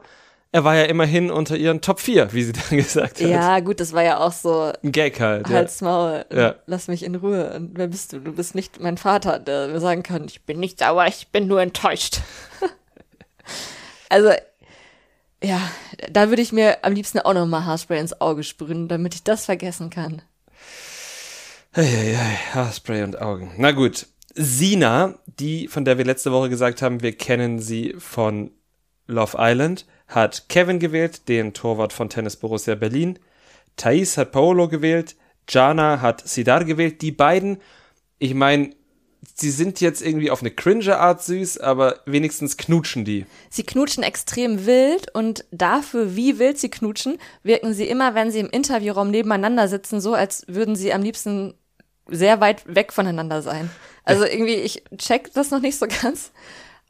er 0.52 0.64
war 0.64 0.76
ja 0.76 0.86
immerhin 0.86 1.30
unter 1.30 1.56
ihren 1.56 1.82
Top 1.82 2.00
4, 2.00 2.34
wie 2.34 2.42
sie 2.42 2.54
dann 2.70 2.76
gesagt 2.76 3.22
hat. 3.22 3.28
Ja, 3.30 3.60
gut, 3.60 3.80
das 3.80 3.94
war 3.94 4.02
ja 4.04 4.18
auch 4.18 4.32
so. 4.34 4.74
Ein 4.84 4.92
Gag 4.92 5.20
halt. 5.20 5.48
Halt's 5.50 5.82
ja. 5.82 5.88
Maul, 5.88 6.26
Ja. 6.34 6.56
lass 6.66 6.88
mich 6.88 7.04
in 7.04 7.14
Ruhe. 7.14 7.54
Und 7.56 7.78
wer 7.78 7.86
bist 7.88 8.14
du? 8.14 8.20
Du 8.20 8.32
bist 8.34 8.56
nicht 8.56 8.80
mein 8.80 8.98
Vater, 8.98 9.38
der 9.38 9.68
mir 9.68 9.80
sagen 9.80 10.02
kann, 10.02 10.26
ich 10.26 10.42
bin 10.42 10.60
nicht 10.60 10.80
sauer, 10.80 11.06
ich 11.06 11.28
bin 11.28 11.46
nur 11.46 11.62
enttäuscht. 11.62 12.22
also, 14.10 14.32
ja, 15.44 15.62
da 16.12 16.30
würde 16.30 16.42
ich 16.42 16.52
mir 16.52 16.84
am 16.84 16.94
liebsten 16.94 17.20
auch 17.20 17.34
nochmal 17.34 17.66
Haarspray 17.66 18.00
ins 18.00 18.20
Auge 18.22 18.44
sprühen, 18.44 18.88
damit 18.88 19.14
ich 19.14 19.24
das 19.24 19.46
vergessen 19.46 19.90
kann. 19.90 20.22
Eieiei, 21.74 22.38
Haarspray 22.54 23.04
und 23.04 23.22
Augen. 23.22 23.54
Na 23.58 23.72
gut. 23.72 24.08
Sina, 24.36 25.20
die, 25.26 25.68
von 25.68 25.86
der 25.86 25.98
wir 26.00 26.06
letzte 26.06 26.32
Woche 26.32 26.50
gesagt 26.50 26.82
haben, 26.82 27.04
wir 27.04 27.16
kennen 27.16 27.60
sie 27.60 27.94
von 28.00 28.52
Love 29.06 29.38
Island, 29.40 29.86
hat 30.08 30.50
Kevin 30.50 30.80
gewählt, 30.80 31.28
den 31.28 31.54
Torwart 31.54 31.94
von 31.94 32.10
Tennis 32.10 32.38
Borussia 32.38 32.76
Berlin. 32.76 33.20
Thais 33.76 34.18
hat 34.18 34.32
Paolo 34.32 34.68
gewählt. 34.68 35.16
Jana 35.48 36.02
hat 36.02 36.28
Sidar 36.28 36.64
gewählt. 36.64 37.02
Die 37.02 37.12
beiden, 37.12 37.58
ich 38.18 38.34
meine, 38.34 38.72
sie 39.36 39.52
sind 39.52 39.82
jetzt 39.82 40.02
irgendwie 40.02 40.32
auf 40.32 40.42
eine 40.42 40.52
cringe 40.52 40.98
Art 40.98 41.24
süß, 41.24 41.60
aber 41.60 42.00
wenigstens 42.06 42.58
knutschen 42.58 43.06
die. 43.06 43.26
Sie 43.50 43.64
knutschen 43.64 44.04
extrem 44.04 44.66
wild 44.66 45.14
und 45.14 45.46
dafür, 45.52 46.16
wie 46.16 46.40
wild 46.40 46.60
sie 46.60 46.70
knutschen, 46.70 47.18
wirken 47.44 47.74
sie 47.74 47.88
immer, 47.88 48.16
wenn 48.16 48.32
sie 48.32 48.40
im 48.40 48.50
Interviewraum 48.50 49.12
nebeneinander 49.12 49.68
sitzen, 49.68 50.02
so, 50.02 50.14
als 50.14 50.46
würden 50.48 50.76
sie 50.76 50.94
am 50.94 51.02
liebsten 51.02 51.54
sehr 52.08 52.42
weit 52.42 52.64
weg 52.66 52.92
voneinander 52.92 53.42
sein. 53.42 53.70
Also 54.04 54.26
irgendwie, 54.26 54.56
ich 54.56 54.84
check 54.98 55.34
das 55.34 55.52
noch 55.52 55.62
nicht 55.62 55.78
so 55.78 55.88
ganz. 56.02 56.32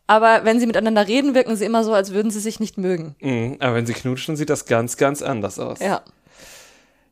Aber 0.06 0.44
wenn 0.44 0.60
sie 0.60 0.66
miteinander 0.66 1.08
reden, 1.08 1.34
wirken 1.34 1.56
sie 1.56 1.66
immer 1.66 1.84
so, 1.84 1.94
als 1.94 2.12
würden 2.12 2.30
sie 2.32 2.40
sich 2.40 2.60
nicht 2.60 2.78
mögen. 2.78 3.16
Mhm, 3.22 3.58
aber 3.60 3.76
wenn 3.76 3.86
sie 3.86 3.94
knutschen, 3.94 4.36
sieht 4.36 4.50
das 4.50 4.66
ganz, 4.66 4.98
ganz 4.98 5.22
anders 5.22 5.60
aus. 5.60 5.80
Ja. 5.80 6.02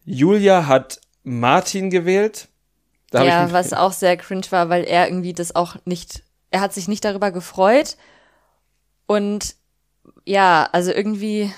Julia 0.04 0.68
hat 0.68 1.00
Martin 1.24 1.90
gewählt. 1.90 2.48
Da 3.12 3.24
ja, 3.24 3.52
was 3.52 3.74
auch 3.74 3.92
sehr 3.92 4.18
cringe 4.18 4.46
war, 4.50 4.70
weil 4.70 4.84
er 4.86 5.08
irgendwie 5.08 5.34
das 5.34 5.54
auch 5.54 5.76
nicht, 5.86 6.24
er 6.50 6.62
hat 6.62 6.74
sich 6.74 6.88
nicht 6.88 7.06
darüber 7.06 7.32
gefreut. 7.32 7.98
Und 9.06 9.56
ja, 10.26 10.68
also 10.72 10.92
irgendwie, 10.92 11.54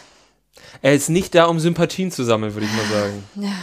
Er 0.82 0.94
ist 0.94 1.10
nicht 1.10 1.36
da, 1.36 1.46
um 1.46 1.60
Sympathien 1.60 2.12
zu 2.12 2.24
sammeln, 2.24 2.54
würde 2.54 2.66
ich 2.66 2.74
mal 2.74 2.86
sagen. 2.86 3.24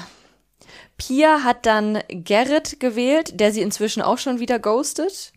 Pia 0.97 1.43
hat 1.45 1.67
dann 1.67 1.99
Gerrit 2.09 2.79
gewählt, 2.79 3.41
der 3.41 3.53
sie 3.53 3.63
inzwischen 3.63 4.03
auch 4.03 4.19
schon 4.19 4.39
wieder 4.39 4.59
ghostet. 4.59 5.33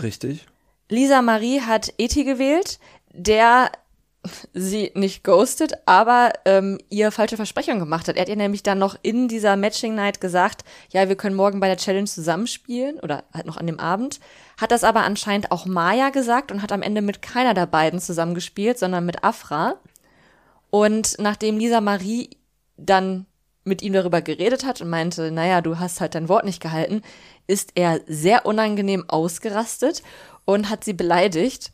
Richtig. 0.00 0.46
Lisa 0.88 1.20
Marie 1.22 1.60
hat 1.60 1.92
Eti 1.98 2.24
gewählt, 2.24 2.78
der 3.12 3.70
sie 4.52 4.92
nicht 4.94 5.24
ghostet, 5.24 5.72
aber 5.86 6.32
ähm, 6.44 6.78
ihr 6.88 7.10
falsche 7.10 7.36
Versprechungen 7.36 7.80
gemacht 7.80 8.08
hat. 8.08 8.16
Er 8.16 8.22
hat 8.22 8.28
ihr 8.28 8.36
nämlich 8.36 8.62
dann 8.62 8.78
noch 8.78 8.96
in 9.02 9.28
dieser 9.28 9.56
Matching 9.56 9.94
Night 9.94 10.20
gesagt, 10.20 10.64
ja, 10.90 11.08
wir 11.08 11.16
können 11.16 11.36
morgen 11.36 11.60
bei 11.60 11.68
der 11.68 11.76
Challenge 11.76 12.06
zusammenspielen 12.06 13.00
oder 13.00 13.24
halt 13.32 13.46
noch 13.46 13.56
an 13.56 13.66
dem 13.66 13.80
Abend. 13.80 14.20
Hat 14.60 14.70
das 14.70 14.84
aber 14.84 15.04
anscheinend 15.04 15.50
auch 15.52 15.66
Maya 15.66 16.10
gesagt 16.10 16.50
und 16.50 16.62
hat 16.62 16.72
am 16.72 16.82
Ende 16.82 17.02
mit 17.02 17.22
keiner 17.22 17.54
der 17.54 17.66
beiden 17.66 18.00
zusammengespielt, 18.00 18.78
sondern 18.78 19.06
mit 19.06 19.24
Afra. 19.24 19.76
Und 20.70 21.16
nachdem 21.18 21.58
Lisa 21.58 21.80
Marie 21.80 22.30
dann 22.76 23.26
mit 23.64 23.82
ihm 23.82 23.92
darüber 23.92 24.22
geredet 24.22 24.64
hat 24.64 24.80
und 24.80 24.88
meinte, 24.88 25.30
naja, 25.32 25.60
du 25.60 25.78
hast 25.78 26.00
halt 26.00 26.14
dein 26.14 26.28
Wort 26.28 26.44
nicht 26.44 26.62
gehalten, 26.62 27.02
ist 27.46 27.72
er 27.74 28.00
sehr 28.06 28.46
unangenehm 28.46 29.04
ausgerastet 29.08 30.02
und 30.44 30.70
hat 30.70 30.84
sie 30.84 30.92
beleidigt. 30.92 31.72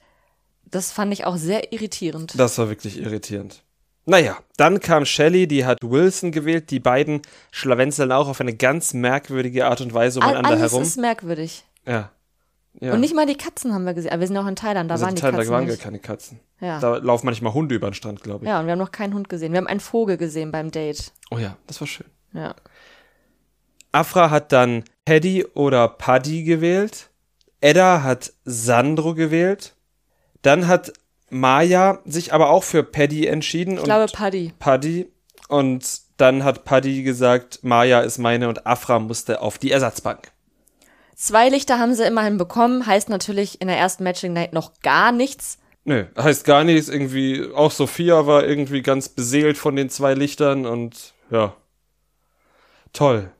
Das 0.72 0.90
fand 0.90 1.12
ich 1.12 1.24
auch 1.24 1.36
sehr 1.36 1.72
irritierend. 1.72 2.32
Das 2.36 2.58
war 2.58 2.68
wirklich 2.68 2.98
irritierend. 2.98 3.62
Naja, 4.04 4.38
dann 4.56 4.80
kam 4.80 5.04
Shelley, 5.04 5.46
die 5.46 5.64
hat 5.64 5.78
Wilson 5.82 6.32
gewählt. 6.32 6.70
Die 6.70 6.80
beiden 6.80 7.22
schlawenzeln 7.52 8.10
auch 8.10 8.26
auf 8.26 8.40
eine 8.40 8.54
ganz 8.54 8.94
merkwürdige 8.94 9.66
Art 9.66 9.80
und 9.80 9.94
Weise 9.94 10.20
All, 10.20 10.30
umeinander 10.30 10.50
alles 10.50 10.72
herum. 10.72 10.82
ist 10.82 10.96
merkwürdig. 10.96 11.64
Ja. 11.86 12.10
ja. 12.80 12.94
Und 12.94 13.00
nicht 13.00 13.14
mal 13.14 13.26
die 13.26 13.36
Katzen 13.36 13.72
haben 13.72 13.84
wir 13.84 13.94
gesehen. 13.94 14.10
Aber 14.10 14.20
wir 14.20 14.26
sind 14.26 14.36
auch 14.38 14.46
in 14.46 14.56
Thailand, 14.56 14.90
da 14.90 14.94
also 14.94 15.04
waren 15.04 15.10
in 15.10 15.16
die 15.16 15.20
Thailand, 15.20 15.38
Katzen 15.38 15.52
da 15.52 15.58
waren 15.58 15.68
gar 15.68 15.76
keine 15.76 15.98
Katzen. 16.00 16.40
Ja. 16.60 16.80
Da 16.80 16.96
laufen 16.96 17.26
manchmal 17.26 17.54
Hunde 17.54 17.74
über 17.74 17.88
den 17.90 17.94
Strand, 17.94 18.22
glaube 18.22 18.44
ich. 18.44 18.48
ja, 18.48 18.58
und 18.58 18.66
wir 18.66 18.72
haben 18.72 18.78
noch 18.78 18.92
keinen 18.92 19.14
Hund 19.14 19.28
gesehen. 19.28 19.52
Wir 19.52 19.58
haben 19.58 19.68
einen 19.68 19.80
Vogel 19.80 20.16
gesehen 20.16 20.50
beim 20.50 20.70
Date. 20.70 21.12
Oh 21.30 21.38
ja, 21.38 21.56
das 21.66 21.80
war 21.80 21.86
schön. 21.86 22.06
Ja. 22.32 22.56
Afra 23.92 24.30
hat 24.30 24.52
dann 24.52 24.84
Paddy 25.04 25.44
oder 25.54 25.86
Paddy 25.86 26.44
gewählt. 26.44 27.10
Edda 27.60 28.02
hat 28.02 28.32
Sandro 28.44 29.14
gewählt. 29.14 29.74
Dann 30.42 30.68
hat 30.68 30.92
Maya 31.30 32.00
sich 32.04 32.32
aber 32.34 32.50
auch 32.50 32.64
für 32.64 32.82
Paddy 32.82 33.26
entschieden. 33.26 33.78
Ich 33.78 33.84
glaube, 33.84 34.12
Paddy. 34.12 34.52
Paddy. 34.58 35.08
Und 35.48 36.00
dann 36.16 36.44
hat 36.44 36.64
Paddy 36.64 37.02
gesagt, 37.02 37.60
Maya 37.62 38.00
ist 38.00 38.18
meine 38.18 38.48
und 38.48 38.66
Afra 38.66 38.98
musste 38.98 39.40
auf 39.40 39.58
die 39.58 39.70
Ersatzbank. 39.70 40.30
Zwei 41.14 41.48
Lichter 41.48 41.78
haben 41.78 41.94
sie 41.94 42.04
immerhin 42.04 42.36
bekommen. 42.36 42.86
Heißt 42.86 43.08
natürlich 43.08 43.60
in 43.60 43.68
der 43.68 43.78
ersten 43.78 44.04
Matching 44.04 44.32
Night 44.32 44.52
noch 44.52 44.80
gar 44.82 45.12
nichts. 45.12 45.58
Nö, 45.84 46.04
heißt 46.16 46.44
gar 46.44 46.64
nichts. 46.64 46.88
Irgendwie, 46.88 47.48
auch 47.54 47.70
Sophia 47.70 48.26
war 48.26 48.44
irgendwie 48.44 48.82
ganz 48.82 49.08
beseelt 49.08 49.58
von 49.58 49.76
den 49.76 49.90
zwei 49.90 50.14
Lichtern 50.14 50.66
und 50.66 51.14
ja. 51.30 51.54
Toll. 52.92 53.30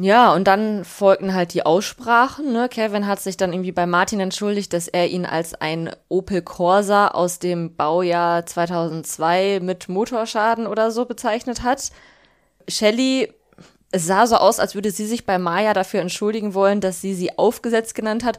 Ja, 0.00 0.32
und 0.32 0.44
dann 0.44 0.84
folgten 0.84 1.34
halt 1.34 1.52
die 1.52 1.66
Aussprachen. 1.66 2.52
Ne? 2.52 2.70
Kevin 2.70 3.06
hat 3.06 3.20
sich 3.20 3.36
dann 3.36 3.52
irgendwie 3.52 3.72
bei 3.72 3.84
Martin 3.84 4.18
entschuldigt, 4.20 4.72
dass 4.72 4.88
er 4.88 5.08
ihn 5.08 5.26
als 5.26 5.54
ein 5.54 5.90
Opel 6.08 6.40
Corsa 6.40 7.08
aus 7.08 7.38
dem 7.38 7.76
Baujahr 7.76 8.46
2002 8.46 9.60
mit 9.62 9.90
Motorschaden 9.90 10.66
oder 10.66 10.90
so 10.90 11.04
bezeichnet 11.04 11.62
hat. 11.62 11.90
Shelley, 12.66 13.30
es 13.92 14.06
sah 14.06 14.26
so 14.26 14.36
aus, 14.36 14.58
als 14.58 14.74
würde 14.74 14.90
sie 14.90 15.06
sich 15.06 15.26
bei 15.26 15.38
Maya 15.38 15.74
dafür 15.74 16.00
entschuldigen 16.00 16.54
wollen, 16.54 16.80
dass 16.80 17.02
sie 17.02 17.12
sie 17.12 17.36
aufgesetzt 17.36 17.94
genannt 17.94 18.24
hat. 18.24 18.38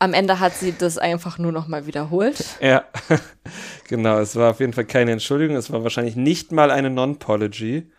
Am 0.00 0.12
Ende 0.12 0.40
hat 0.40 0.54
sie 0.54 0.74
das 0.76 0.98
einfach 0.98 1.38
nur 1.38 1.52
noch 1.52 1.68
mal 1.68 1.86
wiederholt. 1.86 2.44
Ja, 2.60 2.84
genau. 3.88 4.18
Es 4.18 4.34
war 4.34 4.50
auf 4.50 4.60
jeden 4.60 4.72
Fall 4.72 4.86
keine 4.86 5.12
Entschuldigung. 5.12 5.56
Es 5.56 5.72
war 5.72 5.84
wahrscheinlich 5.84 6.16
nicht 6.16 6.50
mal 6.50 6.72
eine 6.72 6.90
Non-Pology. 6.90 7.90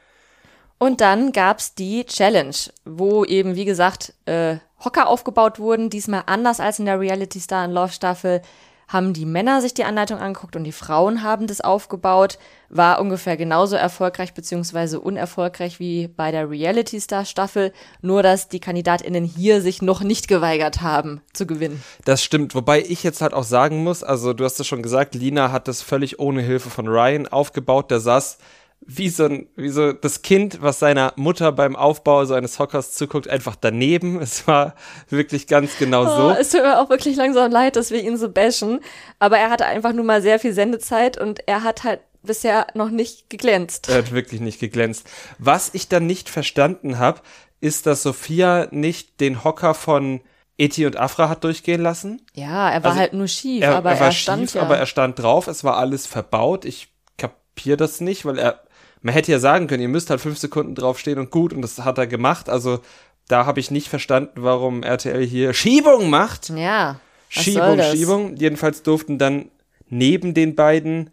Und 0.79 1.01
dann 1.01 1.31
gab's 1.31 1.73
die 1.73 2.05
Challenge, 2.05 2.55
wo 2.85 3.25
eben, 3.25 3.55
wie 3.55 3.65
gesagt, 3.65 4.13
äh, 4.25 4.57
Hocker 4.83 5.07
aufgebaut 5.07 5.59
wurden. 5.59 5.89
Diesmal 5.89 6.23
anders 6.27 6.59
als 6.59 6.79
in 6.79 6.85
der 6.85 6.99
Reality 6.99 7.39
Star 7.39 7.65
in 7.65 7.71
Love 7.71 7.91
Staffel 7.91 8.41
haben 8.87 9.11
die 9.11 9.25
Männer 9.25 9.61
sich 9.61 9.73
die 9.73 9.83
Anleitung 9.83 10.19
angeguckt 10.19 10.55
und 10.55 10.63
die 10.63 10.71
Frauen 10.71 11.21
haben 11.21 11.47
das 11.47 11.59
aufgebaut. 11.59 12.39
War 12.69 13.01
ungefähr 13.01 13.35
genauso 13.35 13.75
erfolgreich 13.75 14.33
beziehungsweise 14.33 15.01
unerfolgreich 15.01 15.79
wie 15.79 16.07
bei 16.07 16.31
der 16.31 16.49
Reality 16.49 16.99
Star 17.01 17.25
Staffel. 17.25 17.73
Nur, 18.01 18.23
dass 18.23 18.47
die 18.47 18.61
KandidatInnen 18.61 19.25
hier 19.25 19.61
sich 19.61 19.81
noch 19.81 20.01
nicht 20.01 20.29
geweigert 20.29 20.81
haben 20.81 21.21
zu 21.33 21.45
gewinnen. 21.45 21.83
Das 22.05 22.23
stimmt. 22.23 22.55
Wobei 22.55 22.81
ich 22.81 23.03
jetzt 23.03 23.21
halt 23.21 23.33
auch 23.33 23.43
sagen 23.43 23.83
muss, 23.83 24.03
also 24.03 24.31
du 24.31 24.45
hast 24.45 24.59
es 24.59 24.67
schon 24.67 24.83
gesagt, 24.83 25.15
Lina 25.15 25.51
hat 25.51 25.67
das 25.67 25.81
völlig 25.81 26.19
ohne 26.19 26.41
Hilfe 26.41 26.69
von 26.69 26.87
Ryan 26.87 27.27
aufgebaut. 27.27 27.91
Der 27.91 27.99
saß 27.99 28.37
wie 28.81 29.09
so, 29.09 29.25
ein, 29.25 29.47
wie 29.55 29.69
so 29.69 29.91
das 29.91 30.21
Kind, 30.21 30.61
was 30.61 30.79
seiner 30.79 31.11
Mutter 31.17 31.51
beim 31.51 31.75
Aufbau 31.75 32.23
so 32.25 32.33
eines 32.35 32.57
Hockers 32.59 32.93
zuguckt, 32.93 33.27
einfach 33.27 33.55
daneben. 33.59 34.19
Es 34.21 34.47
war 34.47 34.75
wirklich 35.09 35.47
ganz 35.47 35.77
genau 35.77 36.03
Oh, 36.03 36.15
so. 36.33 36.39
es 36.39 36.49
tut 36.51 36.61
mir 36.61 36.79
auch 36.79 36.89
wirklich 36.89 37.15
langsam 37.17 37.51
leid, 37.51 37.75
dass 37.75 37.91
wir 37.91 38.01
ihn 38.01 38.17
so 38.17 38.29
bashen. 38.29 38.79
Aber 39.19 39.37
er 39.37 39.49
hatte 39.49 39.65
einfach 39.65 39.91
nur 39.93 40.05
mal 40.05 40.21
sehr 40.21 40.39
viel 40.39 40.53
Sendezeit 40.53 41.17
und 41.19 41.41
er 41.47 41.63
hat 41.63 41.83
halt 41.83 41.99
bisher 42.23 42.67
noch 42.75 42.89
nicht 42.89 43.29
geglänzt. 43.29 43.89
Er 43.89 43.97
hat 43.99 44.11
wirklich 44.13 44.41
nicht 44.41 44.59
geglänzt. 44.59 45.09
Was 45.37 45.73
ich 45.73 45.87
dann 45.89 46.05
nicht 46.07 46.29
verstanden 46.29 46.97
habe, 46.99 47.21
ist, 47.59 47.87
dass 47.87 48.03
Sophia 48.03 48.67
nicht 48.71 49.19
den 49.19 49.43
Hocker 49.43 49.73
von 49.73 50.21
Eti 50.57 50.85
und 50.85 50.97
Afra 50.97 51.29
hat 51.29 51.43
durchgehen 51.43 51.81
lassen. 51.81 52.21
Ja, 52.33 52.69
er 52.69 52.83
war 52.83 52.91
Also, 52.91 52.99
halt 53.01 53.13
nur 53.13 53.27
schief, 53.27 53.63
Er, 53.63 53.75
aber 53.75 53.91
er 53.91 53.99
war 53.99 54.07
er 54.07 54.11
stand 54.13 54.43
schief, 54.49 54.55
ja. 54.55 54.61
aber 54.61 54.77
er 54.77 54.85
stand 54.85 55.19
drauf. 55.19 55.47
Es 55.47 55.63
war 55.63 55.77
alles 55.77 56.05
verbaut. 56.07 56.65
Ich 56.65 56.89
kapiere 57.17 57.77
das 57.77 58.01
nicht, 58.01 58.25
weil 58.25 58.39
er, 58.39 58.61
man 59.01 59.13
hätte 59.13 59.31
ja 59.31 59.39
sagen 59.39 59.67
können, 59.67 59.81
ihr 59.81 59.89
müsst 59.89 60.09
halt 60.09 60.21
fünf 60.21 60.37
Sekunden 60.37 60.75
draufstehen 60.75 61.19
und 61.19 61.31
gut. 61.31 61.53
Und 61.53 61.61
das 61.61 61.79
hat 61.79 61.97
er 61.97 62.07
gemacht. 62.07 62.49
Also 62.49 62.79
da 63.27 63.45
habe 63.45 63.59
ich 63.59 63.71
nicht 63.71 63.89
verstanden, 63.89 64.43
warum 64.43 64.83
RTL 64.83 65.25
hier 65.25 65.53
Schiebung 65.53 66.09
macht. 66.09 66.49
ja, 66.49 66.99
Schiebung? 67.29 67.81
Schiebung. 67.81 68.35
Jedenfalls 68.37 68.83
durften 68.83 69.17
dann 69.17 69.49
neben 69.89 70.33
den 70.33 70.55
beiden 70.55 71.09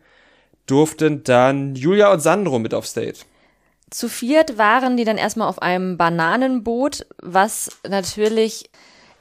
durften 0.66 1.24
dann 1.24 1.74
Julia 1.74 2.12
und 2.12 2.20
Sandro 2.20 2.58
mit 2.58 2.74
aufs 2.74 2.94
Date. 2.94 3.26
Zu 3.90 4.08
viert 4.08 4.58
waren 4.58 4.96
die 4.96 5.04
dann 5.04 5.18
erstmal 5.18 5.48
auf 5.48 5.62
einem 5.62 5.96
Bananenboot, 5.96 7.06
was 7.22 7.70
natürlich, 7.88 8.70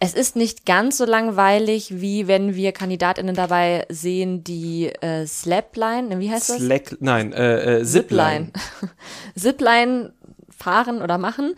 es 0.03 0.13
ist 0.13 0.35
nicht 0.35 0.65
ganz 0.65 0.97
so 0.97 1.05
langweilig, 1.05 2.01
wie 2.01 2.27
wenn 2.27 2.55
wir 2.55 2.73
KandidatInnen 2.73 3.35
dabei 3.35 3.85
sehen, 3.87 4.43
die 4.43 4.87
äh, 4.87 5.25
Slapline, 5.25 6.19
wie 6.19 6.29
heißt 6.29 6.49
das? 6.49 6.57
Slack, 6.57 6.97
nein, 6.99 7.31
äh, 7.31 7.77
äh, 7.77 7.85
Zipline. 7.85 8.51
Zipline 9.37 10.11
fahren 10.49 11.01
oder 11.01 11.17
machen. 11.17 11.55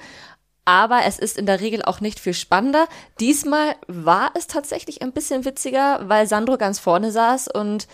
Aber 0.64 1.02
es 1.08 1.18
ist 1.18 1.40
in 1.40 1.48
der 1.48 1.60
Regel 1.60 1.82
auch 1.82 2.02
nicht 2.02 2.20
viel 2.20 2.36
spannender. 2.36 2.88
Diesmal 3.20 3.74
war 3.88 4.30
es 4.36 4.46
tatsächlich 4.46 5.02
ein 5.02 5.12
bisschen 5.12 5.44
witziger, 5.44 6.02
weil 6.04 6.28
Sandro 6.28 6.58
ganz 6.58 6.78
vorne 6.78 7.12
saß 7.12 7.48
und 7.48 7.88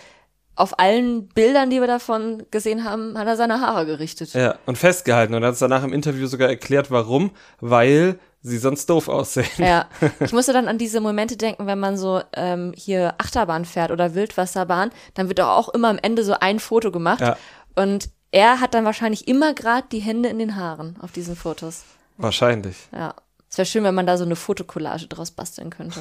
auf 0.58 0.80
allen 0.80 1.30
Bildern, 1.30 1.70
die 1.70 1.80
wir 1.80 1.88
davon 1.88 2.44
gesehen 2.52 2.84
haben, 2.84 3.18
hat 3.18 3.26
er 3.26 3.38
seine 3.38 3.62
Haare 3.62 3.86
gerichtet. 3.86 4.34
Ja, 4.34 4.56
und 4.66 4.78
festgehalten 4.78 5.34
und 5.34 5.46
hat 5.46 5.54
es 5.54 5.60
danach 5.60 5.86
im 5.86 5.94
Interview 5.94 6.28
sogar 6.28 6.50
erklärt, 6.50 6.92
warum, 6.92 7.32
weil 7.62 8.20
sie 8.42 8.58
sonst 8.58 8.90
doof 8.90 9.08
aussehen. 9.08 9.48
Ja, 9.58 9.88
ich 10.20 10.34
musste 10.34 10.54
dann 10.54 10.68
an 10.68 10.78
diese 10.78 11.02
Momente 11.02 11.38
denken, 11.38 11.68
wenn 11.68 11.80
man 11.80 11.98
so 11.98 12.22
ähm, 12.34 12.74
hier 12.76 13.16
Achterbahn 13.18 13.66
fährt 13.66 13.92
oder 13.92 14.16
Wildwasserbahn, 14.16 14.92
dann 15.14 15.28
wird 15.28 15.42
auch 15.42 15.70
immer 15.70 15.90
am 15.90 16.00
Ende 16.02 16.24
so 16.24 16.34
ein 16.40 16.60
Foto 16.60 16.92
gemacht. 16.92 17.22
Ja. 17.22 17.38
Und 17.76 18.10
er 18.32 18.60
hat 18.60 18.74
dann 18.74 18.86
wahrscheinlich 18.86 19.28
immer 19.28 19.54
gerade 19.54 19.88
die 19.92 20.00
Hände 20.00 20.30
in 20.30 20.40
den 20.40 20.56
Haaren 20.56 20.98
auf 21.02 21.12
diesen 21.12 21.36
Fotos. 21.36 21.84
Wahrscheinlich. 22.18 22.78
Ja. 22.92 23.14
Es 23.50 23.58
wäre 23.58 23.66
schön, 23.66 23.84
wenn 23.84 23.96
man 23.96 24.08
da 24.08 24.18
so 24.18 24.24
eine 24.24 24.38
Fotokollage 24.38 25.08
draus 25.08 25.32
basteln 25.32 25.70
könnte. 25.70 26.00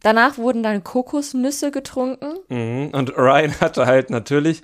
Danach 0.00 0.38
wurden 0.38 0.62
dann 0.62 0.84
Kokosnüsse 0.84 1.70
getrunken. 1.70 2.38
Mhm. 2.48 2.90
Und 2.92 3.16
Ryan 3.16 3.60
hatte 3.60 3.86
halt 3.86 4.08
natürlich 4.08 4.62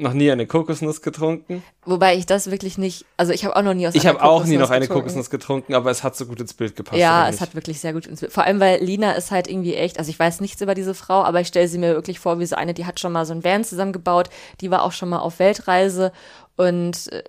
noch 0.00 0.12
nie 0.12 0.30
eine 0.30 0.46
Kokosnuss 0.46 1.02
getrunken. 1.02 1.62
Wobei 1.84 2.16
ich 2.16 2.26
das 2.26 2.50
wirklich 2.50 2.78
nicht, 2.78 3.04
also 3.16 3.32
ich 3.32 3.44
habe 3.44 3.56
auch 3.56 3.62
noch 3.62 3.74
nie 3.74 3.86
aus 3.86 3.94
Ich 3.94 4.06
habe 4.06 4.22
auch 4.22 4.44
nie 4.44 4.56
noch 4.56 4.70
eine 4.70 4.80
getrunken. 4.80 5.02
Kokosnuss 5.02 5.30
getrunken, 5.30 5.74
aber 5.74 5.90
es 5.90 6.02
hat 6.02 6.16
so 6.16 6.26
gut 6.26 6.40
ins 6.40 6.54
Bild 6.54 6.76
gepasst. 6.76 6.98
Ja, 7.00 7.28
es 7.28 7.40
hat 7.40 7.54
wirklich 7.54 7.80
sehr 7.80 7.92
gut 7.92 8.06
ins 8.06 8.20
Bild. 8.20 8.32
Vor 8.32 8.44
allem, 8.44 8.60
weil 8.60 8.82
Lina 8.82 9.12
ist 9.12 9.30
halt 9.30 9.48
irgendwie 9.48 9.74
echt, 9.74 9.98
also 9.98 10.10
ich 10.10 10.18
weiß 10.18 10.40
nichts 10.40 10.60
über 10.60 10.74
diese 10.74 10.94
Frau, 10.94 11.22
aber 11.22 11.40
ich 11.40 11.48
stelle 11.48 11.68
sie 11.68 11.78
mir 11.78 11.94
wirklich 11.94 12.20
vor, 12.20 12.38
wie 12.38 12.46
so 12.46 12.56
eine, 12.56 12.74
die 12.74 12.86
hat 12.86 13.00
schon 13.00 13.12
mal 13.12 13.26
so 13.26 13.32
ein 13.32 13.44
Van 13.44 13.64
zusammengebaut, 13.64 14.30
die 14.60 14.70
war 14.70 14.82
auch 14.82 14.92
schon 14.92 15.08
mal 15.08 15.18
auf 15.18 15.38
Weltreise 15.38 16.12
und 16.58 17.10
äh, 17.12 17.22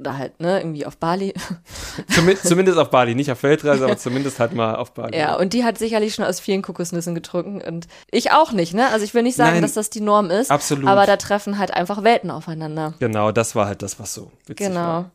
oder 0.00 0.16
halt, 0.16 0.40
ne, 0.40 0.58
irgendwie 0.60 0.86
auf 0.86 0.96
Bali. 0.96 1.34
Zumi- 2.14 2.40
zumindest 2.42 2.78
auf 2.78 2.88
Bali, 2.88 3.14
nicht 3.14 3.30
auf 3.30 3.42
Weltreise, 3.42 3.84
aber 3.84 3.98
zumindest 3.98 4.40
halt 4.40 4.54
mal 4.54 4.76
auf 4.76 4.92
Bali. 4.94 5.18
Ja, 5.18 5.34
und 5.36 5.52
die 5.52 5.64
hat 5.64 5.76
sicherlich 5.76 6.14
schon 6.14 6.24
aus 6.24 6.40
vielen 6.40 6.62
Kokosnüssen 6.62 7.14
getrunken 7.14 7.60
und 7.60 7.86
ich 8.10 8.30
auch 8.32 8.52
nicht, 8.52 8.72
ne? 8.72 8.88
Also 8.88 9.04
ich 9.04 9.12
will 9.12 9.22
nicht 9.22 9.36
sagen, 9.36 9.54
Nein, 9.54 9.62
dass 9.62 9.74
das 9.74 9.90
die 9.90 10.00
Norm 10.00 10.30
ist, 10.30 10.50
absolut. 10.50 10.86
aber 10.88 11.04
da 11.04 11.16
treffen 11.18 11.58
halt 11.58 11.72
einfach 11.74 12.04
Welten 12.04 12.30
aufeinander. 12.30 12.94
Genau, 13.00 13.32
das 13.32 13.54
war 13.54 13.66
halt 13.66 13.82
das, 13.82 14.00
was 14.00 14.14
so 14.14 14.30
witzig 14.46 14.68
Genau. 14.68 14.80
war. 14.80 15.10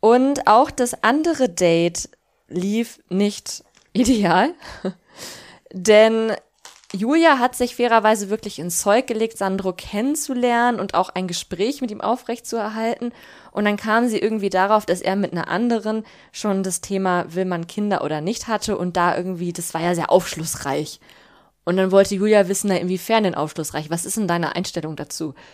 Und 0.00 0.46
auch 0.46 0.70
das 0.70 1.02
andere 1.02 1.48
Date 1.48 2.10
lief 2.48 2.98
nicht 3.08 3.64
ideal, 3.94 4.50
denn 5.72 6.32
Julia 6.94 7.40
hat 7.40 7.56
sich 7.56 7.74
fairerweise 7.74 8.30
wirklich 8.30 8.60
ins 8.60 8.80
Zeug 8.80 9.08
gelegt, 9.08 9.36
Sandro 9.36 9.72
kennenzulernen 9.72 10.78
und 10.78 10.94
auch 10.94 11.08
ein 11.08 11.26
Gespräch 11.26 11.80
mit 11.80 11.90
ihm 11.90 12.00
aufrechtzuerhalten. 12.00 13.12
Und 13.50 13.64
dann 13.64 13.76
kam 13.76 14.08
sie 14.08 14.18
irgendwie 14.18 14.48
darauf, 14.48 14.86
dass 14.86 15.00
er 15.00 15.16
mit 15.16 15.32
einer 15.32 15.48
anderen 15.48 16.04
schon 16.30 16.62
das 16.62 16.80
Thema, 16.80 17.26
will 17.34 17.46
man 17.46 17.66
Kinder 17.66 18.04
oder 18.04 18.20
nicht 18.20 18.46
hatte 18.46 18.78
und 18.78 18.96
da 18.96 19.16
irgendwie, 19.16 19.52
das 19.52 19.74
war 19.74 19.80
ja 19.80 19.94
sehr 19.94 20.12
aufschlussreich. 20.12 21.00
Und 21.64 21.76
dann 21.76 21.90
wollte 21.90 22.14
Julia 22.14 22.48
wissen, 22.48 22.68
na, 22.68 22.76
inwiefern 22.76 23.24
denn 23.24 23.34
aufschlussreich? 23.34 23.90
Was 23.90 24.04
ist 24.04 24.16
denn 24.16 24.28
deine 24.28 24.54
Einstellung 24.54 24.96
dazu? 24.96 25.34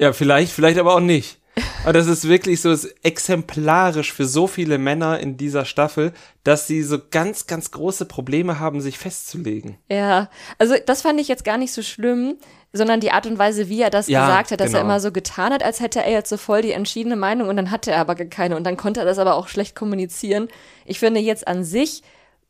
Ja, 0.00 0.12
vielleicht, 0.12 0.52
vielleicht 0.52 0.78
aber 0.78 0.94
auch 0.94 1.00
nicht. 1.00 1.40
Aber 1.84 1.92
das 1.92 2.06
ist 2.06 2.28
wirklich 2.28 2.60
so 2.60 2.70
ist 2.70 2.94
exemplarisch 3.02 4.12
für 4.12 4.26
so 4.26 4.46
viele 4.46 4.78
Männer 4.78 5.20
in 5.20 5.36
dieser 5.36 5.64
Staffel, 5.64 6.12
dass 6.44 6.66
sie 6.66 6.82
so 6.82 6.98
ganz, 7.10 7.46
ganz 7.46 7.70
große 7.70 8.04
Probleme 8.04 8.58
haben, 8.58 8.80
sich 8.80 8.98
festzulegen. 8.98 9.78
Ja, 9.88 10.28
also 10.58 10.74
das 10.84 11.02
fand 11.02 11.20
ich 11.20 11.28
jetzt 11.28 11.44
gar 11.44 11.56
nicht 11.56 11.72
so 11.72 11.82
schlimm, 11.82 12.36
sondern 12.72 13.00
die 13.00 13.12
Art 13.12 13.26
und 13.26 13.38
Weise, 13.38 13.68
wie 13.68 13.80
er 13.80 13.90
das 13.90 14.08
Ja, 14.08 14.26
gesagt 14.26 14.50
hat, 14.50 14.60
dass 14.60 14.72
er 14.72 14.80
genau. 14.80 14.92
immer 14.92 15.00
so 15.00 15.12
getan 15.12 15.52
hat, 15.52 15.62
als 15.62 15.80
hätte 15.80 16.02
er 16.02 16.12
jetzt 16.12 16.28
so 16.28 16.36
voll 16.36 16.62
die 16.62 16.72
entschiedene 16.72 17.16
Meinung 17.16 17.48
und 17.48 17.56
dann 17.56 17.70
hatte 17.70 17.90
er 17.90 18.00
aber 18.00 18.14
gar 18.14 18.26
keine 18.26 18.56
und 18.56 18.64
dann 18.64 18.76
konnte 18.76 19.00
er 19.00 19.06
das 19.06 19.18
aber 19.18 19.36
auch 19.36 19.48
schlecht 19.48 19.74
kommunizieren. 19.74 20.48
Ich 20.84 20.98
finde 20.98 21.20
jetzt 21.20 21.48
an 21.48 21.64
sich 21.64 22.02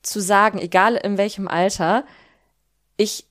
zu 0.03 0.21
sagen, 0.21 0.59
egal 0.59 0.97
in 0.97 1.19
welchem 1.19 1.49
Alter, 1.49 2.05
ich 2.97 3.28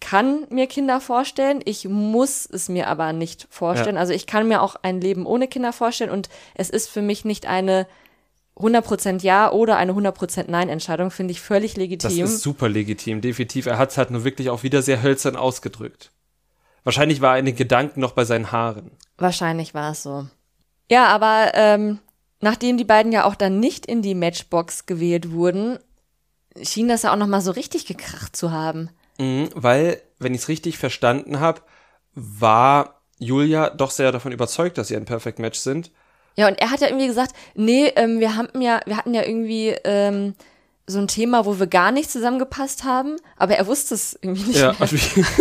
kann 0.00 0.46
mir 0.50 0.66
Kinder 0.66 1.00
vorstellen, 1.00 1.60
ich 1.64 1.86
muss 1.86 2.46
es 2.46 2.68
mir 2.68 2.88
aber 2.88 3.12
nicht 3.12 3.46
vorstellen. 3.50 3.96
Also 3.96 4.12
ich 4.12 4.26
kann 4.26 4.48
mir 4.48 4.62
auch 4.62 4.76
ein 4.82 5.00
Leben 5.00 5.26
ohne 5.26 5.46
Kinder 5.46 5.72
vorstellen 5.72 6.10
und 6.10 6.28
es 6.54 6.70
ist 6.70 6.88
für 6.88 7.02
mich 7.02 7.24
nicht 7.24 7.46
eine 7.46 7.86
100% 8.56 9.22
Ja 9.22 9.50
oder 9.52 9.76
eine 9.76 9.92
100% 9.92 10.50
Nein-Entscheidung, 10.50 11.10
finde 11.10 11.32
ich 11.32 11.40
völlig 11.40 11.72
Das 11.74 11.78
legitim. 11.78 12.24
ist 12.24 12.40
super 12.42 12.68
legitim, 12.68 13.20
definitiv. 13.20 13.66
Er 13.66 13.78
hat 13.78 13.90
es 13.90 13.98
halt 13.98 14.10
nur 14.10 14.24
wirklich 14.24 14.50
auch 14.50 14.62
wieder 14.62 14.82
sehr 14.82 15.02
hölzern 15.02 15.36
ausgedrückt. 15.36 16.10
Wahrscheinlich 16.84 17.20
war 17.20 17.34
er 17.34 17.40
in 17.40 17.46
den 17.46 17.56
Gedanken 17.56 18.00
noch 18.00 18.12
bei 18.12 18.24
seinen 18.24 18.52
Haaren. 18.52 18.92
Wahrscheinlich 19.18 19.74
war 19.74 19.92
es 19.92 20.02
so. 20.02 20.26
Ja, 20.90 21.06
aber 21.06 21.52
ähm, 21.54 21.98
nachdem 22.40 22.76
die 22.78 22.84
beiden 22.84 23.12
ja 23.12 23.24
auch 23.24 23.34
dann 23.34 23.60
nicht 23.60 23.86
in 23.86 24.02
die 24.02 24.14
Matchbox 24.14 24.86
gewählt 24.86 25.30
wurden, 25.30 25.78
schien 26.62 26.88
das 26.88 27.02
ja 27.02 27.12
auch 27.12 27.16
noch 27.16 27.26
mal 27.26 27.40
so 27.42 27.50
richtig 27.52 27.86
gekracht 27.86 28.34
zu 28.34 28.50
haben. 28.50 28.90
Mhm, 29.20 29.50
weil, 29.54 30.00
wenn 30.18 30.34
ich 30.34 30.40
es 30.40 30.48
richtig 30.48 30.78
verstanden 30.78 31.40
habe, 31.40 31.60
war 32.14 33.02
Julia 33.18 33.68
doch 33.68 33.90
sehr 33.90 34.12
davon 34.12 34.32
überzeugt, 34.32 34.78
dass 34.78 34.88
sie 34.88 34.96
ein 34.96 35.04
Perfect 35.04 35.38
Match 35.38 35.58
sind. 35.58 35.90
Ja, 36.36 36.48
und 36.48 36.58
er 36.58 36.70
hat 36.70 36.80
ja 36.80 36.88
irgendwie 36.88 37.06
gesagt, 37.06 37.34
nee, 37.54 37.92
ähm, 37.96 38.18
wir 38.18 38.34
hatten 38.34 38.62
ja, 38.62 38.80
wir 38.86 38.96
hatten 38.96 39.12
ja 39.12 39.22
irgendwie 39.22 39.74
ähm, 39.84 40.34
so 40.86 40.98
ein 40.98 41.06
Thema, 41.06 41.44
wo 41.44 41.58
wir 41.58 41.66
gar 41.66 41.92
nicht 41.92 42.10
zusammengepasst 42.10 42.84
haben, 42.84 43.16
aber 43.36 43.56
er 43.56 43.66
wusste 43.66 43.94
es 43.94 44.18
irgendwie 44.22 44.44
nicht. 44.44 44.60
Ja, 44.60 44.74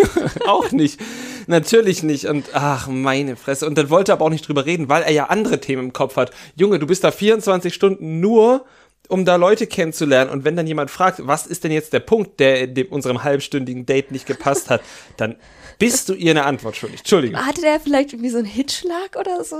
auch 0.46 0.72
nicht. 0.74 1.00
Natürlich 1.48 2.04
nicht. 2.04 2.26
Und 2.26 2.50
ach, 2.54 2.88
meine 2.88 3.38
Fresse. 3.38 3.66
Und 3.66 3.78
dann 3.78 3.90
wollte 3.90 4.12
er 4.12 4.16
aber 4.16 4.26
auch 4.26 4.30
nicht 4.30 4.46
drüber 4.46 4.66
reden, 4.66 4.90
weil 4.90 5.04
er 5.04 5.12
ja 5.12 5.26
andere 5.26 5.62
Themen 5.62 5.86
im 5.86 5.94
Kopf 5.94 6.18
hat. 6.18 6.32
Junge, 6.56 6.80
du 6.80 6.86
bist 6.86 7.06
da 7.06 7.12
24 7.12 7.74
Stunden 7.74 8.20
nur, 8.20 8.66
um 9.10 9.26
da 9.26 9.36
Leute 9.36 9.68
kennenzulernen. 9.68 10.32
Und 10.32 10.46
wenn 10.46 10.56
dann 10.56 10.68
jemand 10.68 10.90
fragt, 10.90 11.28
was 11.28 11.46
ist 11.46 11.66
denn 11.66 11.72
jetzt 11.72 11.92
der 11.92 12.00
Punkt, 12.00 12.40
der 12.40 12.62
in 12.62 12.76
dem, 12.76 12.88
unserem 12.88 13.24
halbstündigen 13.24 13.86
Date 13.86 14.12
nicht 14.12 14.26
gepasst 14.26 14.70
hat, 14.70 14.82
dann 15.18 15.36
bist 15.80 16.08
du 16.08 16.14
ihr 16.14 16.32
eine 16.32 16.46
Antwort 16.46 16.78
schuldig. 16.78 17.00
Entschuldigung. 17.00 17.46
Hatte 17.46 17.62
der 17.62 17.80
vielleicht 17.80 18.14
irgendwie 18.14 18.30
so 18.30 18.38
einen 18.38 18.48
Hitschlag 18.48 19.18
oder 19.20 19.44
so? 19.44 19.58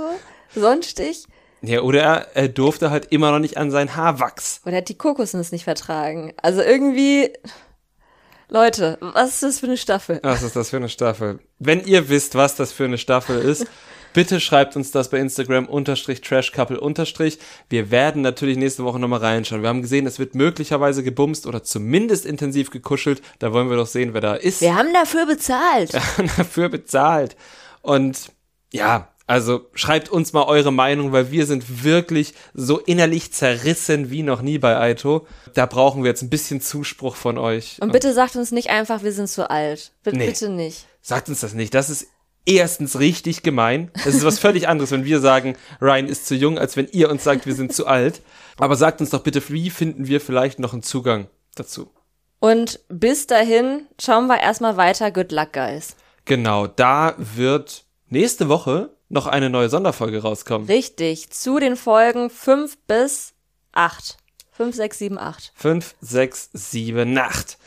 Sonstig? 0.54 1.24
Ja, 1.62 1.80
oder 1.82 2.02
er, 2.02 2.26
er 2.34 2.48
durfte 2.48 2.90
halt 2.90 3.08
immer 3.10 3.32
noch 3.32 3.38
nicht 3.38 3.58
an 3.58 3.70
sein 3.70 3.94
Haarwachs. 3.96 4.62
Oder 4.64 4.78
hat 4.78 4.88
die 4.88 4.96
Kokosnuss 4.96 5.52
nicht 5.52 5.64
vertragen? 5.64 6.32
Also 6.40 6.62
irgendwie, 6.62 7.30
Leute, 8.48 8.98
was 9.00 9.34
ist 9.34 9.42
das 9.42 9.60
für 9.60 9.66
eine 9.66 9.76
Staffel? 9.76 10.20
Was 10.22 10.42
ist 10.42 10.56
das 10.56 10.70
für 10.70 10.76
eine 10.76 10.88
Staffel? 10.88 11.40
Wenn 11.58 11.84
ihr 11.84 12.08
wisst, 12.08 12.34
was 12.34 12.54
das 12.54 12.72
für 12.72 12.84
eine 12.84 12.98
Staffel 12.98 13.38
ist, 13.40 13.66
bitte 14.12 14.40
schreibt 14.40 14.76
uns 14.76 14.90
das 14.90 15.10
bei 15.10 15.18
Instagram 15.18 15.66
unterstrich 15.66 16.20
trashcouple 16.20 16.80
unterstrich. 16.80 17.38
Wir 17.68 17.90
werden 17.90 18.22
natürlich 18.22 18.56
nächste 18.56 18.84
Woche 18.84 18.98
nochmal 18.98 19.20
reinschauen. 19.20 19.62
Wir 19.62 19.68
haben 19.68 19.82
gesehen, 19.82 20.06
es 20.06 20.18
wird 20.18 20.34
möglicherweise 20.34 21.02
gebumst 21.02 21.46
oder 21.46 21.62
zumindest 21.62 22.26
intensiv 22.26 22.70
gekuschelt. 22.70 23.22
Da 23.38 23.52
wollen 23.52 23.70
wir 23.70 23.76
doch 23.76 23.86
sehen, 23.86 24.14
wer 24.14 24.20
da 24.20 24.34
ist. 24.34 24.60
Wir 24.60 24.74
haben 24.74 24.92
dafür 24.92 25.26
bezahlt. 25.26 25.92
dafür 26.36 26.68
bezahlt. 26.68 27.36
Und 27.82 28.30
ja, 28.72 29.08
also 29.26 29.66
schreibt 29.74 30.08
uns 30.08 30.32
mal 30.32 30.42
eure 30.42 30.72
Meinung, 30.72 31.12
weil 31.12 31.30
wir 31.30 31.46
sind 31.46 31.84
wirklich 31.84 32.34
so 32.52 32.78
innerlich 32.80 33.32
zerrissen 33.32 34.10
wie 34.10 34.24
noch 34.24 34.42
nie 34.42 34.58
bei 34.58 34.76
Aito. 34.76 35.24
Da 35.54 35.66
brauchen 35.66 36.02
wir 36.02 36.10
jetzt 36.10 36.22
ein 36.22 36.30
bisschen 36.30 36.60
Zuspruch 36.60 37.14
von 37.14 37.38
euch. 37.38 37.78
Und 37.80 37.92
bitte 37.92 38.12
sagt 38.12 38.34
uns 38.34 38.50
nicht 38.50 38.70
einfach, 38.70 39.04
wir 39.04 39.12
sind 39.12 39.28
zu 39.28 39.48
alt. 39.48 39.92
Bitte, 40.02 40.16
Nee. 40.16 40.26
bitte 40.26 40.48
nicht. 40.48 40.86
Sagt 41.00 41.28
uns 41.28 41.40
das 41.40 41.54
nicht. 41.54 41.74
Das 41.74 41.90
ist 41.90 42.08
erstens 42.46 42.98
richtig 42.98 43.42
gemein. 43.42 43.90
Es 43.94 44.14
ist 44.14 44.24
was 44.24 44.38
völlig 44.38 44.68
anderes, 44.68 44.90
wenn 44.90 45.04
wir 45.04 45.20
sagen, 45.20 45.56
Ryan 45.80 46.06
ist 46.06 46.26
zu 46.26 46.34
jung, 46.34 46.58
als 46.58 46.76
wenn 46.76 46.88
ihr 46.88 47.10
uns 47.10 47.24
sagt, 47.24 47.46
wir 47.46 47.54
sind 47.54 47.72
zu 47.72 47.86
alt. 47.86 48.22
Aber 48.58 48.76
sagt 48.76 49.00
uns 49.00 49.10
doch 49.10 49.22
bitte, 49.22 49.42
wie 49.48 49.70
finden 49.70 50.06
wir 50.06 50.20
vielleicht 50.20 50.58
noch 50.58 50.72
einen 50.72 50.82
Zugang 50.82 51.28
dazu? 51.54 51.90
Und 52.38 52.80
bis 52.88 53.26
dahin 53.26 53.86
schauen 54.00 54.26
wir 54.26 54.40
erstmal 54.40 54.76
weiter. 54.76 55.10
Good 55.10 55.32
luck, 55.32 55.52
guys. 55.52 55.96
Genau, 56.24 56.66
da 56.66 57.14
wird 57.18 57.84
nächste 58.08 58.48
Woche 58.48 58.90
noch 59.08 59.26
eine 59.26 59.50
neue 59.50 59.68
Sonderfolge 59.68 60.22
rauskommen. 60.22 60.66
Richtig. 60.66 61.30
Zu 61.30 61.58
den 61.58 61.76
Folgen 61.76 62.30
5 62.30 62.78
bis 62.86 63.34
8. 63.72 64.16
5, 64.52 64.76
6, 64.76 64.98
7, 64.98 65.18
8. 65.18 65.52
5, 65.54 65.94
6, 66.00 66.50
7, 66.52 67.18
8. 67.18 67.58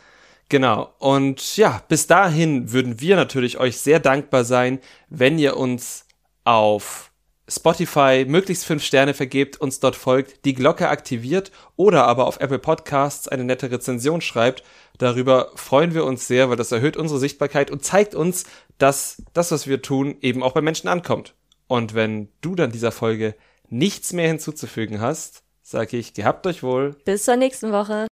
Genau. 0.54 0.94
Und 1.00 1.58
ja, 1.58 1.82
bis 1.88 2.06
dahin 2.06 2.72
würden 2.72 3.02
wir 3.02 3.16
natürlich 3.16 3.58
euch 3.58 3.80
sehr 3.80 4.00
dankbar 4.00 4.44
sein, 4.44 4.78
wenn 5.10 5.40
ihr 5.40 5.58
uns 5.58 6.06
auf 6.44 7.12
Spotify 7.48 8.24
möglichst 8.28 8.64
fünf 8.64 8.84
Sterne 8.84 9.16
vergebt, 9.16 9.60
uns 9.60 9.80
dort 9.80 9.96
folgt, 9.96 10.46
die 10.46 10.54
Glocke 10.54 10.90
aktiviert 10.90 11.52
oder 11.76 12.06
aber 12.06 12.28
auf 12.28 12.40
Apple 12.40 12.60
Podcasts 12.60 13.28
eine 13.28 13.46
nette 13.46 13.72
Rezension 13.72 14.22
schreibt. 14.22 14.64
Darüber 15.00 15.50
freuen 15.56 15.96
wir 15.96 16.06
uns 16.06 16.28
sehr, 16.28 16.52
weil 16.52 16.56
das 16.56 16.72
erhöht 16.72 16.98
unsere 16.98 17.20
Sichtbarkeit 17.20 17.72
und 17.72 17.84
zeigt 17.84 18.14
uns, 18.14 18.44
dass 18.78 19.24
das, 19.34 19.52
was 19.52 19.66
wir 19.66 19.82
tun, 19.82 20.18
eben 20.22 20.44
auch 20.44 20.52
bei 20.52 20.62
Menschen 20.62 20.88
ankommt. 20.88 21.34
Und 21.66 21.96
wenn 21.96 22.30
du 22.42 22.54
dann 22.54 22.72
dieser 22.72 22.92
Folge 22.92 23.34
nichts 23.70 24.14
mehr 24.14 24.28
hinzuzufügen 24.28 25.02
hast, 25.02 25.42
sage 25.64 25.98
ich, 25.98 26.14
gehabt 26.14 26.46
euch 26.46 26.62
wohl. 26.62 26.96
Bis 27.06 27.24
zur 27.24 27.38
nächsten 27.38 27.72
Woche. 27.72 28.06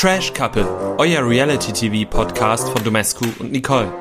Trash 0.00 0.32
Couple, 0.32 0.64
euer 0.96 1.28
Reality-TV-Podcast 1.28 2.70
von 2.70 2.82
Domescu 2.82 3.26
und 3.38 3.52
Nicole. 3.52 3.92